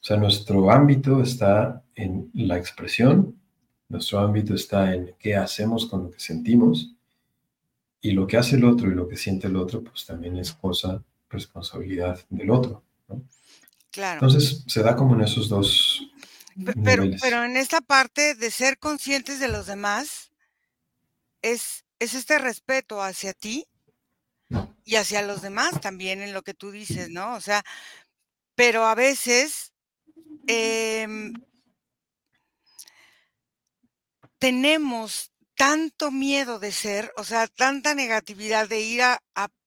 O 0.00 0.04
sea, 0.04 0.16
nuestro 0.16 0.70
ámbito 0.70 1.20
está 1.22 1.82
en 1.94 2.30
la 2.34 2.56
expresión, 2.56 3.36
nuestro 3.88 4.20
ámbito 4.20 4.54
está 4.54 4.94
en 4.94 5.14
qué 5.18 5.36
hacemos 5.36 5.86
con 5.86 6.04
lo 6.04 6.10
que 6.10 6.20
sentimos 6.20 6.94
y 8.00 8.12
lo 8.12 8.26
que 8.26 8.36
hace 8.36 8.56
el 8.56 8.64
otro 8.64 8.90
y 8.90 8.94
lo 8.94 9.08
que 9.08 9.16
siente 9.16 9.46
el 9.48 9.56
otro, 9.56 9.82
pues 9.82 10.06
también 10.06 10.36
es 10.36 10.52
cosa, 10.52 11.02
responsabilidad 11.28 12.20
del 12.30 12.50
otro. 12.50 12.84
Claro. 13.90 14.20
Entonces 14.24 14.64
se 14.66 14.82
da 14.82 14.94
como 14.94 15.14
en 15.14 15.22
esos 15.22 15.48
dos. 15.48 16.02
Pero, 16.84 17.04
pero 17.20 17.44
en 17.44 17.56
esta 17.56 17.80
parte 17.80 18.34
de 18.34 18.50
ser 18.50 18.78
conscientes 18.78 19.40
de 19.40 19.48
los 19.48 19.66
demás, 19.66 20.28
es, 21.42 21.84
es 21.98 22.14
este 22.14 22.38
respeto 22.38 23.02
hacia 23.02 23.32
ti 23.32 23.66
y 24.84 24.96
hacia 24.96 25.22
los 25.22 25.42
demás 25.42 25.80
también 25.80 26.22
en 26.22 26.32
lo 26.32 26.42
que 26.42 26.54
tú 26.54 26.70
dices, 26.70 27.10
¿no? 27.10 27.34
O 27.34 27.40
sea, 27.40 27.64
pero 28.54 28.86
a 28.86 28.94
veces 28.94 29.72
em 30.46 31.34
tenemos 34.38 35.32
tanto 35.58 36.12
miedo 36.12 36.60
de 36.60 36.70
ser, 36.70 37.12
o 37.16 37.24
sea, 37.24 37.48
tanta 37.48 37.92
negatividad 37.94 38.68
de 38.68 38.80
ir 38.80 39.02
a, 39.02 39.20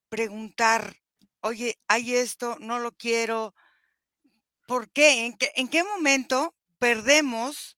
preguntar, 0.10 0.98
oye, 1.42 1.80
hay 1.88 2.16
esto, 2.16 2.58
no 2.60 2.80
lo 2.80 2.92
quiero. 2.92 3.54
¿Por 4.68 4.92
qué? 4.92 5.26
¿En 5.26 5.38
qué, 5.38 5.52
en 5.56 5.70
qué 5.70 5.86
momento 5.86 6.54
perdemos 6.80 7.78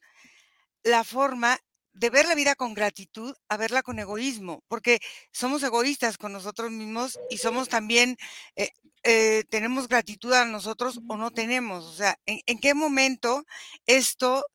la 0.83 1.03
forma 1.03 1.59
de 1.93 2.09
ver 2.09 2.27
la 2.27 2.35
vida 2.35 2.55
con 2.55 2.73
gratitud 2.73 3.35
a 3.49 3.57
verla 3.57 3.83
con 3.83 3.99
egoísmo, 3.99 4.63
porque 4.67 4.99
somos 5.31 5.61
egoístas 5.61 6.17
con 6.17 6.33
nosotros 6.33 6.71
mismos 6.71 7.19
y 7.29 7.37
somos 7.37 7.69
también, 7.69 8.17
eh, 8.55 8.71
eh, 9.03 9.43
tenemos 9.49 9.87
gratitud 9.87 10.31
a 10.33 10.45
nosotros 10.45 10.99
o 11.07 11.17
no 11.17 11.31
tenemos. 11.31 11.85
O 11.85 11.93
sea, 11.93 12.17
¿en, 12.25 12.59
qué 12.59 12.73
momento 12.73 13.43
esto, 13.85 14.45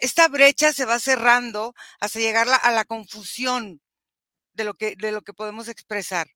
esta 0.00 0.28
brecha 0.28 0.72
se 0.72 0.84
va 0.84 0.98
cerrando 0.98 1.74
hasta 2.00 2.18
llegar 2.18 2.46
a 2.62 2.70
la 2.72 2.84
confusión 2.84 3.80
de 4.54 4.64
lo, 4.64 4.74
que, 4.74 4.96
de 4.96 5.12
lo 5.12 5.22
que 5.22 5.32
podemos 5.32 5.68
expresar? 5.68 6.26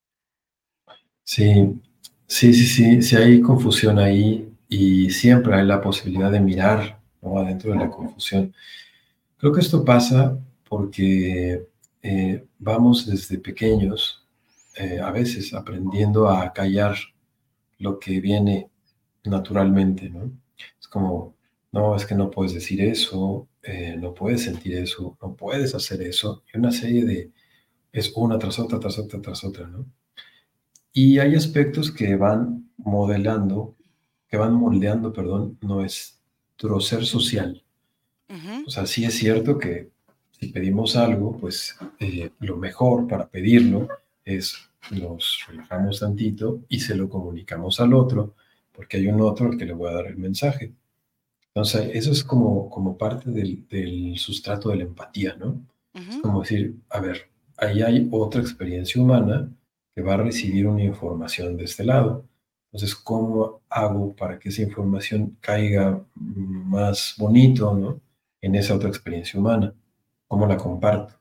Sí, 1.23 1.79
sí, 2.27 2.53
sí, 2.53 2.65
sí, 2.65 3.01
sí 3.01 3.15
hay 3.15 3.41
confusión 3.41 3.99
ahí 3.99 4.51
y 4.67 5.09
siempre 5.11 5.55
hay 5.55 5.65
la 5.65 5.81
posibilidad 5.81 6.31
de 6.31 6.39
mirar 6.39 6.99
adentro 7.21 7.73
de 7.73 7.77
la 7.77 7.89
confusión. 7.89 8.53
Creo 9.37 9.53
que 9.53 9.61
esto 9.61 9.85
pasa 9.85 10.37
porque 10.67 11.67
eh, 12.01 12.45
vamos 12.57 13.05
desde 13.05 13.37
pequeños, 13.37 14.25
eh, 14.75 14.99
a 14.99 15.11
veces 15.11 15.53
aprendiendo 15.53 16.29
a 16.29 16.51
callar 16.53 16.95
lo 17.81 17.99
que 17.99 18.19
viene 18.21 18.69
naturalmente, 19.23 20.09
¿no? 20.09 20.31
Es 20.79 20.87
como, 20.87 21.35
no, 21.71 21.95
es 21.95 22.05
que 22.05 22.15
no 22.15 22.29
puedes 22.29 22.53
decir 22.53 22.81
eso, 22.81 23.47
eh, 23.63 23.95
no 23.97 24.13
puedes 24.13 24.43
sentir 24.43 24.75
eso, 24.77 25.17
no 25.21 25.35
puedes 25.35 25.75
hacer 25.75 26.01
eso, 26.01 26.43
y 26.53 26.57
una 26.57 26.71
serie 26.71 27.05
de, 27.05 27.31
es 27.91 28.11
una 28.15 28.39
tras 28.39 28.59
otra, 28.59 28.79
tras 28.79 28.97
otra, 28.97 29.21
tras 29.21 29.43
otra, 29.43 29.67
¿no? 29.67 29.85
Y 30.93 31.19
hay 31.19 31.35
aspectos 31.35 31.91
que 31.91 32.15
van 32.15 32.69
modelando, 32.77 33.75
que 34.27 34.37
van 34.37 34.53
moldeando, 34.53 35.13
perdón, 35.13 35.57
nuestro 35.61 36.79
ser 36.79 37.05
social. 37.05 37.63
O 38.65 38.69
sea, 38.69 38.85
sí 38.85 39.03
es 39.03 39.15
cierto 39.15 39.57
que 39.57 39.89
si 40.39 40.47
pedimos 40.47 40.95
algo, 40.95 41.37
pues 41.37 41.75
eh, 41.99 42.31
lo 42.39 42.55
mejor 42.55 43.07
para 43.07 43.27
pedirlo 43.27 43.89
es 44.23 44.70
nos 44.89 45.45
relajamos 45.47 45.99
tantito 45.99 46.61
y 46.67 46.79
se 46.79 46.95
lo 46.95 47.09
comunicamos 47.09 47.79
al 47.79 47.93
otro, 47.93 48.35
porque 48.71 48.97
hay 48.97 49.07
un 49.07 49.21
otro 49.21 49.47
al 49.47 49.57
que 49.57 49.65
le 49.65 49.73
voy 49.73 49.89
a 49.89 49.93
dar 49.93 50.07
el 50.07 50.17
mensaje. 50.17 50.73
Entonces, 51.47 51.91
eso 51.93 52.11
es 52.11 52.23
como, 52.23 52.69
como 52.69 52.97
parte 52.97 53.29
del, 53.29 53.67
del 53.67 54.17
sustrato 54.17 54.69
de 54.69 54.77
la 54.77 54.83
empatía, 54.83 55.35
¿no? 55.37 55.61
Es 55.93 56.17
como 56.21 56.41
decir, 56.41 56.77
a 56.89 57.01
ver, 57.01 57.29
ahí 57.57 57.81
hay 57.81 58.07
otra 58.11 58.39
experiencia 58.39 59.01
humana 59.01 59.51
que 59.93 60.01
va 60.01 60.13
a 60.13 60.17
recibir 60.17 60.65
una 60.67 60.83
información 60.83 61.57
de 61.57 61.65
este 61.65 61.83
lado. 61.83 62.25
Entonces, 62.71 62.95
¿cómo 62.95 63.61
hago 63.69 64.15
para 64.15 64.39
que 64.39 64.47
esa 64.49 64.61
información 64.61 65.37
caiga 65.41 66.01
más 66.15 67.15
bonito, 67.17 67.75
¿no? 67.75 67.99
en 68.41 68.55
esa 68.55 68.75
otra 68.75 68.89
experiencia 68.89 69.39
humana. 69.39 69.73
¿Cómo 70.27 70.47
la 70.47 70.57
comparto? 70.57 71.20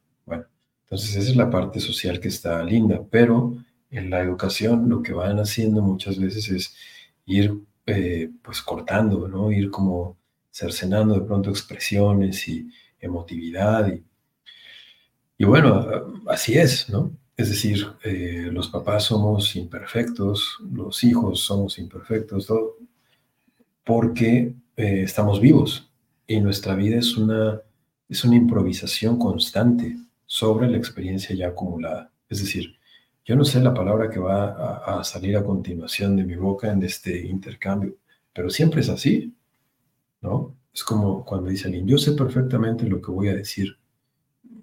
Entonces 0.91 1.15
esa 1.15 1.31
es 1.31 1.37
la 1.37 1.49
parte 1.51 1.79
social 1.79 2.19
que 2.19 2.29
está 2.29 2.65
linda, 2.65 3.01
pero 3.09 3.57
en 3.91 4.11
la 4.11 4.21
educación 4.21 4.89
lo 4.89 5.03
que 5.03 5.13
van 5.13 5.39
haciendo 5.39 5.83
muchas 5.83 6.19
veces 6.19 6.49
es 6.49 6.75
ir 7.27 7.55
eh, 7.87 8.29
pues 8.43 8.61
cortando, 8.61 9.29
¿no? 9.29 9.53
Ir 9.53 9.71
como 9.71 10.19
cercenando 10.51 11.15
de 11.15 11.21
pronto 11.21 11.51
expresiones 11.51 12.49
y 12.49 12.69
emotividad 12.99 13.93
y, 13.93 14.03
y 15.39 15.45
bueno, 15.45 15.87
así 16.27 16.59
es, 16.59 16.89
¿no? 16.91 17.13
Es 17.37 17.51
decir, 17.51 17.87
eh, 18.05 18.49
los 18.53 18.69
papás 18.69 19.05
somos 19.05 19.55
imperfectos, 19.57 20.59
los 20.73 21.05
hijos 21.05 21.41
somos 21.41 21.79
imperfectos, 21.79 22.47
todo, 22.47 22.77
porque 23.85 24.55
eh, 24.77 25.03
estamos 25.05 25.41
vivos, 25.41 25.91
y 26.27 26.41
nuestra 26.41 26.75
vida 26.75 26.99
es 26.99 27.17
una, 27.17 27.61
es 28.09 28.25
una 28.25 28.37
improvisación 28.37 29.19
constante 29.19 29.97
sobre 30.33 30.71
la 30.71 30.77
experiencia 30.77 31.35
ya 31.35 31.49
acumulada. 31.49 32.13
Es 32.29 32.39
decir, 32.39 32.79
yo 33.25 33.35
no 33.35 33.45
sé 33.45 33.59
la 33.59 33.75
palabra 33.75 34.09
que 34.09 34.21
va 34.21 35.01
a, 35.01 35.03
salir 35.03 35.37
a 35.37 35.43
continuación 35.43 36.15
de 36.15 36.23
mi 36.23 36.37
boca 36.37 36.71
en 36.71 36.85
este 36.85 37.27
intercambio, 37.27 37.97
pero 38.33 38.49
siempre 38.49 38.81
es 38.81 38.89
así, 38.91 39.35
¿no? 40.21 40.55
Es 40.73 40.85
como 40.85 41.25
cuando 41.25 41.51
dice 41.51 41.67
alguien, 41.67 41.85
yo 41.89 41.99
sé 41.99 42.13
perfectamente 42.13 42.87
lo 42.87 43.03
que 43.03 43.11
voy 43.11 43.27
a 43.27 43.35
decir. 43.35 43.77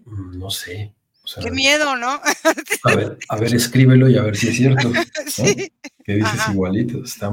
Mm, 0.06 0.40
no 0.40 0.50
sé. 0.50 0.96
Qué 1.44 1.52
miedo, 1.52 1.98
¿no? 1.98 2.12
a, 2.84 2.96
ver, 2.96 3.18
a 3.28 3.36
ver, 3.36 3.54
escríbelo 3.54 4.08
y 4.08 4.16
a 4.16 4.22
ver 4.22 4.38
si 4.38 4.48
es 4.48 4.56
cierto. 4.56 4.90
Que 6.06 6.16
dices 6.16 6.48
igualito. 6.50 7.04
Está, 7.04 7.30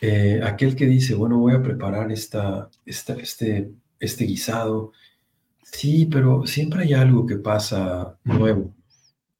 eh, 0.00 0.40
aquel 0.44 0.76
que 0.76 0.86
dice, 0.86 1.16
bueno, 1.16 1.38
voy 1.38 1.54
a 1.54 1.62
preparar 1.62 2.12
esta, 2.12 2.70
esta, 2.86 3.14
este, 3.14 3.72
este 3.98 4.24
guisado, 4.26 4.92
sí, 5.72 6.06
pero 6.06 6.46
siempre 6.46 6.82
hay 6.84 6.94
algo 6.94 7.26
que 7.26 7.36
pasa 7.36 8.18
nuevo. 8.24 8.74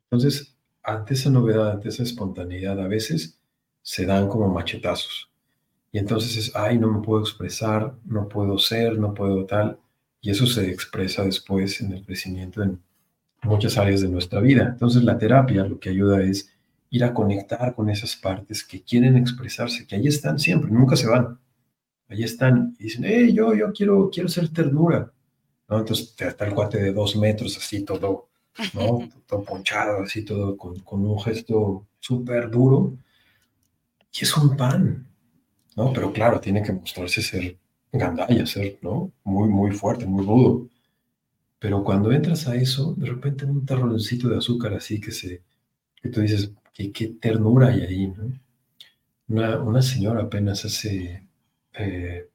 Entonces, 0.05 0.57
ante 0.83 1.15
esa 1.15 1.31
novedad, 1.31 1.71
ante 1.73 1.89
esa 1.89 2.03
espontaneidad, 2.03 2.81
a 2.81 2.89
veces 2.89 3.39
se 3.83 4.07
dan 4.07 4.29
como 4.29 4.49
machetazos. 4.49 5.31
Y 5.93 5.99
entonces 5.99 6.37
es, 6.37 6.57
ay, 6.57 6.79
no 6.79 6.91
me 6.91 7.01
puedo 7.01 7.23
expresar, 7.23 7.95
no 8.05 8.29
puedo 8.29 8.59
ser, 8.59 8.99
no 8.99 9.13
puedo 9.15 9.45
tal. 9.47 9.79
Y 10.21 10.31
eso 10.31 10.47
se 10.47 10.71
expresa 10.71 11.25
después 11.25 11.81
en 11.81 11.93
el 11.93 12.05
crecimiento 12.05 12.63
en 12.63 12.81
muchas 13.43 13.79
áreas 13.79 14.01
de 14.03 14.09
nuestra 14.09 14.41
vida. 14.41 14.69
Entonces 14.73 15.03
la 15.03 15.19
terapia 15.19 15.65
lo 15.65 15.81
que 15.81 15.91
ayuda 15.91 16.23
es 16.23 16.53
ir 16.91 17.05
a 17.05 17.15
conectar 17.15 17.75
con 17.75 17.89
esas 17.89 18.17
partes 18.17 18.65
que 18.65 18.83
quieren 18.83 19.17
expresarse, 19.17 19.87
que 19.87 19.97
ahí 19.97 20.07
están 20.07 20.39
siempre, 20.39 20.71
nunca 20.71 20.97
se 20.97 21.09
van. 21.09 21.39
Ahí 22.09 22.25
están 22.25 22.77
y 22.79 22.85
dicen, 22.85 23.05
hey, 23.07 23.33
yo, 23.33 23.55
yo 23.55 23.73
quiero, 23.73 24.11
quiero 24.13 24.29
ser 24.29 24.49
ternura. 24.49 25.13
¿No? 25.71 25.79
Entonces 25.79 26.15
está 26.19 26.45
el 26.47 26.55
cuate 26.55 26.83
de 26.83 26.93
dos 26.93 27.17
metros, 27.17 27.57
así 27.57 27.85
todo, 27.85 28.29
¿no? 28.75 29.09
todo 29.27 29.45
ponchado, 29.45 30.03
así 30.03 30.25
todo, 30.25 30.57
con, 30.57 30.81
con 30.81 31.07
un 31.07 31.19
gesto 31.21 31.87
súper 32.01 32.51
duro. 32.51 32.99
Y 34.13 34.25
es 34.25 34.37
un 34.37 34.57
pan, 34.57 35.07
¿no? 35.77 35.93
Pero 35.93 36.13
claro, 36.13 36.41
tiene 36.41 36.63
que 36.63 36.73
mostrarse 36.73 37.23
ser 37.23 37.57
gandalla, 37.93 38.45
ser, 38.47 38.79
¿no? 38.83 39.13
Muy, 39.25 39.49
muy 39.49 39.71
fuerte, 39.71 40.07
muy 40.07 40.25
rudo. 40.25 40.69
Pero 41.61 41.85
cuando 41.85 42.11
entras 42.11 42.49
a 42.49 42.57
eso, 42.57 42.95
de 42.95 43.07
repente 43.07 43.45
un 43.45 43.65
terroncito 43.65 44.29
de 44.29 44.39
azúcar 44.39 44.75
así 44.75 45.01
que 45.01 45.13
se, 45.13 45.43
que 46.03 46.09
tú 46.09 46.21
dices, 46.21 46.53
qué, 46.75 46.91
qué 46.91 47.09
ternura 47.09 47.69
hay 47.69 47.83
ahí, 47.83 48.07
¿no? 48.09 48.33
Una, 49.29 49.59
una 49.61 49.83
señora 49.83 50.23
apenas 50.23 50.65
hace, 50.65 51.29
eh, 51.75 52.29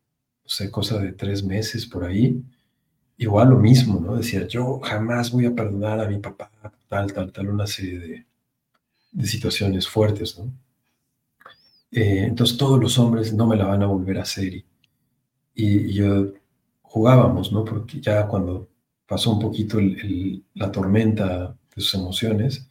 no 0.43 0.49
sé, 0.49 0.71
cosa 0.71 0.99
de 0.99 1.11
tres 1.11 1.43
meses 1.43 1.86
por 1.86 2.05
ahí, 2.05 2.41
igual 3.18 3.49
lo 3.49 3.57
mismo, 3.57 3.99
¿no? 3.99 4.16
Decía, 4.18 4.47
yo 4.47 4.80
jamás 4.80 5.32
voy 5.32 5.45
a 5.45 5.55
perdonar 5.55 5.99
a 5.99 6.07
mi 6.07 6.18
papá, 6.18 6.51
tal, 6.89 7.13
tal, 7.13 7.32
tal, 7.32 7.49
una 7.49 7.68
serie 7.68 7.99
de, 7.99 8.26
situaciones 9.26 9.88
fuertes, 9.88 10.38
¿no? 10.38 10.51
Eh, 11.91 12.26
entonces 12.26 12.57
todos 12.57 12.80
los 12.80 12.99
hombres 12.99 13.34
no 13.34 13.47
me 13.47 13.55
la 13.55 13.66
van 13.66 13.82
a 13.84 13.88
volver 13.88 14.18
a 14.18 14.24
hacer. 14.24 14.53
Y, 14.53 14.66
y, 15.53 15.93
yo 15.93 16.34
jugábamos, 16.82 17.51
¿no? 17.53 17.63
Porque 17.63 18.01
ya 18.01 18.28
cuando 18.28 18.70
pasó 19.07 19.32
un 19.32 19.39
poquito 19.39 19.78
la 20.53 20.72
tormenta 20.72 21.55
de 21.76 21.82
sus 21.82 21.93
emociones, 21.95 22.68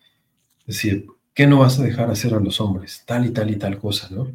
decir, 0.67 1.07
¿qué 1.33 1.47
no 1.47 1.59
vas 1.61 1.79
a 1.79 1.85
dejar 1.85 2.11
hacer 2.11 2.35
a 2.35 2.41
los 2.41 2.61
hombres? 2.61 3.03
Tal 3.07 3.27
y 3.27 3.31
tal 3.31 3.51
y 3.51 3.57
tal 3.57 3.79
cosa, 3.79 4.09
¿no? 4.11 4.31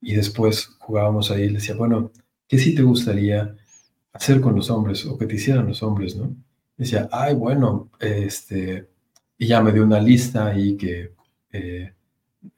Y 0.00 0.14
después 0.14 0.66
jugábamos 0.78 1.30
ahí 1.30 1.44
y 1.44 1.48
le 1.48 1.54
decía, 1.54 1.74
bueno, 1.74 2.12
¿qué 2.48 2.58
sí 2.58 2.74
te 2.74 2.82
gustaría 2.82 3.56
hacer 4.12 4.40
con 4.40 4.54
los 4.54 4.70
hombres 4.70 5.06
o 5.06 5.16
que 5.16 5.26
te 5.26 5.36
hicieran 5.36 5.66
los 5.66 5.82
hombres, 5.82 6.16
¿no? 6.16 6.34
Decía, 6.76 7.08
ay, 7.12 7.34
bueno, 7.34 7.90
este, 8.00 8.88
y 9.38 9.46
ya 9.46 9.60
me 9.60 9.72
dio 9.72 9.84
una 9.84 10.00
lista 10.00 10.46
ahí 10.46 10.76
que 10.76 11.12
eh, 11.52 11.92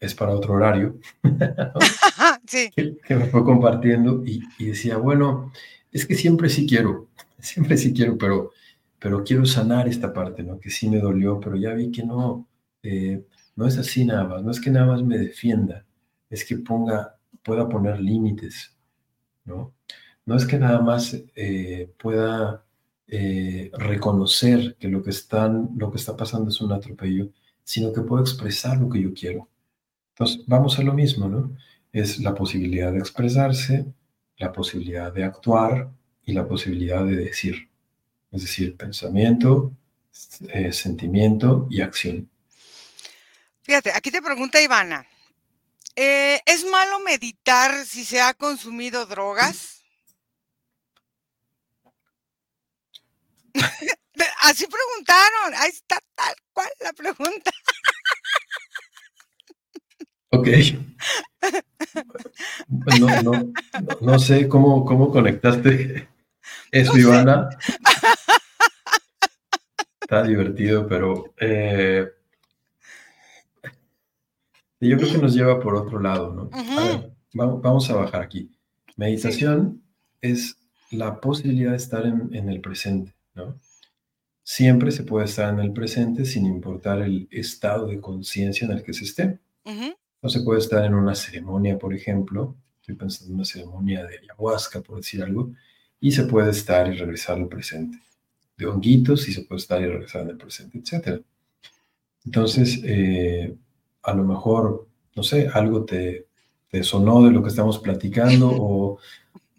es 0.01 0.15
para 0.15 0.35
otro 0.35 0.55
horario, 0.55 0.99
sí. 2.47 2.71
que, 2.75 3.17
me 3.17 3.27
fue 3.27 3.45
compartiendo 3.45 4.23
y, 4.25 4.43
decía, 4.59 4.97
bueno, 4.97 5.53
es 5.93 6.07
que 6.07 6.15
siempre 6.15 6.49
sí 6.49 6.67
quiero, 6.67 7.09
siempre 7.39 7.77
sí 7.77 7.93
quiero, 7.93 8.17
pero, 8.17 8.53
pero 8.99 9.23
quiero 9.25 9.45
sanar 9.45 9.89
esta 9.89 10.13
parte, 10.13 10.43
¿no? 10.43 10.59
Que 10.59 10.71
sí 10.71 10.89
me 10.89 10.99
dolió, 10.99 11.39
pero 11.41 11.57
ya 11.57 11.75
vi 11.75 11.91
que 11.91 12.05
no, 12.05 12.49
eh, 12.83 13.25
no 13.57 13.67
es 13.67 13.79
así 13.79 14.05
nada 14.05 14.25
más, 14.25 14.43
no 14.43 14.51
es 14.51 14.61
que 14.61 14.71
nada 14.71 14.87
más 14.87 15.03
me 15.03 15.19
defienda, 15.19 15.85
es 16.31 16.45
que 16.45 16.57
ponga, 16.57 17.17
pueda 17.43 17.69
poner 17.69 18.01
límites, 18.01 18.75
¿no? 19.45 19.75
No 20.27 20.37
es 20.37 20.47
que 20.47 20.59
nada 20.59 20.81
más 20.81 21.17
eh, 21.35 21.93
pueda 21.99 22.65
eh, 23.07 23.71
reconocer 23.75 24.77
que 24.77 24.89
lo 24.89 25.03
que, 25.03 25.11
lo 25.77 25.91
que 25.91 25.99
está 25.99 26.17
pasando 26.17 26.51
es 26.51 26.61
un 26.61 26.73
atropello, 26.73 27.29
sino 27.63 27.93
que 27.93 28.01
puedo 28.01 28.23
expresar 28.23 28.79
lo 28.79 28.89
que 28.89 29.03
yo 29.03 29.13
quiero. 29.13 29.49
Entonces, 30.11 30.45
vamos 30.47 30.79
a 30.79 30.83
lo 30.83 30.95
mismo, 30.95 31.29
¿no? 31.29 31.55
Es 31.93 32.21
la 32.21 32.35
posibilidad 32.35 32.93
de 32.93 32.99
expresarse, 32.99 33.87
la 34.39 34.53
posibilidad 34.53 35.13
de 35.13 35.25
actuar 35.25 35.91
y 36.25 36.33
la 36.33 36.47
posibilidad 36.49 37.05
de 37.05 37.17
decir. 37.17 37.69
Es 38.33 38.43
decir, 38.43 38.77
pensamiento, 38.77 39.73
eh, 40.49 40.73
sentimiento 40.73 41.67
y 41.71 41.83
acción. 41.83 42.31
Fíjate, 43.63 43.93
aquí 43.93 44.11
te 44.11 44.23
pregunta 44.23 44.61
Ivana, 44.63 45.07
¿es 45.95 46.65
malo 46.71 47.01
meditar 47.01 47.85
si 47.85 48.05
se 48.05 48.21
ha 48.21 48.35
consumido 48.35 49.07
drogas? 49.07 49.84
Así 54.43 54.67
preguntaron, 54.67 55.55
ahí 55.57 55.71
está 55.71 55.99
tal 56.15 56.35
cual 56.53 56.69
la 56.81 56.93
pregunta. 56.93 57.51
Ok. 60.31 60.49
No, 62.99 63.23
no, 63.23 63.53
no 64.01 64.19
sé 64.19 64.49
cómo, 64.49 64.85
cómo 64.85 65.11
conectaste 65.11 66.09
eso, 66.71 66.99
Ivana. 66.99 67.49
Está 70.01 70.23
divertido, 70.25 70.87
pero 70.87 71.33
eh, 71.39 72.07
yo 74.81 74.97
creo 74.97 75.13
que 75.13 75.19
nos 75.19 75.35
lleva 75.35 75.61
por 75.61 75.77
otro 75.77 76.01
lado, 76.01 76.33
¿no? 76.33 76.51
A 76.53 76.85
ver, 76.85 77.13
vamos, 77.33 77.89
a 77.91 77.95
bajar 77.95 78.23
aquí. 78.23 78.51
Meditación 78.97 79.83
es 80.21 80.57
la 80.91 81.21
posibilidad 81.21 81.71
de 81.71 81.77
estar 81.77 82.05
en, 82.07 82.49
el 82.49 82.61
presente, 82.61 83.15
¿no? 83.35 83.59
Siempre 84.43 84.91
se 84.91 85.05
puede 85.05 85.25
estar 85.25 85.53
en 85.53 85.61
el 85.61 85.73
presente 85.73 86.25
sin 86.25 86.45
importar 86.47 87.01
el 87.01 87.29
estado 87.31 87.87
de 87.87 88.01
conciencia 88.01 88.67
en 88.67 88.73
el 88.73 88.83
que 88.83 88.93
se 88.93 89.05
esté. 89.05 89.39
No 90.23 90.29
se 90.29 90.41
puede 90.41 90.61
estar 90.61 90.85
en 90.85 90.95
una 90.95 91.15
ceremonia, 91.15 91.79
por 91.79 91.95
ejemplo, 91.95 92.57
estoy 92.81 92.95
pensando 92.97 93.31
en 93.31 93.37
una 93.37 93.45
ceremonia 93.47 94.05
de 94.05 94.19
ayahuasca, 94.19 94.83
por 94.83 94.99
decir 94.99 95.23
algo, 95.23 95.53
y 96.01 96.13
se 96.13 96.25
puede 96.25 96.51
estar 96.51 96.93
y 96.93 96.97
regresar 96.99 97.39
al 97.39 97.49
presente. 97.49 97.99
De 98.59 98.67
honguitos 98.67 99.27
y 99.29 99.33
se 99.33 99.43
puede 99.43 99.61
estar 99.61 99.81
y 99.81 99.87
regresar 99.87 100.29
al 100.29 100.37
presente, 100.37 100.79
etc. 100.79 101.23
Entonces, 102.27 102.81
eh, 102.85 103.57
a 104.03 104.15
lo 104.15 104.25
mejor, 104.25 104.87
no 105.17 105.23
sé, 105.23 105.49
algo 105.53 105.85
te, 105.87 106.27
te 106.69 106.83
sonó 106.83 107.25
de 107.25 107.31
lo 107.31 107.43
que 107.43 107.49
estamos 107.49 107.79
platicando 107.79 108.51
o 108.61 108.99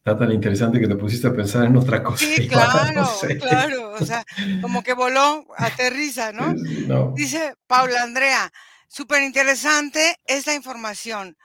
está 0.05 0.17
tan 0.19 0.31
interesante 0.31 0.79
que 0.79 0.87
te 0.87 0.95
pusiste 0.95 1.27
a 1.27 1.33
pensar 1.33 1.65
en 1.65 1.75
otra 1.75 2.03
cosa. 2.03 2.23
Sí, 2.23 2.47
claro, 2.49 3.09
claro, 3.39 3.93
o 3.93 4.05
sea, 4.05 4.23
como 4.61 4.83
que 4.83 4.93
voló, 4.93 5.47
aterriza, 5.57 6.31
¿no? 6.31 6.53
no. 6.87 7.13
Dice 7.15 7.55
Paula 7.67 8.03
Andrea, 8.03 8.51
Súper 8.95 9.23
interesante 9.23 10.15
esta 10.25 10.55
información. 10.55 11.35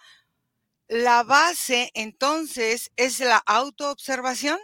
La 0.87 1.25
base, 1.25 1.91
entonces, 1.95 2.93
es 2.95 3.19
la 3.19 3.39
autoobservación. 3.39 4.57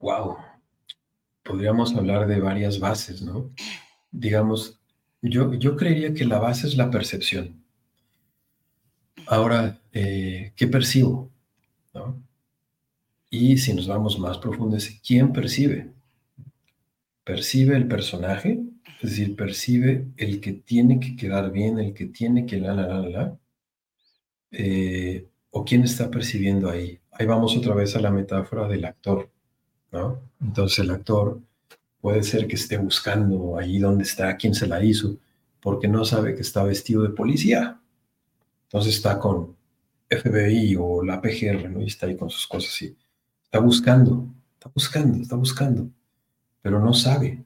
Wow. 0.00 0.36
Podríamos 1.44 1.94
hablar 1.94 2.26
de 2.26 2.40
varias 2.40 2.80
bases, 2.80 3.22
¿no? 3.22 3.52
Digamos, 4.10 4.80
yo, 5.22 5.54
yo 5.54 5.76
creería 5.76 6.12
que 6.12 6.24
la 6.24 6.40
base 6.40 6.66
es 6.66 6.76
la 6.76 6.90
percepción. 6.90 7.64
Ahora, 9.28 9.80
eh, 9.92 10.52
¿qué 10.56 10.66
percibo? 10.66 11.29
Y 13.30 13.58
si 13.58 13.72
nos 13.72 13.86
vamos 13.86 14.18
más 14.18 14.38
profundos, 14.38 14.90
¿quién 15.06 15.32
percibe? 15.32 15.92
¿Percibe 17.24 17.76
el 17.76 17.86
personaje? 17.86 18.60
Es 19.00 19.10
decir, 19.10 19.36
percibe 19.36 20.08
el 20.16 20.40
que 20.40 20.52
tiene 20.52 20.98
que 20.98 21.14
quedar 21.16 21.52
bien, 21.52 21.78
el 21.78 21.94
que 21.94 22.06
tiene 22.06 22.44
que 22.44 22.58
la, 22.58 22.74
la, 22.74 22.88
la, 22.88 23.08
la, 23.08 23.38
eh, 24.50 25.26
o 25.50 25.64
quién 25.64 25.84
está 25.84 26.10
percibiendo 26.10 26.68
ahí. 26.68 26.98
Ahí 27.12 27.26
vamos 27.26 27.56
otra 27.56 27.74
vez 27.74 27.94
a 27.96 28.00
la 28.00 28.10
metáfora 28.10 28.68
del 28.68 28.84
actor, 28.84 29.30
¿no? 29.92 30.20
Entonces 30.40 30.80
el 30.80 30.90
actor 30.90 31.40
puede 32.00 32.22
ser 32.22 32.46
que 32.46 32.56
esté 32.56 32.78
buscando 32.78 33.56
ahí 33.56 33.78
dónde 33.78 34.04
está, 34.04 34.36
quién 34.36 34.54
se 34.54 34.66
la 34.66 34.82
hizo, 34.82 35.18
porque 35.60 35.88
no 35.88 36.04
sabe 36.04 36.34
que 36.34 36.42
está 36.42 36.64
vestido 36.64 37.02
de 37.02 37.10
policía. 37.10 37.80
Entonces 38.64 38.96
está 38.96 39.18
con 39.18 39.56
FBI 40.08 40.76
o 40.78 41.04
la 41.04 41.20
PGR, 41.20 41.70
¿no? 41.70 41.80
Y 41.80 41.86
está 41.86 42.06
ahí 42.06 42.16
con 42.16 42.30
sus 42.30 42.46
cosas 42.46 42.72
así. 42.72 42.96
Está 43.50 43.58
buscando, 43.58 44.28
está 44.52 44.70
buscando, 44.72 45.18
está 45.20 45.34
buscando, 45.34 45.90
pero 46.62 46.78
no 46.78 46.94
sabe. 46.94 47.44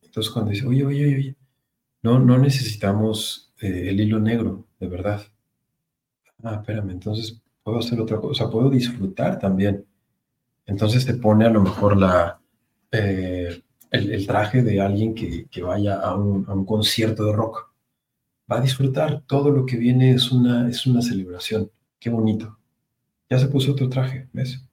Entonces 0.00 0.32
cuando 0.32 0.52
dice, 0.52 0.64
oye, 0.64 0.86
oye, 0.86 1.04
oye, 1.04 1.36
no, 2.00 2.20
no 2.20 2.38
necesitamos 2.38 3.52
eh, 3.60 3.88
el 3.88 3.98
hilo 3.98 4.20
negro, 4.20 4.68
de 4.78 4.86
verdad. 4.86 5.20
Ah, 6.44 6.60
espérame, 6.60 6.90
entonces 6.90 7.42
puedo 7.64 7.80
hacer 7.80 8.00
otra 8.00 8.20
cosa, 8.20 8.48
puedo 8.48 8.70
disfrutar 8.70 9.40
también. 9.40 9.84
Entonces 10.64 11.04
te 11.04 11.14
pone 11.14 11.44
a 11.44 11.50
lo 11.50 11.60
mejor 11.60 11.96
la, 11.96 12.40
eh, 12.92 13.60
el, 13.90 14.26
traje 14.28 14.62
de 14.62 14.80
alguien 14.80 15.12
que, 15.12 15.46
que 15.46 15.62
vaya 15.64 15.96
a 15.96 16.14
un, 16.14 16.44
a 16.48 16.54
un, 16.54 16.64
concierto 16.64 17.24
de 17.24 17.32
rock. 17.32 17.72
Va 18.48 18.58
a 18.58 18.60
disfrutar, 18.60 19.22
todo 19.26 19.50
lo 19.50 19.66
que 19.66 19.76
viene 19.76 20.12
es 20.12 20.30
una, 20.30 20.68
es 20.68 20.86
una 20.86 21.02
celebración. 21.02 21.68
Qué 21.98 22.10
bonito. 22.10 22.56
Ya 23.28 23.40
se 23.40 23.48
puso 23.48 23.72
otro 23.72 23.88
traje, 23.88 24.28
¿ves? 24.32 24.65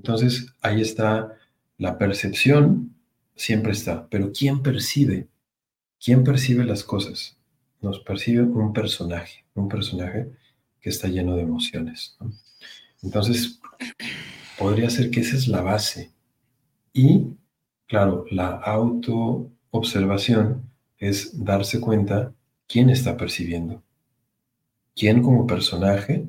Entonces 0.00 0.46
ahí 0.62 0.80
está 0.80 1.36
la 1.76 1.98
percepción 1.98 2.96
siempre 3.36 3.72
está, 3.72 4.08
pero 4.08 4.32
¿quién 4.32 4.62
percibe? 4.62 5.28
¿Quién 6.02 6.24
percibe 6.24 6.64
las 6.64 6.84
cosas? 6.84 7.36
Nos 7.82 8.00
percibe 8.00 8.44
un 8.44 8.72
personaje, 8.72 9.44
un 9.54 9.68
personaje 9.68 10.30
que 10.80 10.88
está 10.88 11.08
lleno 11.08 11.36
de 11.36 11.42
emociones. 11.42 12.16
Entonces, 13.02 13.60
podría 14.58 14.88
ser 14.88 15.10
que 15.10 15.20
esa 15.20 15.36
es 15.36 15.48
la 15.48 15.60
base. 15.60 16.10
Y, 16.94 17.26
claro, 17.86 18.24
la 18.30 18.52
autoobservación 18.56 20.62
es 20.96 21.44
darse 21.44 21.78
cuenta 21.78 22.32
quién 22.66 22.88
está 22.88 23.18
percibiendo, 23.18 23.82
quién 24.96 25.22
como 25.22 25.46
personaje, 25.46 26.26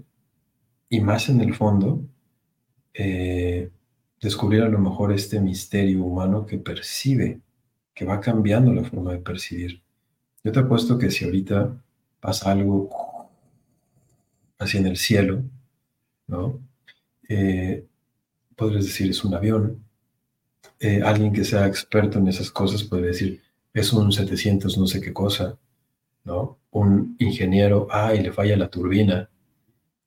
y 0.90 1.00
más 1.00 1.30
en 1.30 1.40
el 1.40 1.56
fondo, 1.56 2.04
eh, 2.94 3.70
descubrir 4.22 4.62
a 4.64 4.70
lo 4.70 4.80
mejor 4.80 5.12
este 5.12 5.40
misterio 5.40 6.04
humano 6.04 6.46
que 6.46 6.58
percibe, 6.58 7.42
que 7.94 8.06
va 8.06 8.20
cambiando 8.20 8.74
la 8.74 8.84
forma 8.84 9.14
de 9.14 9.20
percibir. 9.20 9.82
Yo 10.44 10.52
te 10.52 10.60
apuesto 10.60 10.98
que 10.98 11.12
si 11.12 11.26
ahorita 11.26 11.82
pasa 12.20 12.52
algo 12.52 12.90
así 14.58 14.78
en 14.78 14.88
el 14.88 14.98
cielo, 14.98 15.44
¿no? 16.28 16.60
Eh, 17.28 17.86
podrías 18.56 18.86
decir 18.86 19.10
es 19.10 19.24
un 19.24 19.34
avión. 19.34 19.84
Eh, 20.80 21.02
alguien 21.04 21.34
que 21.34 21.44
sea 21.44 21.68
experto 21.68 22.20
en 22.20 22.28
esas 22.28 22.52
cosas 22.52 22.84
puede 22.84 23.08
decir 23.08 23.42
es 23.74 23.94
un 23.94 24.12
700 24.12 24.78
no 24.78 24.88
sé 24.88 25.02
qué 25.02 25.14
cosa, 25.14 25.58
¿no? 26.24 26.60
Un 26.72 27.16
ingeniero, 27.20 27.88
ah, 27.92 28.14
y 28.16 28.22
le 28.22 28.32
falla 28.32 28.58
la 28.58 28.70
turbina, 28.70 29.30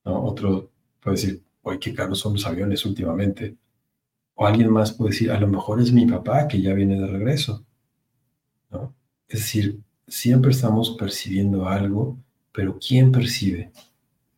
¿no? 0.05 0.23
Otro 0.23 0.71
puede 1.01 1.17
decir, 1.17 1.44
oye, 1.65 1.79
qué 1.79 1.93
caros 1.93 2.19
son 2.19 2.33
los 2.33 2.45
aviones 2.45 2.85
últimamente. 2.85 3.57
O 4.35 4.45
alguien 4.45 4.71
más 4.71 4.93
puede 4.93 5.11
decir, 5.11 5.31
a 5.31 5.39
lo 5.39 5.47
mejor 5.47 5.81
es 5.81 5.91
mi 5.91 6.05
papá 6.05 6.47
que 6.47 6.61
ya 6.61 6.73
viene 6.73 6.99
de 6.99 7.07
regreso, 7.07 7.65
¿no? 8.69 8.95
Es 9.27 9.39
decir, 9.39 9.79
siempre 10.07 10.51
estamos 10.51 10.91
percibiendo 10.91 11.67
algo, 11.67 12.17
pero 12.51 12.77
¿quién 12.79 13.11
percibe? 13.11 13.71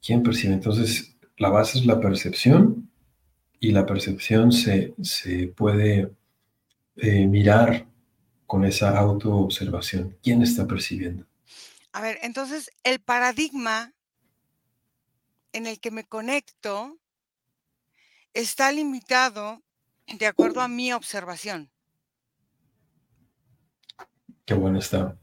¿Quién 0.02 0.24
percibe? 0.24 0.54
Entonces, 0.54 1.18
la 1.38 1.50
base 1.50 1.80
es 1.80 1.86
la 1.86 2.00
percepción 2.00 2.90
y 3.60 3.72
la 3.72 3.86
percepción 3.86 4.52
se, 4.52 4.94
se 5.02 5.48
puede 5.48 6.12
eh, 6.96 7.28
mirar 7.28 7.88
con 8.46 8.64
esa 8.64 8.98
autoobservación. 8.98 10.16
¿Quién 10.24 10.42
está 10.42 10.66
percibiendo? 10.66 11.26
A 11.92 12.02
ver, 12.02 12.20
entonces 12.22 12.72
el 12.84 13.00
paradigma 13.00 13.94
en 15.52 15.68
el 15.68 15.80
que 15.80 15.92
me 15.92 16.06
conecto 16.06 16.98
está 18.38 18.72
limitado 18.72 19.62
de 20.20 20.28
acuerdo 20.28 20.62
a 20.62 20.68
mi 20.68 20.94
observación. 20.94 21.70
Qué 24.46 24.54
bueno 24.54 24.78
está. 24.78 25.18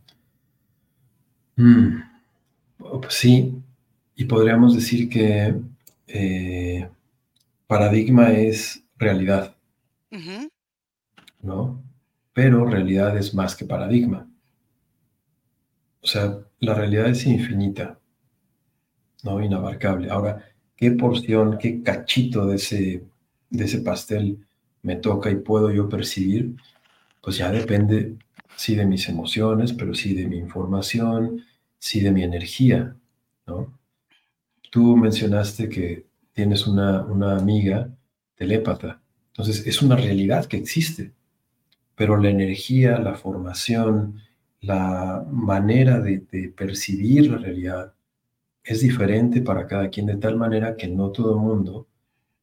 Mm, 1.57 2.01
pues 2.79 3.15
sí, 3.15 3.55
y 4.17 4.25
podríamos 4.25 4.75
decir 4.75 5.09
que 5.09 5.55
eh, 6.09 6.89
paradigma 7.67 8.33
es 8.33 8.83
realidad, 8.97 9.57
¿no? 11.41 11.83
Pero 12.33 12.67
realidad 12.67 13.17
es 13.17 13.33
más 13.33 13.55
que 13.55 13.65
paradigma. 13.65 14.29
O 16.03 16.07
sea, 16.07 16.39
la 16.59 16.75
realidad 16.75 17.07
es 17.07 17.25
infinita, 17.27 17.99
¿no? 19.23 19.41
Inabarcable. 19.43 20.11
Ahora, 20.11 20.45
¿qué 20.77 20.91
porción, 20.93 21.59
qué 21.59 21.83
cachito 21.83 22.47
de 22.47 22.57
ese, 22.57 23.05
de 23.51 23.65
ese 23.65 23.81
pastel 23.81 24.39
me 24.83 24.97
toca 24.97 25.31
y 25.31 25.37
puedo 25.37 25.71
yo 25.71 25.89
percibir? 25.89 26.57
Pues 27.23 27.37
ya 27.39 27.51
depende, 27.51 28.17
sí, 28.57 28.75
de 28.75 28.87
mis 28.87 29.09
emociones, 29.09 29.73
pero 29.73 29.95
sí 29.95 30.15
de 30.15 30.27
mi 30.27 30.39
información, 30.39 31.45
sí 31.79 32.01
de 32.01 32.13
mi 32.13 32.23
energía, 32.23 32.97
¿no? 33.47 33.79
Tú 34.71 34.97
mencionaste 34.97 35.69
que 35.69 36.07
tienes 36.33 36.67
una, 36.67 37.03
una 37.05 37.37
amiga 37.37 37.89
telépata, 38.37 39.01
entonces 39.29 39.67
es 39.67 39.83
una 39.83 39.97
realidad 39.97 40.47
que 40.47 40.57
existe, 40.57 41.13
pero 41.97 42.17
la 42.17 42.31
energía, 42.31 42.99
la 42.99 43.15
formación, 43.15 44.21
la 44.61 45.25
manera 45.31 46.01
de, 46.01 46.21
percibir 46.57 47.31
la 47.31 47.39
realidad 47.39 47.94
es 48.65 48.81
diferente 48.81 49.43
para 49.43 49.67
cada 49.67 49.91
quien, 49.91 50.07
de 50.07 50.17
tal 50.17 50.37
manera 50.37 50.77
que 50.77 50.89
no 50.89 51.11
todo 51.11 51.35
el 51.35 51.41
mundo 51.41 51.87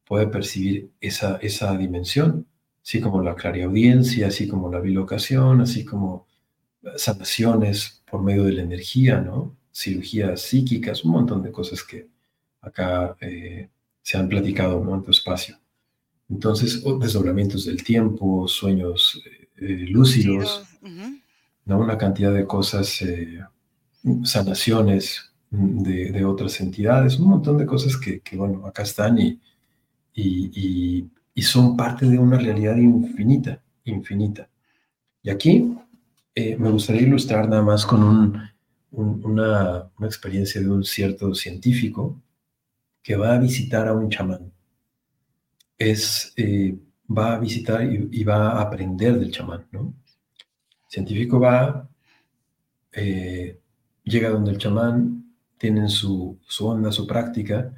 puede 0.04 0.26
percibir 0.28 0.90
esa, 1.00 1.36
esa 1.38 1.76
dimensión, 1.76 2.46
así 2.82 3.00
como 3.00 3.22
la 3.22 3.34
clariaudiencia, 3.34 4.28
así 4.28 4.48
como 4.48 4.70
la 4.70 4.80
bilocación, 4.80 5.60
así 5.60 5.84
como 5.84 6.26
sanaciones 6.96 8.02
por 8.10 8.22
medio 8.22 8.44
de 8.44 8.52
la 8.52 8.62
energía, 8.62 9.20
¿no? 9.20 9.56
Cirugías 9.74 10.42
psíquicas, 10.42 11.04
un 11.04 11.12
montón 11.12 11.42
de 11.42 11.52
cosas 11.52 11.82
que 11.82 12.08
acá 12.60 13.16
eh, 13.20 13.68
se 14.02 14.18
han 14.18 14.28
platicado 14.28 14.84
¿no? 14.84 14.94
en 14.94 15.02
tu 15.02 15.10
espacio. 15.10 15.58
Entonces, 16.28 16.82
desdoblamientos 17.00 17.66
del 17.66 17.82
tiempo, 17.82 18.48
sueños 18.48 19.22
eh, 19.26 19.48
eh, 19.56 19.86
lúcidos, 19.88 20.64
¿no? 21.64 21.78
Una 21.78 21.98
cantidad 21.98 22.32
de 22.32 22.46
cosas, 22.46 23.02
eh, 23.02 23.40
sanaciones 24.24 25.31
de, 25.52 26.24
otras 26.24 26.60
entidades, 26.60 27.18
un 27.18 27.28
montón 27.28 27.58
de 27.58 27.66
cosas 27.66 27.96
que, 27.96 28.22
bueno, 28.36 28.66
acá 28.66 28.82
están 28.82 29.18
y, 29.18 29.40
y, 30.14 31.42
son 31.42 31.76
parte 31.76 32.06
de 32.06 32.18
una 32.18 32.38
realidad 32.38 32.76
infinita, 32.76 33.62
infinita. 33.84 34.48
Y 35.22 35.30
aquí 35.30 35.76
eh, 36.34 36.56
me 36.56 36.70
gustaría 36.70 37.02
ilustrar 37.02 37.48
nada 37.48 37.62
más 37.62 37.84
con 37.84 38.02
una, 38.92 39.90
una 39.98 40.06
experiencia 40.06 40.60
de 40.60 40.70
un 40.70 40.84
cierto 40.84 41.34
científico 41.34 42.20
que 43.02 43.16
va 43.16 43.34
a 43.34 43.38
visitar 43.38 43.88
a 43.88 43.92
un 43.94 44.08
chamán. 44.08 44.52
Es, 45.76 46.32
eh, 46.36 46.76
va 47.10 47.34
a 47.34 47.38
visitar 47.38 47.82
y, 47.84 48.24
va 48.24 48.52
a 48.52 48.62
aprender 48.62 49.18
del 49.18 49.32
chamán, 49.32 49.66
¿no? 49.72 49.94
científico 50.88 51.40
va, 51.40 51.88
eh, 52.92 53.58
llega 54.04 54.28
donde 54.30 54.50
el 54.52 54.58
chamán, 54.58 55.21
tienen 55.62 55.88
su, 55.88 56.40
su 56.44 56.66
onda, 56.66 56.90
su 56.90 57.06
práctica, 57.06 57.72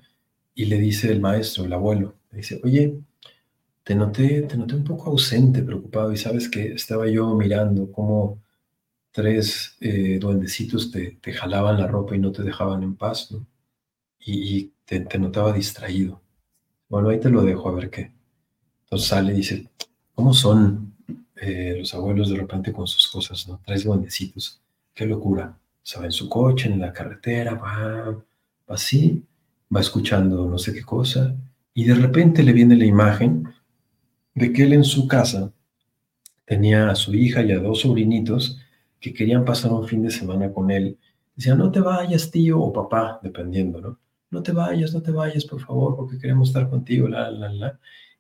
y 0.55 0.65
le 0.65 0.79
dice 0.79 1.13
el 1.13 1.21
maestro, 1.21 1.67
el 1.67 1.73
abuelo, 1.75 2.15
le 2.31 2.39
dice, 2.39 2.59
oye, 2.65 2.99
te 3.83 3.95
noté, 3.95 4.41
te 4.43 4.57
noté 4.57 4.75
un 4.75 4.85
poco 4.85 5.11
ausente, 5.11 5.63
preocupado, 5.63 6.11
y 6.11 6.17
sabes 6.17 6.49
que 6.49 6.73
estaba 6.73 7.07
yo 7.09 7.35
mirando 7.35 7.93
cómo 7.93 8.43
tres 9.13 9.77
eh, 9.81 10.19
duendecitos 10.19 10.91
te, 10.91 11.19
te, 11.21 11.35
jalaban 11.35 11.79
la 11.79 11.87
ropa 11.87 12.17
y 12.17 12.21
no 12.21 12.33
te 12.33 12.43
dejaban 12.43 12.83
en 12.83 12.97
paz, 12.97 13.31
¿no? 13.31 13.47
Y, 14.19 14.73
te, 14.87 15.01
te, 15.01 15.19
notaba 15.19 15.53
distraído. 15.53 16.23
Bueno, 16.89 17.11
ahí 17.11 17.21
te 17.21 17.29
lo 17.29 17.43
dejo 17.43 17.69
a 17.69 17.75
ver 17.75 17.91
qué. 17.91 18.13
Entonces 18.85 19.09
sale 19.09 19.35
y 19.35 19.37
dice, 19.37 19.69
¿cómo 20.15 20.33
son 20.33 20.95
eh, 21.37 21.77
los 21.81 21.93
abuelos 21.95 22.31
de 22.31 22.39
repente 22.39 22.73
con 22.73 22.87
sus 22.87 23.09
cosas, 23.09 23.47
¿no? 23.47 23.61
Tres 23.67 23.85
duendecitos. 23.85 24.63
Qué 24.95 25.05
locura. 25.05 25.59
Se 25.85 26.01
va 26.01 26.07
en 26.07 26.13
su 26.13 26.29
coche, 26.29 26.69
en 26.69 26.81
la 26.81 26.93
carretera, 26.93 27.55
va, 27.55 28.11
va 28.11 28.75
así, 28.75 29.25
va 29.75 29.81
escuchando 29.81 30.49
no 30.49 30.59
sé 30.59 30.75
qué 30.75 30.83
cosa, 30.83 31.37
y 31.73 31.85
de 31.85 31.95
repente 31.95 32.43
le 32.43 32.53
viene 32.53 32.77
la 32.77 32.87
imagen 32.87 33.49
de 34.35 34.53
que 34.53 34.65
él 34.65 34.73
en 34.73 34.85
su 34.85 35.07
casa 35.07 35.53
tenía 36.45 36.91
a 36.91 36.95
su 36.95 37.15
hija 37.15 37.43
y 37.43 37.53
a 37.53 37.61
dos 37.61 37.81
sobrinitos 37.81 38.61
que 39.01 39.13
querían 39.13 39.45
pasar 39.45 39.73
un 39.73 39.87
fin 39.87 40.03
de 40.03 40.11
semana 40.11 40.53
con 40.53 40.71
él. 40.71 40.99
Decían, 41.37 41.59
no 41.59 41.71
te 41.71 41.81
vayas, 41.81 42.31
tío 42.31 42.61
o 42.61 42.73
papá, 42.73 43.21
dependiendo, 43.23 43.81
¿no? 43.81 43.99
No 44.31 44.43
te 44.43 44.53
vayas, 44.53 44.93
no 44.93 45.03
te 45.03 45.11
vayas, 45.11 45.45
por 45.45 45.61
favor, 45.61 45.97
porque 45.97 46.19
queremos 46.19 46.49
estar 46.49 46.69
contigo, 46.69 47.09
la, 47.09 47.31
la, 47.31 47.53
la. 47.53 47.79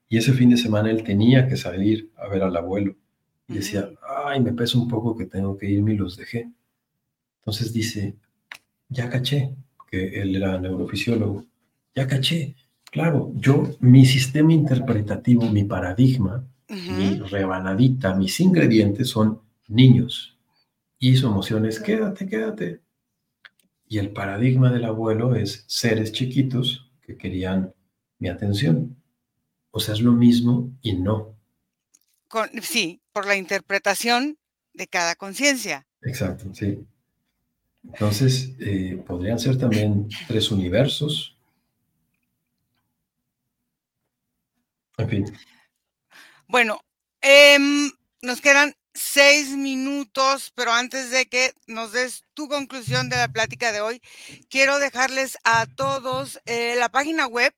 Y 0.08 0.18
ese 0.18 0.32
fin 0.32 0.50
de 0.50 0.56
semana 0.56 0.90
él 0.90 1.02
tenía 1.02 1.48
que 1.48 1.56
salir 1.56 2.10
a 2.16 2.28
ver 2.28 2.42
al 2.42 2.56
abuelo. 2.56 2.94
Y 3.48 3.54
decía, 3.54 3.88
ay, 4.26 4.40
me 4.40 4.52
pesa 4.52 4.78
un 4.78 4.88
poco 4.88 5.16
que 5.16 5.26
tengo 5.26 5.56
que 5.56 5.68
irme 5.68 5.94
y 5.94 5.96
los 5.96 6.16
dejé. 6.16 6.50
Entonces 7.44 7.72
dice, 7.72 8.16
ya 8.88 9.08
caché, 9.08 9.54
que 9.90 10.20
él 10.20 10.34
era 10.34 10.58
neurofisiólogo, 10.58 11.44
ya 11.94 12.06
caché. 12.06 12.56
Claro, 12.90 13.32
yo, 13.36 13.76
mi 13.80 14.06
sistema 14.06 14.52
interpretativo, 14.52 15.48
mi 15.50 15.64
paradigma, 15.64 16.46
mi 16.68 17.18
rebanadita, 17.18 18.14
mis 18.14 18.40
ingredientes 18.40 19.08
son 19.08 19.40
niños. 19.68 20.38
Y 20.98 21.16
su 21.16 21.26
emoción 21.26 21.66
es, 21.66 21.80
quédate, 21.80 22.26
quédate. 22.26 22.80
Y 23.86 23.98
el 23.98 24.10
paradigma 24.10 24.72
del 24.72 24.84
abuelo 24.84 25.34
es 25.34 25.64
seres 25.66 26.12
chiquitos 26.12 26.90
que 27.02 27.16
querían 27.16 27.74
mi 28.18 28.28
atención. 28.28 28.96
O 29.70 29.80
sea, 29.80 29.94
es 29.94 30.00
lo 30.00 30.12
mismo 30.12 30.72
y 30.80 30.94
no 30.94 31.34
sí, 32.62 33.00
por 33.12 33.26
la 33.26 33.36
interpretación 33.36 34.38
de 34.72 34.86
cada 34.86 35.14
conciencia. 35.14 35.86
Exacto, 36.02 36.52
sí. 36.52 36.84
Entonces, 37.92 38.50
eh, 38.60 39.02
podrían 39.06 39.38
ser 39.38 39.58
también 39.58 40.08
tres 40.26 40.50
universos. 40.50 41.36
En 44.96 45.08
fin. 45.08 45.24
Bueno, 46.46 46.80
em, 47.20 47.90
nos 48.22 48.40
quedan 48.40 48.74
seis 48.94 49.50
minutos, 49.50 50.52
pero 50.54 50.72
antes 50.72 51.10
de 51.10 51.26
que 51.26 51.52
nos 51.66 51.92
des 51.92 52.24
tu 52.34 52.48
conclusión 52.48 53.08
de 53.08 53.16
la 53.16 53.28
plática 53.28 53.72
de 53.72 53.80
hoy, 53.80 54.00
quiero 54.48 54.78
dejarles 54.78 55.36
a 55.44 55.66
todos 55.66 56.40
eh, 56.46 56.74
la 56.76 56.88
página 56.88 57.26
web 57.26 57.52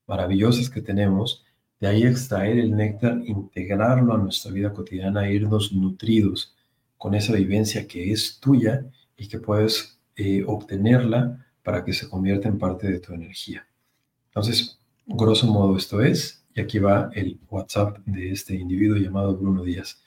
maravillosas 0.07 0.69
que 0.69 0.81
tenemos, 0.81 1.45
de 1.79 1.87
ahí 1.87 2.03
extraer 2.03 2.57
el 2.57 2.75
néctar, 2.75 3.21
integrarlo 3.25 4.13
a 4.13 4.17
nuestra 4.17 4.51
vida 4.51 4.73
cotidiana, 4.73 5.29
irnos 5.29 5.71
nutridos 5.71 6.55
con 6.97 7.13
esa 7.13 7.33
vivencia 7.33 7.87
que 7.87 8.11
es 8.11 8.39
tuya 8.39 8.85
y 9.15 9.27
que 9.27 9.37
puedes 9.37 9.99
eh, 10.15 10.43
obtenerla 10.47 11.45
para 11.61 11.85
que 11.85 11.93
se 11.93 12.09
convierta 12.09 12.49
en 12.49 12.57
parte 12.57 12.87
de 12.87 12.99
tu 12.99 13.13
energía. 13.13 13.67
Entonces, 14.29 14.79
grosso 15.05 15.45
modo 15.45 15.77
esto 15.77 16.01
es, 16.01 16.43
y 16.55 16.61
aquí 16.61 16.79
va 16.79 17.11
el 17.13 17.39
WhatsApp 17.49 17.99
de 18.05 18.31
este 18.31 18.55
individuo 18.55 18.97
llamado 18.97 19.37
Bruno 19.37 19.63
Díaz. 19.63 20.01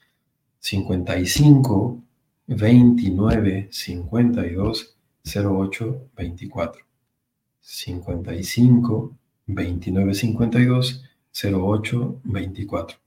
55 0.59 2.03
29 2.49 3.69
52 3.71 4.96
08 5.27 6.11
24 6.17 6.87
55 7.61 9.19
29 9.47 10.15
52 10.15 11.03
08 11.33 12.21
24. 12.25 12.99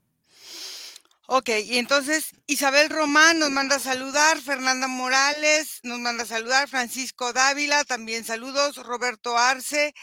Ok, 1.32 1.48
y 1.64 1.78
entonces 1.78 2.32
Isabel 2.48 2.90
Román 2.90 3.38
nos 3.38 3.50
manda 3.50 3.76
a 3.76 3.78
saludar, 3.78 4.40
Fernanda 4.40 4.88
Morales 4.88 5.78
nos 5.84 6.00
manda 6.00 6.24
a 6.24 6.26
saludar, 6.26 6.68
Francisco 6.68 7.32
Dávila 7.32 7.84
también 7.84 8.24
saludos, 8.24 8.76
Roberto 8.84 9.38
Arce, 9.38 9.94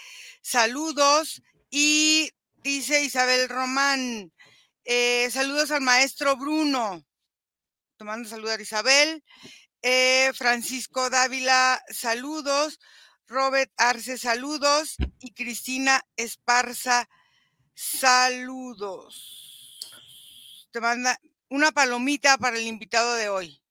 saludos, 0.42 1.42
y 1.70 2.32
dice 2.64 3.04
Isabel 3.04 3.50
Román, 3.50 4.32
eh, 4.86 5.30
saludos 5.30 5.72
al 5.72 5.82
maestro 5.82 6.38
Bruno, 6.38 7.06
te 7.98 8.06
mando 8.06 8.28
a 8.28 8.32
saludar 8.32 8.62
Isabel, 8.62 9.22
eh, 9.82 10.32
Francisco 10.34 11.10
Dávila, 11.10 11.82
saludos. 11.90 12.80
Robert 13.28 13.72
Arce, 13.78 14.18
saludos. 14.18 14.96
Y 15.20 15.34
Cristina 15.34 16.02
Esparza, 16.16 17.10
saludos. 17.74 19.80
Te 20.72 20.82
manda 20.82 21.20
una 21.50 21.72
palomita 21.72 22.38
para 22.38 22.58
el 22.58 22.68
invitado 22.68 23.16
de 23.16 23.30
hoy. 23.30 23.62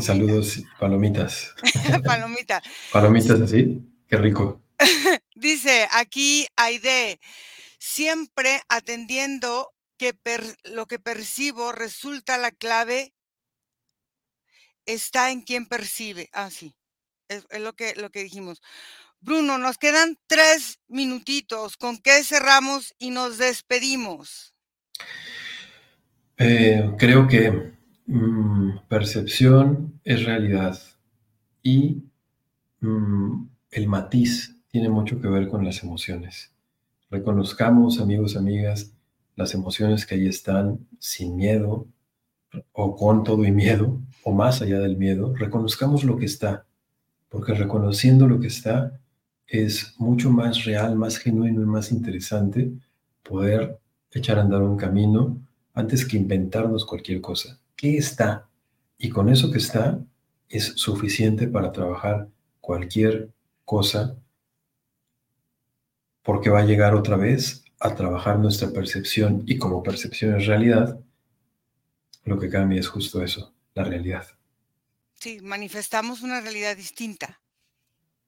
Saludos, 0.00 0.62
palomitas. 0.78 1.52
Palomita. 2.04 2.62
palomitas 2.92 3.40
así, 3.40 3.82
qué 4.08 4.16
rico. 4.16 4.62
Dice 5.34 5.88
aquí 5.92 6.46
Aide, 6.56 7.20
siempre 7.78 8.62
atendiendo 8.68 9.72
que 9.96 10.14
lo 10.64 10.86
que 10.86 10.98
percibo 10.98 11.72
resulta 11.72 12.38
la 12.38 12.50
clave 12.50 13.13
está 14.86 15.30
en 15.30 15.42
quien 15.42 15.66
percibe. 15.66 16.28
Ah, 16.32 16.50
sí, 16.50 16.74
es, 17.28 17.46
lo, 17.60 17.74
que, 17.74 17.94
lo 17.96 18.10
que 18.10 18.22
dijimos. 18.24 18.62
Bruno, 19.20 19.58
nos 19.58 19.78
quedan 19.78 20.18
tres 20.26 20.80
minutitos. 20.88 21.76
¿Con 21.76 21.98
qué 21.98 22.22
cerramos 22.22 22.94
y 22.98 23.10
nos 23.10 23.38
despedimos? 23.38 24.54
Eh, 26.36 26.92
creo 26.98 27.26
que 27.26 27.72
mm, 28.06 28.86
percepción 28.88 30.00
es 30.04 30.24
realidad 30.24 30.78
y 31.62 32.02
mm, 32.80 33.46
el 33.70 33.88
matiz 33.88 34.56
tiene 34.68 34.88
mucho 34.88 35.20
que 35.20 35.28
ver 35.28 35.48
con 35.48 35.64
las 35.64 35.82
emociones. 35.82 36.52
Reconozcamos, 37.10 38.00
amigos, 38.00 38.36
amigas, 38.36 38.92
las 39.36 39.54
emociones 39.54 40.04
que 40.04 40.16
ahí 40.16 40.26
están 40.26 40.86
sin 40.98 41.36
miedo, 41.36 41.86
o 42.72 42.96
con 42.96 43.24
todo 43.24 43.44
y 43.44 43.52
miedo, 43.52 44.00
o 44.24 44.32
más 44.32 44.62
allá 44.62 44.80
del 44.80 44.96
miedo, 44.96 45.34
reconozcamos 45.36 46.02
lo 46.02 46.16
que 46.16 46.24
está, 46.24 46.66
porque 47.28 47.54
reconociendo 47.54 48.26
lo 48.26 48.40
que 48.40 48.48
está 48.48 49.00
es 49.46 49.94
mucho 49.98 50.30
más 50.30 50.64
real, 50.64 50.96
más 50.96 51.18
genuino 51.18 51.62
y 51.62 51.66
más 51.66 51.92
interesante 51.92 52.72
poder 53.22 53.78
echar 54.10 54.38
a 54.38 54.42
andar 54.42 54.62
un 54.62 54.76
camino 54.76 55.38
antes 55.74 56.06
que 56.06 56.16
inventarnos 56.16 56.86
cualquier 56.86 57.20
cosa. 57.20 57.58
¿Qué 57.76 57.98
está? 57.98 58.48
Y 58.98 59.10
con 59.10 59.28
eso 59.28 59.50
que 59.50 59.58
está 59.58 60.00
es 60.48 60.72
suficiente 60.76 61.46
para 61.46 61.72
trabajar 61.72 62.28
cualquier 62.60 63.30
cosa 63.64 64.16
porque 66.22 66.50
va 66.50 66.60
a 66.60 66.64
llegar 66.64 66.94
otra 66.94 67.16
vez 67.16 67.64
a 67.78 67.94
trabajar 67.94 68.38
nuestra 68.38 68.70
percepción 68.70 69.42
y 69.46 69.58
como 69.58 69.82
percepción 69.82 70.34
es 70.36 70.46
realidad, 70.46 70.98
lo 72.24 72.38
que 72.38 72.48
cambia 72.48 72.80
es 72.80 72.88
justo 72.88 73.22
eso, 73.22 73.53
la 73.74 73.84
realidad. 73.84 74.26
Sí, 75.14 75.40
manifestamos 75.42 76.22
una 76.22 76.40
realidad 76.40 76.76
distinta, 76.76 77.40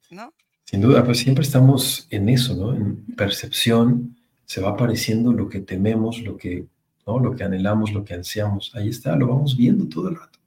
¿no? 0.09 0.33
Sin 0.63 0.81
duda, 0.81 1.03
pues 1.03 1.19
siempre 1.19 1.43
estamos 1.43 2.07
en 2.09 2.27
eso, 2.29 2.55
¿no? 2.55 2.73
En 2.73 3.05
percepción 3.15 4.17
se 4.45 4.61
va 4.61 4.71
apareciendo 4.71 5.31
lo 5.31 5.47
que 5.47 5.61
tememos, 5.61 6.19
lo 6.19 6.35
que, 6.37 6.67
¿no? 7.05 7.19
Lo 7.19 7.35
que 7.35 7.43
anhelamos, 7.43 7.93
lo 7.93 8.03
que 8.03 8.13
ansiamos. 8.13 8.75
Ahí 8.75 8.89
está, 8.89 9.15
lo 9.15 9.27
vamos 9.27 9.55
viendo 9.55 9.87
todo 9.87 10.09
el 10.09 10.15
rato. 10.15 10.39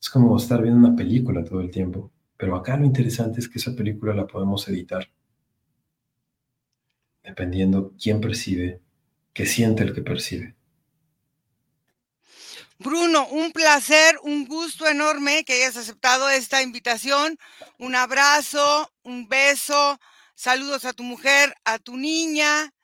Es 0.00 0.08
como 0.08 0.36
estar 0.36 0.62
viendo 0.62 0.86
una 0.86 0.96
película 0.96 1.44
todo 1.44 1.60
el 1.60 1.70
tiempo. 1.70 2.10
Pero 2.36 2.56
acá 2.56 2.76
lo 2.76 2.84
interesante 2.84 3.40
es 3.40 3.48
que 3.48 3.58
esa 3.58 3.74
película 3.74 4.14
la 4.14 4.26
podemos 4.26 4.66
editar. 4.68 5.08
Dependiendo 7.22 7.92
quién 8.00 8.20
percibe, 8.20 8.80
qué 9.32 9.46
siente 9.46 9.82
el 9.82 9.94
que 9.94 10.02
percibe. 10.02 10.55
Bruno, 12.78 13.26
un 13.28 13.52
placer, 13.52 14.18
un 14.22 14.46
gusto 14.46 14.86
enorme 14.86 15.44
que 15.44 15.54
hayas 15.54 15.78
aceptado 15.78 16.28
esta 16.28 16.60
invitación. 16.60 17.38
Un 17.78 17.94
abrazo, 17.94 18.92
un 19.02 19.28
beso, 19.28 19.98
saludos 20.34 20.84
a 20.84 20.92
tu 20.92 21.02
mujer, 21.02 21.54
a 21.64 21.78
tu 21.78 21.96
niña 21.96 22.74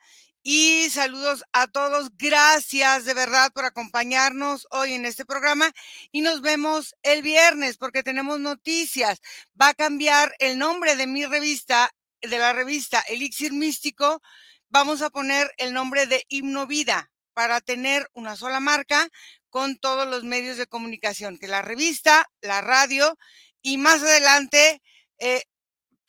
y 0.41 0.89
saludos 0.89 1.43
a 1.53 1.67
todos. 1.67 2.09
Gracias 2.17 3.05
de 3.05 3.13
verdad 3.13 3.51
por 3.53 3.65
acompañarnos 3.65 4.67
hoy 4.71 4.93
en 4.93 5.05
este 5.05 5.25
programa 5.25 5.71
y 6.11 6.21
nos 6.21 6.41
vemos 6.41 6.95
el 7.03 7.21
viernes 7.21 7.77
porque 7.77 8.01
tenemos 8.01 8.39
noticias. 8.39 9.21
Va 9.61 9.69
a 9.69 9.73
cambiar 9.75 10.33
el 10.39 10.57
nombre 10.57 10.95
de 10.95 11.05
mi 11.05 11.23
revista, 11.25 11.91
de 12.19 12.39
la 12.39 12.51
revista 12.51 12.99
Elixir 13.01 13.53
Místico. 13.53 14.23
Vamos 14.69 15.03
a 15.03 15.11
poner 15.11 15.53
el 15.57 15.71
nombre 15.71 16.07
de 16.07 16.25
Himno 16.29 16.65
Vida 16.65 17.11
para 17.35 17.61
tener 17.61 18.09
una 18.13 18.35
sola 18.35 18.59
marca 18.59 19.09
con 19.53 19.77
todos 19.77 20.07
los 20.07 20.23
medios 20.23 20.57
de 20.57 20.65
comunicación, 20.65 21.37
que 21.37 21.47
la 21.47 21.61
revista, 21.61 22.27
la 22.41 22.61
radio 22.61 23.19
y 23.61 23.77
más 23.77 24.01
adelante 24.01 24.81
eh, 25.19 25.43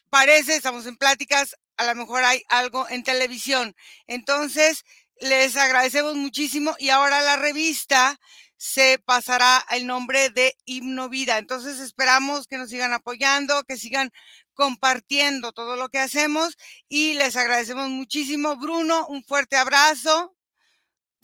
parece, 0.08 0.56
estamos 0.56 0.86
en 0.86 0.96
pláticas, 0.96 1.54
a 1.76 1.84
lo 1.84 1.94
mejor 1.94 2.24
hay 2.24 2.42
algo 2.48 2.88
en 2.88 3.04
televisión. 3.04 3.76
Entonces, 4.06 4.84
les 5.20 5.58
agradecemos 5.58 6.14
muchísimo 6.14 6.74
y 6.78 6.88
ahora 6.88 7.20
la 7.20 7.36
revista 7.36 8.18
se 8.56 8.98
pasará 9.04 9.62
el 9.72 9.86
nombre 9.86 10.30
de 10.30 10.56
Himno 10.64 11.10
Vida. 11.10 11.36
Entonces 11.36 11.80
esperamos 11.80 12.46
que 12.46 12.56
nos 12.56 12.70
sigan 12.70 12.94
apoyando, 12.94 13.62
que 13.64 13.76
sigan 13.76 14.10
compartiendo 14.54 15.52
todo 15.52 15.76
lo 15.76 15.90
que 15.90 15.98
hacemos 15.98 16.56
y 16.88 17.12
les 17.12 17.36
agradecemos 17.36 17.90
muchísimo. 17.90 18.56
Bruno, 18.56 19.06
un 19.08 19.22
fuerte 19.22 19.56
abrazo, 19.56 20.34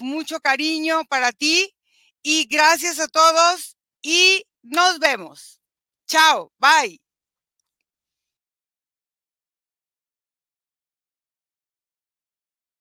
mucho 0.01 0.41
cariño 0.41 1.05
para 1.09 1.33
ti 1.33 1.75
y 2.23 2.47
gracias 2.47 2.99
a 2.99 3.09
todos 3.09 3.77
y 4.03 4.45
nos 4.63 4.99
vemos. 4.99 5.61
Chao, 6.07 6.53
bye. 6.59 7.01